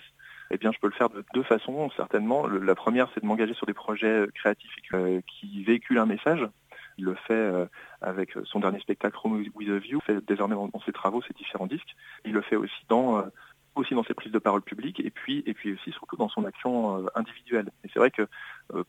eh 0.51 0.57
bien, 0.57 0.71
je 0.71 0.79
peux 0.79 0.87
le 0.87 0.93
faire 0.93 1.09
de 1.09 1.23
deux 1.33 1.43
façons, 1.43 1.89
certainement. 1.95 2.45
la 2.45 2.75
première, 2.75 3.07
c'est 3.13 3.21
de 3.21 3.25
m'engager 3.25 3.53
sur 3.53 3.65
des 3.65 3.73
projets 3.73 4.25
créatifs 4.35 4.75
euh, 4.93 5.21
qui 5.27 5.63
véhiculent 5.63 5.99
un 5.99 6.05
message. 6.05 6.45
Il 6.97 7.05
le 7.05 7.15
fait 7.15 7.33
euh, 7.33 7.65
avec 8.01 8.33
son 8.43 8.59
dernier 8.59 8.81
spectacle 8.81 9.17
Home 9.23 9.45
with 9.55 9.69
a 9.69 9.79
View, 9.79 10.01
fait 10.01 10.23
désormais 10.25 10.55
dans, 10.55 10.81
ses 10.85 10.91
travaux 10.91 11.21
ses 11.21 11.33
différents 11.33 11.67
disques. 11.67 11.95
Il 12.25 12.33
le 12.33 12.41
fait 12.41 12.57
aussi 12.57 12.85
dans 12.89 13.23
aussi 13.75 13.95
dans 13.95 14.03
ses 14.03 14.13
prises 14.13 14.33
de 14.33 14.39
parole 14.39 14.61
publiques 14.61 14.99
et 14.99 15.09
puis 15.09 15.43
et 15.45 15.53
puis 15.53 15.71
aussi 15.71 15.93
surtout 15.93 16.17
dans 16.17 16.27
son 16.27 16.43
action 16.43 17.05
individuelle. 17.15 17.69
Et 17.85 17.89
c'est 17.93 17.99
vrai 17.99 18.11
que 18.11 18.27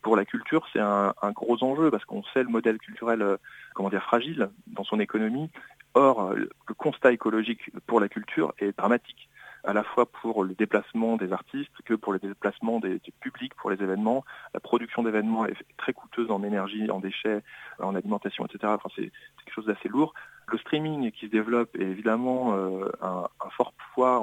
pour 0.02 0.16
la 0.16 0.24
culture, 0.24 0.66
c'est 0.72 0.80
un, 0.80 1.14
un, 1.22 1.30
gros 1.30 1.62
enjeu 1.62 1.92
parce 1.92 2.04
qu'on 2.04 2.24
sait 2.34 2.42
le 2.42 2.48
modèle 2.48 2.78
culturel 2.78 3.38
comment 3.74 3.90
dire 3.90 4.02
fragile 4.02 4.50
dans 4.66 4.82
son 4.82 4.98
économie 4.98 5.48
Or, 5.94 6.32
le 6.34 6.74
constat 6.74 7.12
écologique 7.12 7.70
pour 7.86 8.00
la 8.00 8.08
culture 8.08 8.54
est 8.58 8.76
dramatique, 8.76 9.28
à 9.64 9.72
la 9.72 9.84
fois 9.84 10.06
pour 10.06 10.44
le 10.44 10.54
déplacement 10.54 11.16
des 11.16 11.32
artistes 11.32 11.70
que 11.84 11.94
pour 11.94 12.12
le 12.12 12.18
déplacement 12.18 12.80
des, 12.80 13.00
publics 13.20 13.54
pour 13.54 13.70
les 13.70 13.82
événements. 13.82 14.24
La 14.54 14.60
production 14.60 15.02
d'événements 15.02 15.46
est 15.46 15.56
très 15.76 15.92
coûteuse 15.92 16.30
en 16.30 16.42
énergie, 16.42 16.90
en 16.90 16.98
déchets, 16.98 17.42
en 17.78 17.94
alimentation, 17.94 18.44
etc. 18.46 18.72
Enfin, 18.74 18.88
c'est 18.96 19.12
quelque 19.44 19.54
chose 19.54 19.66
d'assez 19.66 19.88
lourd. 19.88 20.14
Le 20.48 20.58
streaming 20.58 21.10
qui 21.12 21.26
se 21.26 21.30
développe 21.30 21.76
est 21.76 21.82
évidemment 21.82 22.54
euh, 22.54 22.90
un, 23.00 23.28
fort 23.56 23.72
poids 23.94 24.20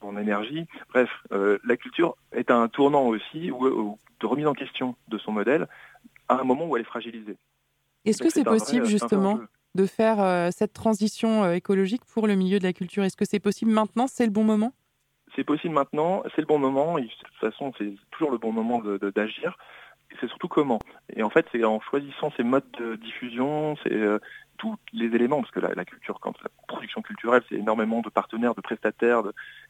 en, 0.00 0.16
énergie. 0.16 0.66
Bref, 0.90 1.08
euh, 1.30 1.58
la 1.64 1.76
culture 1.76 2.16
est 2.32 2.50
un 2.50 2.66
tournant 2.68 3.06
aussi 3.06 3.48
de 3.48 4.26
remise 4.26 4.46
en 4.48 4.52
question 4.52 4.96
de 5.06 5.16
son 5.16 5.30
modèle 5.30 5.68
à 6.28 6.40
un 6.40 6.44
moment 6.44 6.66
où 6.66 6.76
elle 6.76 6.82
est 6.82 6.86
fragilisée. 6.86 7.36
Est-ce 8.04 8.22
que 8.22 8.28
c'est 8.28 8.44
possible 8.44 8.84
justement 8.86 9.38
de 9.74 9.86
faire 9.86 10.20
euh, 10.20 10.50
cette 10.50 10.72
transition 10.72 11.44
euh, 11.44 11.54
écologique 11.54 12.04
pour 12.04 12.26
le 12.26 12.34
milieu 12.34 12.58
de 12.58 12.64
la 12.64 12.72
culture? 12.72 13.04
Est-ce 13.04 13.16
que 13.16 13.24
c'est 13.24 13.40
possible 13.40 13.70
maintenant? 13.70 14.06
C'est 14.06 14.26
le 14.26 14.32
bon 14.32 14.44
moment? 14.44 14.72
C'est 15.34 15.44
possible 15.44 15.74
maintenant, 15.74 16.22
c'est 16.34 16.42
le 16.42 16.46
bon 16.46 16.58
moment. 16.58 16.98
de 16.98 17.04
toute 17.04 17.34
façon, 17.40 17.72
c'est 17.78 17.94
toujours 18.10 18.30
le 18.30 18.38
bon 18.38 18.52
moment 18.52 18.82
d'agir. 19.14 19.56
c'est 20.20 20.28
surtout 20.28 20.48
comment. 20.48 20.78
Et 21.16 21.22
en 21.22 21.30
fait, 21.30 21.46
c'est 21.52 21.64
en 21.64 21.80
choisissant 21.80 22.30
ces 22.36 22.42
modes 22.42 22.70
de 22.78 22.96
diffusion, 22.96 23.76
c'est 23.82 23.94
euh, 23.94 24.18
tous 24.58 24.76
les 24.92 25.06
éléments, 25.06 25.40
parce 25.40 25.50
que 25.50 25.60
la, 25.60 25.84
culture, 25.86 26.20
quand 26.20 26.34
la 26.42 26.50
production 26.68 27.00
culturelle, 27.00 27.42
c'est 27.48 27.54
énormément 27.54 28.02
de 28.02 28.10
partenaires, 28.10 28.54
de 28.54 28.60
prestataires 28.60 29.22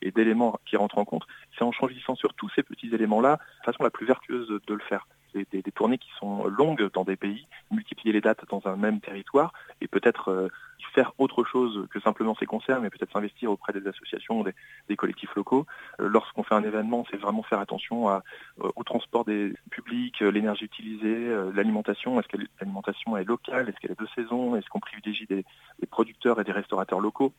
et 0.03 0.11
d'éléments 0.11 0.59
qui 0.67 0.77
rentrent 0.77 0.99
en 0.99 1.05
compte. 1.05 1.27
C'est 1.57 1.65
en 1.65 1.71
choisissant 1.71 2.17
sur 2.17 2.35
tous 2.35 2.51
ces 2.57 2.65
petits 2.65 2.93
éléments-là, 2.93 3.39
de 3.61 3.65
façon 3.65 3.85
la 3.85 3.91
plus 3.91 4.07
vertueuse 4.07 4.49
de 4.49 4.75
le 4.75 4.81
faire 4.81 5.07
des, 5.35 5.63
tournées 5.75 5.99
qui 5.99 6.11
sont 6.19 6.47
longues 6.47 6.91
dans 6.93 7.05
des 7.05 7.17
pays, 7.17 7.47
multiplier 7.71 8.13
les 8.13 8.21
dates 8.21 8.45
dans 8.51 8.63
un 8.67 8.77
même 8.77 9.01
territoire 9.01 9.53
et 9.81 9.89
peut-être 9.89 10.29
euh, 10.31 10.49
faire 10.95 11.13
autre 11.19 11.45
chose 11.45 11.87
que 11.91 12.01
simplement 12.01 12.35
ces 12.39 12.47
concerts, 12.47 12.81
mais 12.81 12.91
peut-être 12.91 13.13
s'investir 13.13 13.51
auprès 13.51 13.73
des 13.73 13.87
associations, 13.87 14.45
des, 14.89 14.97
collectifs 14.97 15.35
locaux. 15.35 15.67
Euh, 16.01 16.09
lorsqu'on 16.09 16.43
fait 16.43 16.55
un 16.55 16.65
événement, 16.65 17.07
c'est 17.11 17.17
vraiment 17.17 17.43
faire 17.43 17.61
attention 17.61 18.11
euh, 18.11 18.19
au 18.59 18.85
transport 18.85 19.25
des 19.25 19.53
publics, 19.71 20.21
l'énergie 20.21 20.65
utilisée, 20.65 21.29
l'alimentation. 21.55 22.21
Est-ce 22.21 22.29
que 22.29 22.37
l'alimentation 22.61 23.17
est 23.17 23.25
locale? 23.25 23.69
Est-ce 23.69 23.79
qu'elle 23.81 23.93
est 23.93 24.01
de 24.01 24.09
saison? 24.15 24.57
Est-ce 24.57 24.69
qu'on 24.69 24.81
privilégie 24.81 25.27
des 25.27 25.45
producteurs 25.91 26.41
et 26.41 26.45
des 26.45 26.53
restaurateurs 26.53 27.01
locaux? 27.01 27.33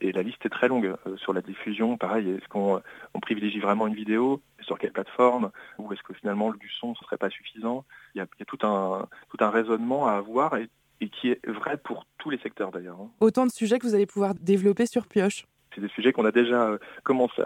Et 0.00 0.12
la 0.12 0.22
liste 0.22 0.44
est 0.44 0.50
très 0.50 0.68
longue 0.68 0.94
sur 1.16 1.32
la 1.32 1.40
diffusion. 1.40 1.96
Pareil, 1.96 2.28
est-ce 2.30 2.48
qu'on 2.48 2.82
privilégie 3.22 3.60
vraiment 3.60 3.86
une 3.86 3.94
vidéo? 3.94 4.42
Sur 4.66 4.78
quelle 4.78 4.92
plateforme 4.92 5.50
Ou 5.78 5.92
est-ce 5.92 6.02
que 6.02 6.12
finalement 6.12 6.52
du 6.52 6.68
son 6.68 6.90
ne 6.90 6.94
serait 6.96 7.16
pas 7.16 7.30
suffisant 7.30 7.84
il 8.14 8.18
y, 8.18 8.20
a, 8.20 8.26
tout, 8.46 8.58
un, 8.66 9.06
tout 9.30 9.36
un 9.40 9.50
raisonnement 9.50 10.08
à 10.08 10.14
avoir 10.14 10.56
et, 10.56 10.68
qui 11.00 11.30
est 11.30 11.46
vrai 11.46 11.76
pour 11.76 12.06
tous 12.18 12.30
les 12.30 12.38
secteurs 12.38 12.72
d'ailleurs. 12.72 12.98
Hein. 13.00 13.10
Autant 13.20 13.46
de 13.46 13.50
sujets 13.50 13.78
que 13.78 13.86
vous 13.86 13.94
allez 13.94 14.06
pouvoir 14.06 14.34
développer 14.34 14.86
sur 14.86 15.06
Pioche. 15.06 15.44
c'est 15.74 15.80
des 15.80 15.88
sujets 15.88 16.12
qu'on 16.12 16.24
a 16.24 16.32
déjà 16.32 16.70
commencé 17.04 17.42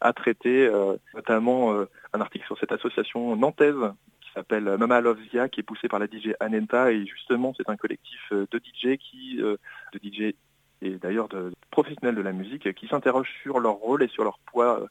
à, 0.00 0.12
traiter, 0.12 0.70
notamment 1.14 1.72
un 2.12 2.20
article 2.20 2.46
sur 2.46 2.58
cette 2.58 2.72
association 2.72 3.36
nantaise 3.36 3.92
qui 4.20 4.30
s'appelle 4.34 4.76
Mama 4.78 5.00
Loves 5.00 5.20
Zia, 5.30 5.48
qui 5.48 5.60
est 5.60 5.64
poussée 5.64 5.88
par 5.88 5.98
la 5.98 6.06
DJ 6.06 6.34
Anenta, 6.38 6.92
et 6.92 7.04
justement 7.06 7.52
c'est 7.56 7.68
un 7.68 7.76
collectif 7.76 8.32
de 8.32 8.58
DJ 8.58 8.96
qui, 8.98 9.38
de 9.38 9.58
DJ 10.02 10.34
et 10.82 10.90
d'ailleurs 10.98 11.28
de 11.28 11.52
professionnels 11.70 12.14
de 12.14 12.22
la 12.22 12.32
musique, 12.32 12.72
qui 12.74 12.86
s'interrogent 12.88 13.34
sur 13.42 13.60
leur 13.60 13.74
rôle 13.74 14.02
et 14.02 14.08
sur 14.08 14.24
leur 14.24 14.38
poids 14.38 14.86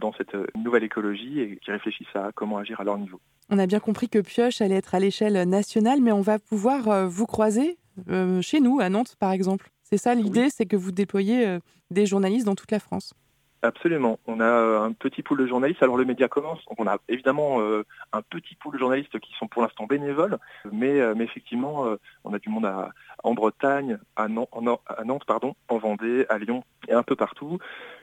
dans 0.00 0.12
cette 0.14 0.36
nouvelle 0.56 0.84
écologie 0.84 1.40
et 1.40 1.56
qui 1.56 1.70
réfléchissent 1.70 2.14
à 2.14 2.30
comment 2.34 2.58
agir 2.58 2.80
à 2.80 2.84
leur 2.84 2.98
niveau. 2.98 3.20
On 3.52 3.58
a 3.58 3.66
bien 3.66 3.80
compris 3.80 4.08
que 4.08 4.20
Pioche 4.20 4.60
allait 4.60 4.76
être 4.76 4.94
à 4.94 5.00
l'échelle 5.00 5.48
nationale, 5.48 6.00
mais 6.00 6.12
on 6.12 6.20
va 6.20 6.38
pouvoir 6.38 6.88
euh, 6.88 7.06
vous 7.06 7.26
croiser 7.26 7.78
euh, 8.08 8.40
chez 8.40 8.60
nous, 8.60 8.78
à 8.78 8.88
Nantes 8.88 9.16
par 9.18 9.32
exemple. 9.32 9.70
C'est 9.82 9.98
ça 9.98 10.14
l'idée, 10.14 10.50
c'est 10.50 10.66
que 10.66 10.76
vous 10.76 10.92
déployez 10.92 11.48
euh, 11.48 11.58
des 11.90 12.06
journalistes 12.06 12.46
dans 12.46 12.54
toute 12.54 12.70
la 12.70 12.78
France. 12.78 13.12
Absolument. 13.62 14.20
On 14.26 14.38
a 14.40 14.46
un 14.46 14.92
petit 14.92 15.22
pool 15.22 15.38
de 15.38 15.46
journalistes. 15.46 15.82
Alors 15.82 15.96
le 15.96 16.04
média 16.04 16.28
commence. 16.28 16.60
on 16.78 16.86
a 16.86 16.96
évidemment 17.10 17.60
un 17.60 18.22
petit 18.22 18.54
pool 18.54 18.72
de 18.72 18.78
journalistes 18.78 19.18
qui 19.18 19.34
sont 19.38 19.48
pour 19.48 19.60
l'instant 19.60 19.84
bénévoles, 19.84 20.38
mais, 20.72 20.96
effectivement, 21.20 21.84
on 22.24 22.32
a 22.32 22.38
du 22.38 22.48
monde 22.48 22.66
en 23.22 23.34
Bretagne, 23.34 23.98
à 24.16 24.28
Nantes, 24.28 24.48
à 24.86 25.04
Nantes 25.04 25.24
pardon, 25.26 25.54
en 25.68 25.76
Vendée, 25.76 26.24
à 26.30 26.38
Lyon 26.38 26.64
et 26.88 26.94
un 26.94 27.02
peu 27.02 27.16
partout. 27.16 27.58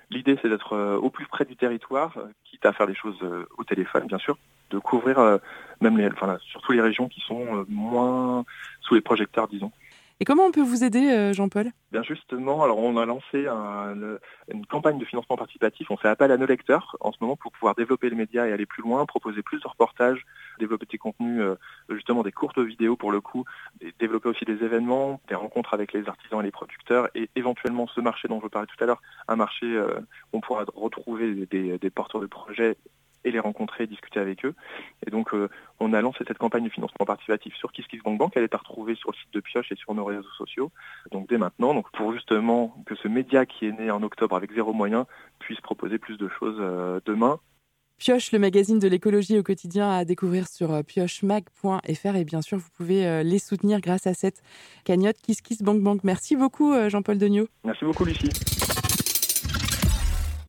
L'idée, 0.10 0.38
c'est 0.42 0.50
d'être 0.50 0.78
au 1.02 1.10
plus 1.10 1.26
près 1.26 1.46
du 1.46 1.56
territoire, 1.56 2.18
quitte 2.46 2.66
à 2.66 2.72
faire 2.72 2.88
des 2.88 2.96
choses 2.96 3.20
au 3.58 3.64
téléphone, 3.66 4.08
bien 4.08 4.18
sûr, 4.18 4.38
de 4.70 4.80
couvrir 4.80 5.20
euh, 5.20 5.38
même 5.82 5.98
les, 5.98 6.08
enfin, 6.08 6.38
surtout 6.42 6.72
les 6.72 6.82
régions 6.82 7.08
qui 7.08 7.22
sont 7.22 7.58
euh, 7.58 7.66
moins 7.70 8.44
sous 8.82 8.96
les 8.96 9.02
projecteurs, 9.02 9.48
disons. 9.48 9.72
Et 10.20 10.26
comment 10.26 10.46
on 10.46 10.52
peut 10.52 10.64
vous 10.64 10.84
aider, 10.84 11.12
euh, 11.12 11.32
Jean-Paul? 11.32 11.70
Bien 11.92 12.02
justement, 12.02 12.64
alors 12.64 12.80
on 12.80 12.98
a 12.98 13.06
lancé 13.06 13.46
une 13.46 14.66
campagne 14.68 14.98
de 14.98 15.06
financement 15.06 15.38
participatif. 15.38 15.92
On 15.92 15.98
fait 15.98 16.08
appel 16.08 16.32
à 16.32 16.38
nos 16.38 16.48
lecteurs 16.48 16.98
en 17.02 17.12
ce 17.12 17.18
moment 17.22 17.36
pour 17.36 17.52
pouvoir 17.52 17.76
développer 17.76 18.10
le 18.10 18.16
média 18.16 18.48
et 18.48 18.52
aller 18.52 18.66
plus 18.66 18.82
loin, 18.82 19.06
proposer 19.06 19.44
plus 19.44 19.62
de 19.62 19.68
reportages, 19.68 20.26
développer 20.60 20.88
des 20.90 20.98
contenus, 20.98 21.42
justement 21.90 22.24
des 22.24 22.32
courtes 22.32 22.60
vidéos 22.60 22.98
pour 22.98 23.12
le 23.12 23.22
coup, 23.22 23.46
développer 24.00 24.28
aussi 24.28 24.44
des 24.44 24.64
événements, 24.64 25.22
des 25.30 25.36
rencontres 25.36 25.74
avec 25.74 25.94
les 25.94 26.10
artisans 26.10 26.42
et 26.42 26.44
les 26.44 26.52
producteurs, 26.52 27.08
et 27.16 27.30
éventuellement 27.36 27.88
ce 27.88 28.02
marché 28.02 28.28
dont 28.28 28.42
je 28.42 28.48
parlais 28.48 28.68
tout 28.68 28.84
à 28.84 28.88
l'heure, 28.88 29.02
un 29.30 29.38
marché 29.38 29.80
où 29.80 30.38
on 30.38 30.42
pourra 30.42 30.66
retrouver 30.76 31.46
des 31.46 31.90
porteurs 31.90 32.20
de 32.20 32.28
projets 32.28 32.76
et 33.28 33.32
les 33.32 33.40
rencontrer, 33.40 33.88
discuter 33.88 34.20
avec 34.20 34.46
eux. 34.46 34.56
Et 35.06 35.12
donc, 35.12 35.34
euh, 35.34 35.50
on 35.80 35.94
a 35.94 36.02
lancé 36.02 36.24
cette 36.28 36.38
campagne 36.38 36.64
de 36.64 36.70
financement 36.70 37.06
participatif 37.06 37.56
sur 37.56 37.72
KissKissBankBank. 37.72 38.34
Elle 38.36 38.44
est 38.44 38.56
à 38.56 38.58
retrouver 38.58 38.96
sur 38.96 39.12
le 39.12 39.18
site 39.18 39.34
de 39.34 39.40
Pioche 39.40 39.72
et 39.72 39.76
sur 39.76 39.94
nos 39.94 40.06
réseaux 40.06 40.24
sociaux. 40.38 40.72
Donc, 41.12 41.30
dès 41.30 41.38
maintenant, 41.38 41.74
donc 41.74 41.92
pour 41.92 42.14
justement 42.14 42.76
que 42.86 42.96
ce 42.96 43.08
média 43.08 43.46
qui 43.46 43.68
est 43.68 43.72
né 43.72 43.92
en 43.92 44.02
octobre 44.04 44.36
avec 44.36 44.54
zéro 44.54 44.74
moyen 44.74 45.06
puisse 45.40 45.62
proposer 45.62 45.98
plus 45.98 46.18
de 46.18 46.30
choses 46.40 46.58
euh, 46.60 47.00
demain. 47.06 47.40
Pioche, 47.98 48.32
le 48.32 48.40
magazine 48.40 48.78
de 48.78 48.88
l'écologie 48.88 49.40
au 49.40 49.44
quotidien 49.44 49.90
à 49.90 50.06
découvrir 50.06 50.48
sur 50.48 50.72
euh, 50.72 50.84
piochemag.fr 50.84 52.16
et 52.16 52.26
bien 52.26 52.42
sûr 52.42 52.60
vous 52.60 52.70
pouvez 52.76 53.24
les 53.24 53.40
soutenir 53.40 53.82
grâce 53.82 54.08
à 54.08 54.14
cette 54.14 54.42
cagnotte 54.86 55.18
KissKissBankBank. 55.18 56.04
Merci 56.04 56.36
beaucoup 56.36 56.74
Jean-Paul 56.90 57.18
Degnaud. 57.18 57.48
Merci 57.64 57.86
beaucoup 57.86 58.06
Lucie. 58.06 58.30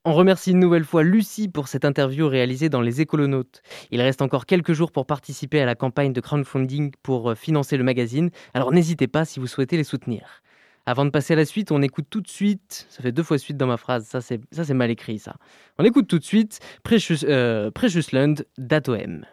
On 0.09 0.15
remercie 0.15 0.53
une 0.53 0.59
nouvelle 0.59 0.87
fois 0.87 1.03
Lucie 1.03 1.49
pour 1.49 1.69
cette 1.69 1.85
interview 1.85 2.29
réalisée 2.29 2.71
dans 2.71 2.81
les 2.81 3.03
écolonautes. 3.03 3.61
Il 3.91 4.01
reste 4.01 4.23
encore 4.23 4.47
quelques 4.47 4.73
jours 4.73 4.91
pour 4.91 5.05
participer 5.05 5.61
à 5.61 5.67
la 5.67 5.75
campagne 5.75 6.15
de 6.15 6.21
crowdfunding 6.23 6.93
pour 7.03 7.33
euh, 7.33 7.35
financer 7.35 7.77
le 7.77 7.85
magazine, 7.85 8.31
alors 8.55 8.73
n'hésitez 8.73 9.07
pas 9.07 9.27
si 9.27 9.39
vous 9.39 9.47
souhaitez 9.47 9.77
les 9.77 9.85
soutenir. 9.85 10.41
Avant 10.87 11.05
de 11.05 11.11
passer 11.11 11.35
à 11.35 11.37
la 11.37 11.45
suite, 11.45 11.73
on 11.73 11.83
écoute 11.83 12.07
tout 12.09 12.23
de 12.23 12.29
suite, 12.29 12.87
ça 12.89 13.03
fait 13.03 13.13
deux 13.13 13.23
fois 13.23 13.37
suite 13.37 13.59
dans 13.59 13.67
ma 13.67 13.77
phrase, 13.77 14.07
ça 14.07 14.23
c'est, 14.23 14.41
mal 14.73 14.91
écrit 14.91 15.19
ça. 15.19 15.37
On 15.79 15.85
écoute 15.85 16.09
tout 16.09 16.19
de 16.19 16.25
suite 16.25 16.59
Precious, 16.85 17.25
euh, 17.25 17.71
Precious 17.71 18.09
d'Atoem. 18.57 19.27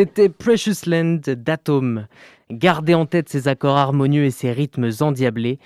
C'était 0.00 0.30
Precious 0.30 0.86
Land 0.86 1.20
d'Atom. 1.26 2.06
Gardez 2.50 2.94
en 2.94 3.04
tête 3.04 3.28
ces 3.28 3.48
accords 3.48 3.76
harmonieux 3.76 4.24
et 4.24 4.30
ces 4.30 4.50
rythmes 4.50 4.88
endiablés. 5.00 5.58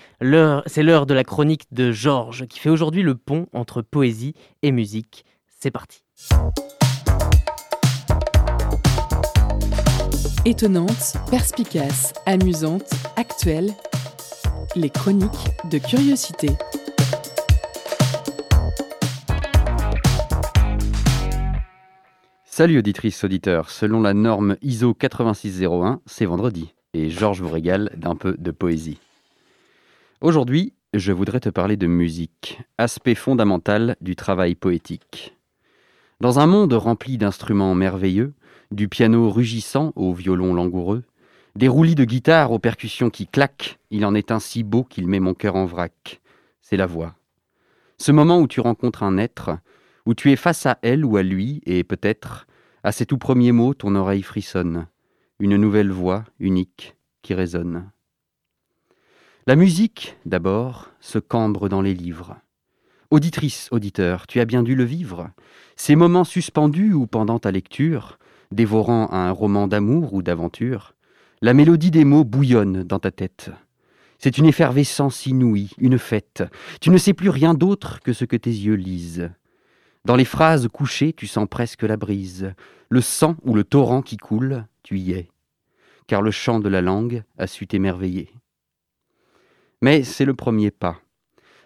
C'est 0.65 0.83
l'heure 0.83 1.05
de 1.05 1.13
la 1.13 1.23
chronique 1.23 1.67
de 1.71 1.93
Georges 1.93 2.45
qui 2.45 2.59
fait 2.59 2.69
aujourd'hui 2.69 3.01
le 3.01 3.15
pont 3.15 3.47
entre 3.53 3.81
poésie 3.81 4.33
et 4.61 4.73
musique. 4.73 5.23
C'est 5.57 5.71
parti. 5.71 6.03
Étonnante, 10.43 11.13
perspicace, 11.31 12.11
amusante, 12.25 12.91
actuelle, 13.15 13.71
les 14.75 14.89
chroniques 14.89 15.31
de 15.71 15.77
curiosité. 15.77 16.49
Salut 22.57 22.77
auditrices, 22.77 23.25
auditeurs. 23.25 23.69
Selon 23.69 24.01
la 24.01 24.13
norme 24.13 24.55
ISO 24.61 24.95
8601, 24.97 25.99
c'est 26.05 26.25
vendredi 26.25 26.73
et 26.93 27.09
Georges 27.09 27.41
vous 27.41 27.49
régale 27.49 27.91
d'un 27.97 28.15
peu 28.15 28.33
de 28.37 28.51
poésie. 28.51 28.97
Aujourd'hui, 30.21 30.71
je 30.93 31.11
voudrais 31.11 31.41
te 31.41 31.49
parler 31.49 31.75
de 31.75 31.85
musique, 31.85 32.61
aspect 32.77 33.13
fondamental 33.13 33.97
du 33.99 34.15
travail 34.15 34.55
poétique. 34.55 35.35
Dans 36.21 36.39
un 36.39 36.47
monde 36.47 36.71
rempli 36.71 37.17
d'instruments 37.17 37.75
merveilleux, 37.75 38.33
du 38.71 38.87
piano 38.87 39.29
rugissant 39.29 39.91
au 39.97 40.13
violon 40.13 40.53
langoureux, 40.53 41.03
des 41.57 41.67
roulis 41.67 41.95
de 41.95 42.05
guitare 42.05 42.53
aux 42.53 42.59
percussions 42.59 43.09
qui 43.09 43.27
claquent, 43.27 43.79
il 43.91 44.05
en 44.05 44.15
est 44.15 44.31
un 44.31 44.39
si 44.39 44.63
beau 44.63 44.85
qu'il 44.85 45.09
met 45.09 45.19
mon 45.19 45.33
cœur 45.33 45.57
en 45.57 45.65
vrac. 45.65 46.21
C'est 46.61 46.77
la 46.77 46.85
voix. 46.85 47.15
Ce 47.97 48.13
moment 48.13 48.39
où 48.39 48.47
tu 48.47 48.61
rencontres 48.61 49.03
un 49.03 49.17
être, 49.17 49.57
où 50.05 50.13
tu 50.13 50.31
es 50.31 50.35
face 50.35 50.65
à 50.65 50.77
elle 50.81 51.05
ou 51.05 51.17
à 51.17 51.23
lui, 51.23 51.61
et 51.65 51.83
peut-être, 51.83 52.47
à 52.83 52.91
ces 52.91 53.05
tout 53.05 53.17
premiers 53.17 53.51
mots, 53.51 53.73
ton 53.73 53.95
oreille 53.95 54.21
frissonne, 54.21 54.87
une 55.39 55.57
nouvelle 55.57 55.91
voix 55.91 56.23
unique 56.39 56.95
qui 57.21 57.33
résonne. 57.33 57.89
La 59.47 59.55
musique, 59.55 60.17
d'abord, 60.25 60.89
se 60.99 61.19
cambre 61.19 61.69
dans 61.69 61.81
les 61.81 61.93
livres. 61.93 62.37
Auditrice, 63.11 63.67
auditeur, 63.71 64.27
tu 64.27 64.39
as 64.39 64.45
bien 64.45 64.63
dû 64.63 64.75
le 64.75 64.83
vivre. 64.83 65.29
Ces 65.75 65.95
moments 65.95 66.23
suspendus 66.23 66.93
où, 66.93 67.05
pendant 67.05 67.39
ta 67.39 67.51
lecture, 67.51 68.17
dévorant 68.51 69.11
un 69.11 69.31
roman 69.31 69.67
d'amour 69.67 70.13
ou 70.13 70.21
d'aventure, 70.21 70.95
la 71.41 71.53
mélodie 71.53 71.91
des 71.91 72.05
mots 72.05 72.23
bouillonne 72.23 72.83
dans 72.83 72.99
ta 72.99 73.11
tête. 73.11 73.51
C'est 74.17 74.37
une 74.37 74.45
effervescence 74.45 75.25
inouïe, 75.25 75.71
une 75.77 75.99
fête. 75.99 76.43
Tu 76.81 76.89
ne 76.89 76.97
sais 76.97 77.13
plus 77.13 77.29
rien 77.29 77.53
d'autre 77.53 77.99
que 78.01 78.13
ce 78.13 78.25
que 78.25 78.37
tes 78.37 78.49
yeux 78.49 78.75
lisent. 78.75 79.29
Dans 80.05 80.15
les 80.15 80.25
phrases 80.25 80.67
couchées, 80.67 81.13
tu 81.13 81.25
sens 81.25 81.47
presque 81.49 81.81
la 81.81 81.97
brise. 81.97 82.53
Le 82.89 83.01
sang 83.01 83.35
ou 83.43 83.55
le 83.55 83.63
torrent 83.63 84.03
qui 84.03 84.17
coule, 84.17 84.67
tu 84.83 84.99
y 84.99 85.13
es. 85.13 85.31
Car 86.05 86.21
le 86.21 86.29
chant 86.29 86.59
de 86.59 86.69
la 86.69 86.81
langue 86.81 87.23
a 87.39 87.47
su 87.47 87.65
t'émerveiller. 87.65 88.29
Mais 89.81 90.03
c'est 90.03 90.25
le 90.25 90.35
premier 90.35 90.69
pas. 90.69 91.01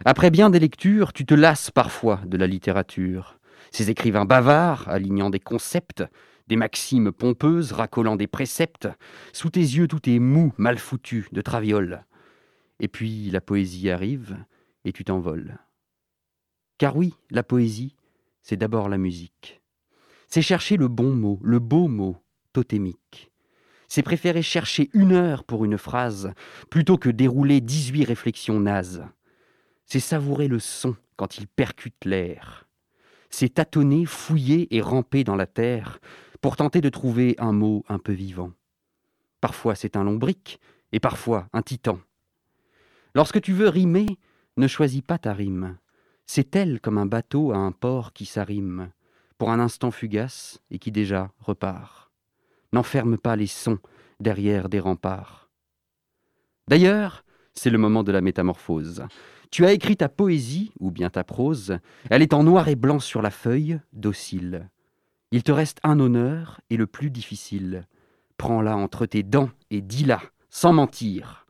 Après 0.05 0.31
bien 0.31 0.49
des 0.49 0.59
lectures, 0.59 1.11
tu 1.11 1.25
te 1.25 1.33
lasses 1.33 1.69
parfois 1.69 2.21
de 2.25 2.37
la 2.37 2.47
littérature. 2.47 3.37
Ces 3.71 3.89
écrivains 3.89 4.23
bavards, 4.23 4.87
alignant 4.87 5.29
des 5.29 5.41
concepts, 5.41 6.05
des 6.47 6.55
maximes 6.55 7.11
pompeuses, 7.11 7.73
racolant 7.73 8.15
des 8.15 8.27
préceptes, 8.27 8.87
sous 9.33 9.49
tes 9.49 9.59
yeux 9.59 9.89
tout 9.89 10.09
est 10.09 10.19
mou, 10.19 10.53
mal 10.57 10.79
foutu, 10.79 11.27
de 11.33 11.41
traviole. 11.41 12.05
Et 12.79 12.87
puis 12.87 13.29
la 13.31 13.41
poésie 13.41 13.89
arrive, 13.89 14.37
et 14.85 14.93
tu 14.93 15.03
t'envoles. 15.03 15.57
Car 16.77 16.95
oui, 16.95 17.13
la 17.29 17.43
poésie, 17.43 17.97
c'est 18.49 18.57
d'abord 18.57 18.89
la 18.89 18.97
musique. 18.97 19.61
C'est 20.27 20.41
chercher 20.41 20.75
le 20.75 20.87
bon 20.87 21.13
mot, 21.13 21.39
le 21.43 21.59
beau 21.59 21.87
mot, 21.87 22.17
totémique. 22.51 23.31
C'est 23.87 24.01
préférer 24.01 24.41
chercher 24.41 24.89
une 24.93 25.11
heure 25.11 25.43
pour 25.43 25.65
une 25.65 25.77
phrase 25.77 26.33
plutôt 26.71 26.97
que 26.97 27.11
dérouler 27.11 27.61
dix-huit 27.61 28.05
réflexions 28.05 28.59
nazes. 28.59 29.05
C'est 29.85 29.99
savourer 29.99 30.47
le 30.47 30.57
son 30.57 30.95
quand 31.15 31.37
il 31.37 31.45
percute 31.45 32.05
l'air. 32.05 32.67
C'est 33.29 33.53
tâtonner, 33.53 34.07
fouiller 34.07 34.75
et 34.75 34.81
ramper 34.81 35.23
dans 35.23 35.35
la 35.35 35.45
terre 35.45 35.99
pour 36.41 36.55
tenter 36.55 36.81
de 36.81 36.89
trouver 36.89 37.35
un 37.37 37.53
mot 37.53 37.85
un 37.87 37.99
peu 37.99 38.13
vivant. 38.13 38.51
Parfois 39.41 39.75
c'est 39.75 39.95
un 39.95 40.03
lombric 40.03 40.59
et 40.91 40.99
parfois 40.99 41.47
un 41.53 41.61
titan. 41.61 41.99
Lorsque 43.13 43.41
tu 43.41 43.53
veux 43.53 43.69
rimer, 43.69 44.07
ne 44.57 44.65
choisis 44.65 45.03
pas 45.03 45.19
ta 45.19 45.33
rime. 45.33 45.77
C'est 46.31 46.55
elle 46.55 46.79
comme 46.79 46.99
un 46.99 47.07
bateau 47.07 47.53
à 47.53 47.57
un 47.57 47.71
port 47.71 48.13
qui 48.13 48.25
s'arrime, 48.25 48.91
pour 49.39 49.49
un 49.49 49.59
instant 49.59 49.89
fugace 49.89 50.61
et 50.69 50.77
qui 50.77 50.91
déjà 50.91 51.31
repart. 51.39 52.11
N'enferme 52.71 53.17
pas 53.17 53.35
les 53.35 53.47
sons 53.47 53.79
derrière 54.19 54.69
des 54.69 54.79
remparts. 54.79 55.49
D'ailleurs, 56.67 57.25
c'est 57.55 57.71
le 57.71 57.79
moment 57.79 58.03
de 58.03 58.11
la 58.11 58.21
métamorphose. 58.21 59.05
Tu 59.49 59.65
as 59.65 59.71
écrit 59.71 59.97
ta 59.97 60.07
poésie, 60.07 60.71
ou 60.79 60.91
bien 60.91 61.09
ta 61.09 61.23
prose, 61.23 61.79
elle 62.11 62.21
est 62.21 62.35
en 62.35 62.43
noir 62.43 62.67
et 62.67 62.75
blanc 62.75 62.99
sur 62.99 63.23
la 63.23 63.31
feuille, 63.31 63.79
docile. 63.93 64.69
Il 65.31 65.41
te 65.41 65.51
reste 65.51 65.79
un 65.81 65.99
honneur 65.99 66.61
et 66.69 66.77
le 66.77 66.85
plus 66.85 67.09
difficile. 67.09 67.87
Prends-la 68.37 68.77
entre 68.77 69.07
tes 69.07 69.23
dents 69.23 69.49
et 69.71 69.81
dis-la, 69.81 70.21
sans 70.51 70.73
mentir, 70.73 71.47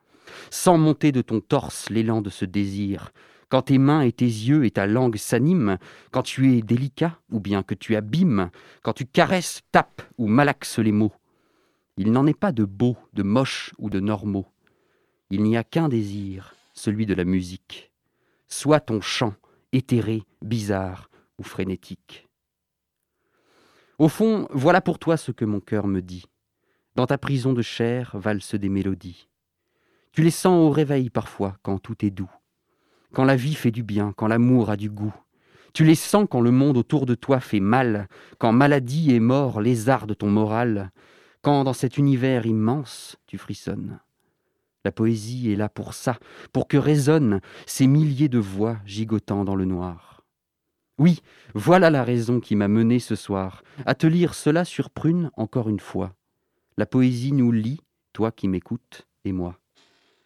sans 0.52 0.78
monter 0.78 1.12
de 1.12 1.22
ton 1.22 1.42
torse 1.42 1.90
l'élan 1.90 2.22
de 2.22 2.30
ce 2.30 2.46
désir, 2.46 3.12
quand 3.50 3.64
tes 3.64 3.80
mains 3.80 4.02
et 4.02 4.12
tes 4.12 4.26
yeux 4.26 4.64
et 4.64 4.72
ta 4.72 4.86
langue 4.86 5.18
s'animent, 5.18 5.78
quand 6.12 6.22
tu 6.22 6.56
es 6.56 6.62
délicat 6.62 7.20
ou 7.32 7.40
bien 7.40 7.64
que 7.64 7.74
tu 7.74 7.96
abîmes, 7.96 8.52
quand 8.84 8.94
tu 8.94 9.06
caresses, 9.06 9.62
tapes 9.72 10.04
ou 10.18 10.28
malaxes 10.28 10.80
les 10.80 10.92
mots. 10.92 11.14
Il 11.98 12.12
n'en 12.12 12.28
est 12.28 12.38
pas 12.38 12.52
de 12.52 12.64
beau, 12.64 12.96
de 13.14 13.24
moche 13.24 13.74
ou 13.80 13.90
de 13.90 14.00
normaux. 14.00 14.48
Il 15.32 15.44
n'y 15.44 15.58
a 15.58 15.64
qu'un 15.64 15.90
désir, 15.90 16.56
celui 16.74 17.06
de 17.06 17.14
la 17.14 17.26
musique. 17.26 17.92
Soit 18.48 18.80
ton 18.80 19.02
chant, 19.02 19.34
éthéré, 19.74 20.24
bizarre 20.42 21.10
ou 21.40 21.44
frénétique. 21.44 22.28
Au 23.98 24.08
fond, 24.08 24.48
voilà 24.52 24.80
pour 24.80 24.98
toi 24.98 25.18
ce 25.18 25.32
que 25.32 25.46
mon 25.46 25.60
cœur 25.60 25.88
me 25.88 26.02
dit. 26.02 26.26
Dans 26.96 27.08
ta 27.08 27.18
prison 27.18 27.54
de 27.54 27.62
chair 27.62 28.12
valsent 28.18 28.56
des 28.56 28.70
mélodies. 28.70 29.28
Tu 30.12 30.24
les 30.24 30.32
sens 30.32 30.68
au 30.68 30.72
réveil 30.72 31.10
parfois, 31.10 31.58
quand 31.62 31.80
tout 31.80 32.06
est 32.06 32.12
doux 32.12 32.32
quand 33.14 33.24
la 33.24 33.36
vie 33.36 33.56
fait 33.56 33.72
du 33.72 33.84
bien, 33.84 34.14
quand 34.16 34.28
l'amour 34.28 34.70
a 34.70 34.78
du 34.78 34.90
goût. 34.90 35.14
Tu 35.74 35.84
les 35.84 35.96
sens 35.96 36.28
quand 36.30 36.42
le 36.42 36.52
monde 36.52 36.78
autour 36.78 37.06
de 37.06 37.16
toi 37.16 37.40
fait 37.40 37.60
mal, 37.60 38.08
quand 38.38 38.52
maladie 38.52 39.12
et 39.12 39.20
mort 39.20 39.62
lézardent 39.62 40.18
ton 40.18 40.30
moral, 40.30 40.92
quand 41.42 41.64
dans 41.64 41.74
cet 41.74 41.98
univers 41.98 42.46
immense 42.46 43.18
tu 43.28 43.38
frissonnes. 43.38 44.00
La 44.86 44.92
poésie 44.92 45.52
est 45.52 45.56
là 45.56 45.70
pour 45.70 45.94
ça, 45.94 46.18
pour 46.54 46.68
que 46.68 46.78
résonnent 46.78 47.42
ces 47.66 47.88
milliers 47.88 48.30
de 48.30 48.40
voix 48.40 48.78
gigotant 48.86 49.44
dans 49.44 49.56
le 49.56 49.66
noir. 49.66 50.24
Oui, 50.98 51.22
voilà 51.54 51.90
la 51.90 52.04
raison 52.04 52.40
qui 52.40 52.56
m'a 52.56 52.68
mené 52.68 53.00
ce 53.00 53.16
soir 53.16 53.64
à 53.86 53.96
te 53.96 54.08
lire 54.08 54.34
cela 54.34 54.66
sur 54.66 54.90
prune 54.90 55.32
encore 55.36 55.70
une 55.70 55.80
fois. 55.80 56.14
La 56.78 56.86
poésie 56.86 57.32
nous 57.32 57.52
lie, 57.52 57.82
toi 58.14 58.32
qui 58.32 58.48
m'écoutes 58.48 59.08
et 59.24 59.32
moi. 59.32 59.60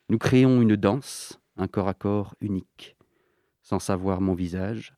Nous 0.09 0.17
créons 0.17 0.61
une 0.61 0.75
danse, 0.75 1.39
un 1.57 1.67
corps 1.67 1.87
à 1.87 1.93
corps 1.93 2.35
unique. 2.41 2.95
Sans 3.61 3.79
savoir 3.79 4.21
mon 4.21 4.33
visage, 4.33 4.93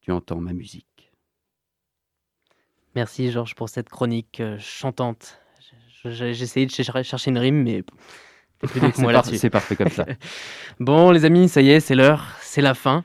tu 0.00 0.12
entends 0.12 0.40
ma 0.40 0.52
musique. 0.52 1.12
Merci 2.94 3.30
Georges 3.30 3.54
pour 3.54 3.68
cette 3.68 3.88
chronique 3.88 4.40
euh, 4.40 4.58
chantante. 4.58 5.38
J'ai 6.04 6.30
essayé 6.30 6.66
de 6.66 6.70
chercher 6.70 7.30
une 7.30 7.38
rime, 7.38 7.62
mais 7.62 7.82
C'est 9.24 9.50
parfait 9.50 9.76
comme 9.76 9.90
ça. 9.90 10.06
bon 10.80 11.10
les 11.10 11.24
amis, 11.24 11.48
ça 11.48 11.60
y 11.60 11.70
est, 11.70 11.80
c'est 11.80 11.94
l'heure, 11.94 12.26
c'est 12.40 12.62
la 12.62 12.74
fin. 12.74 13.04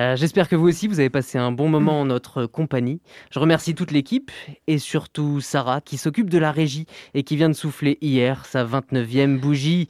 Euh, 0.00 0.16
j'espère 0.16 0.48
que 0.48 0.56
vous 0.56 0.66
aussi, 0.66 0.88
vous 0.88 0.98
avez 0.98 1.10
passé 1.10 1.36
un 1.36 1.52
bon 1.52 1.68
moment 1.68 2.00
en 2.00 2.04
notre 2.06 2.46
compagnie. 2.46 3.00
Je 3.30 3.38
remercie 3.38 3.74
toute 3.74 3.90
l'équipe 3.90 4.30
et 4.66 4.78
surtout 4.78 5.40
Sarah 5.40 5.82
qui 5.82 5.98
s'occupe 5.98 6.30
de 6.30 6.38
la 6.38 6.52
régie 6.52 6.86
et 7.12 7.22
qui 7.22 7.36
vient 7.36 7.50
de 7.50 7.54
souffler 7.54 7.98
hier 8.00 8.46
sa 8.46 8.64
29e 8.64 9.38
bougie. 9.38 9.88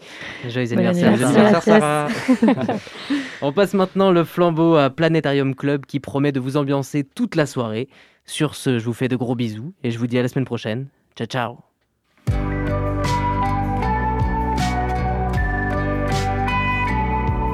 Joyeux 0.48 0.72
anniversaire, 0.72 1.62
Sarah. 1.62 2.08
On 3.42 3.52
passe 3.52 3.74
maintenant 3.74 4.10
le 4.10 4.24
flambeau 4.24 4.74
à 4.74 4.90
Planétarium 4.90 5.54
Club 5.54 5.86
qui 5.86 6.00
promet 6.00 6.32
de 6.32 6.40
vous 6.40 6.56
ambiancer 6.56 7.04
toute 7.04 7.36
la 7.36 7.46
soirée. 7.46 7.88
Sur 8.24 8.56
ce, 8.56 8.80
je 8.80 8.84
vous 8.84 8.92
fais 8.92 9.08
de 9.08 9.16
gros 9.16 9.36
bisous 9.36 9.72
et 9.84 9.92
je 9.92 9.98
vous 9.98 10.08
dis 10.08 10.18
à 10.18 10.22
la 10.22 10.28
semaine 10.28 10.44
prochaine. 10.44 10.88
Ciao 11.16 11.26
ciao 11.28 11.58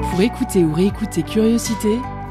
Pour 0.09 0.21
écouter 0.21 0.63
ou 0.63 0.73
réécouter 0.73 1.21
Curiosité, 1.21 1.99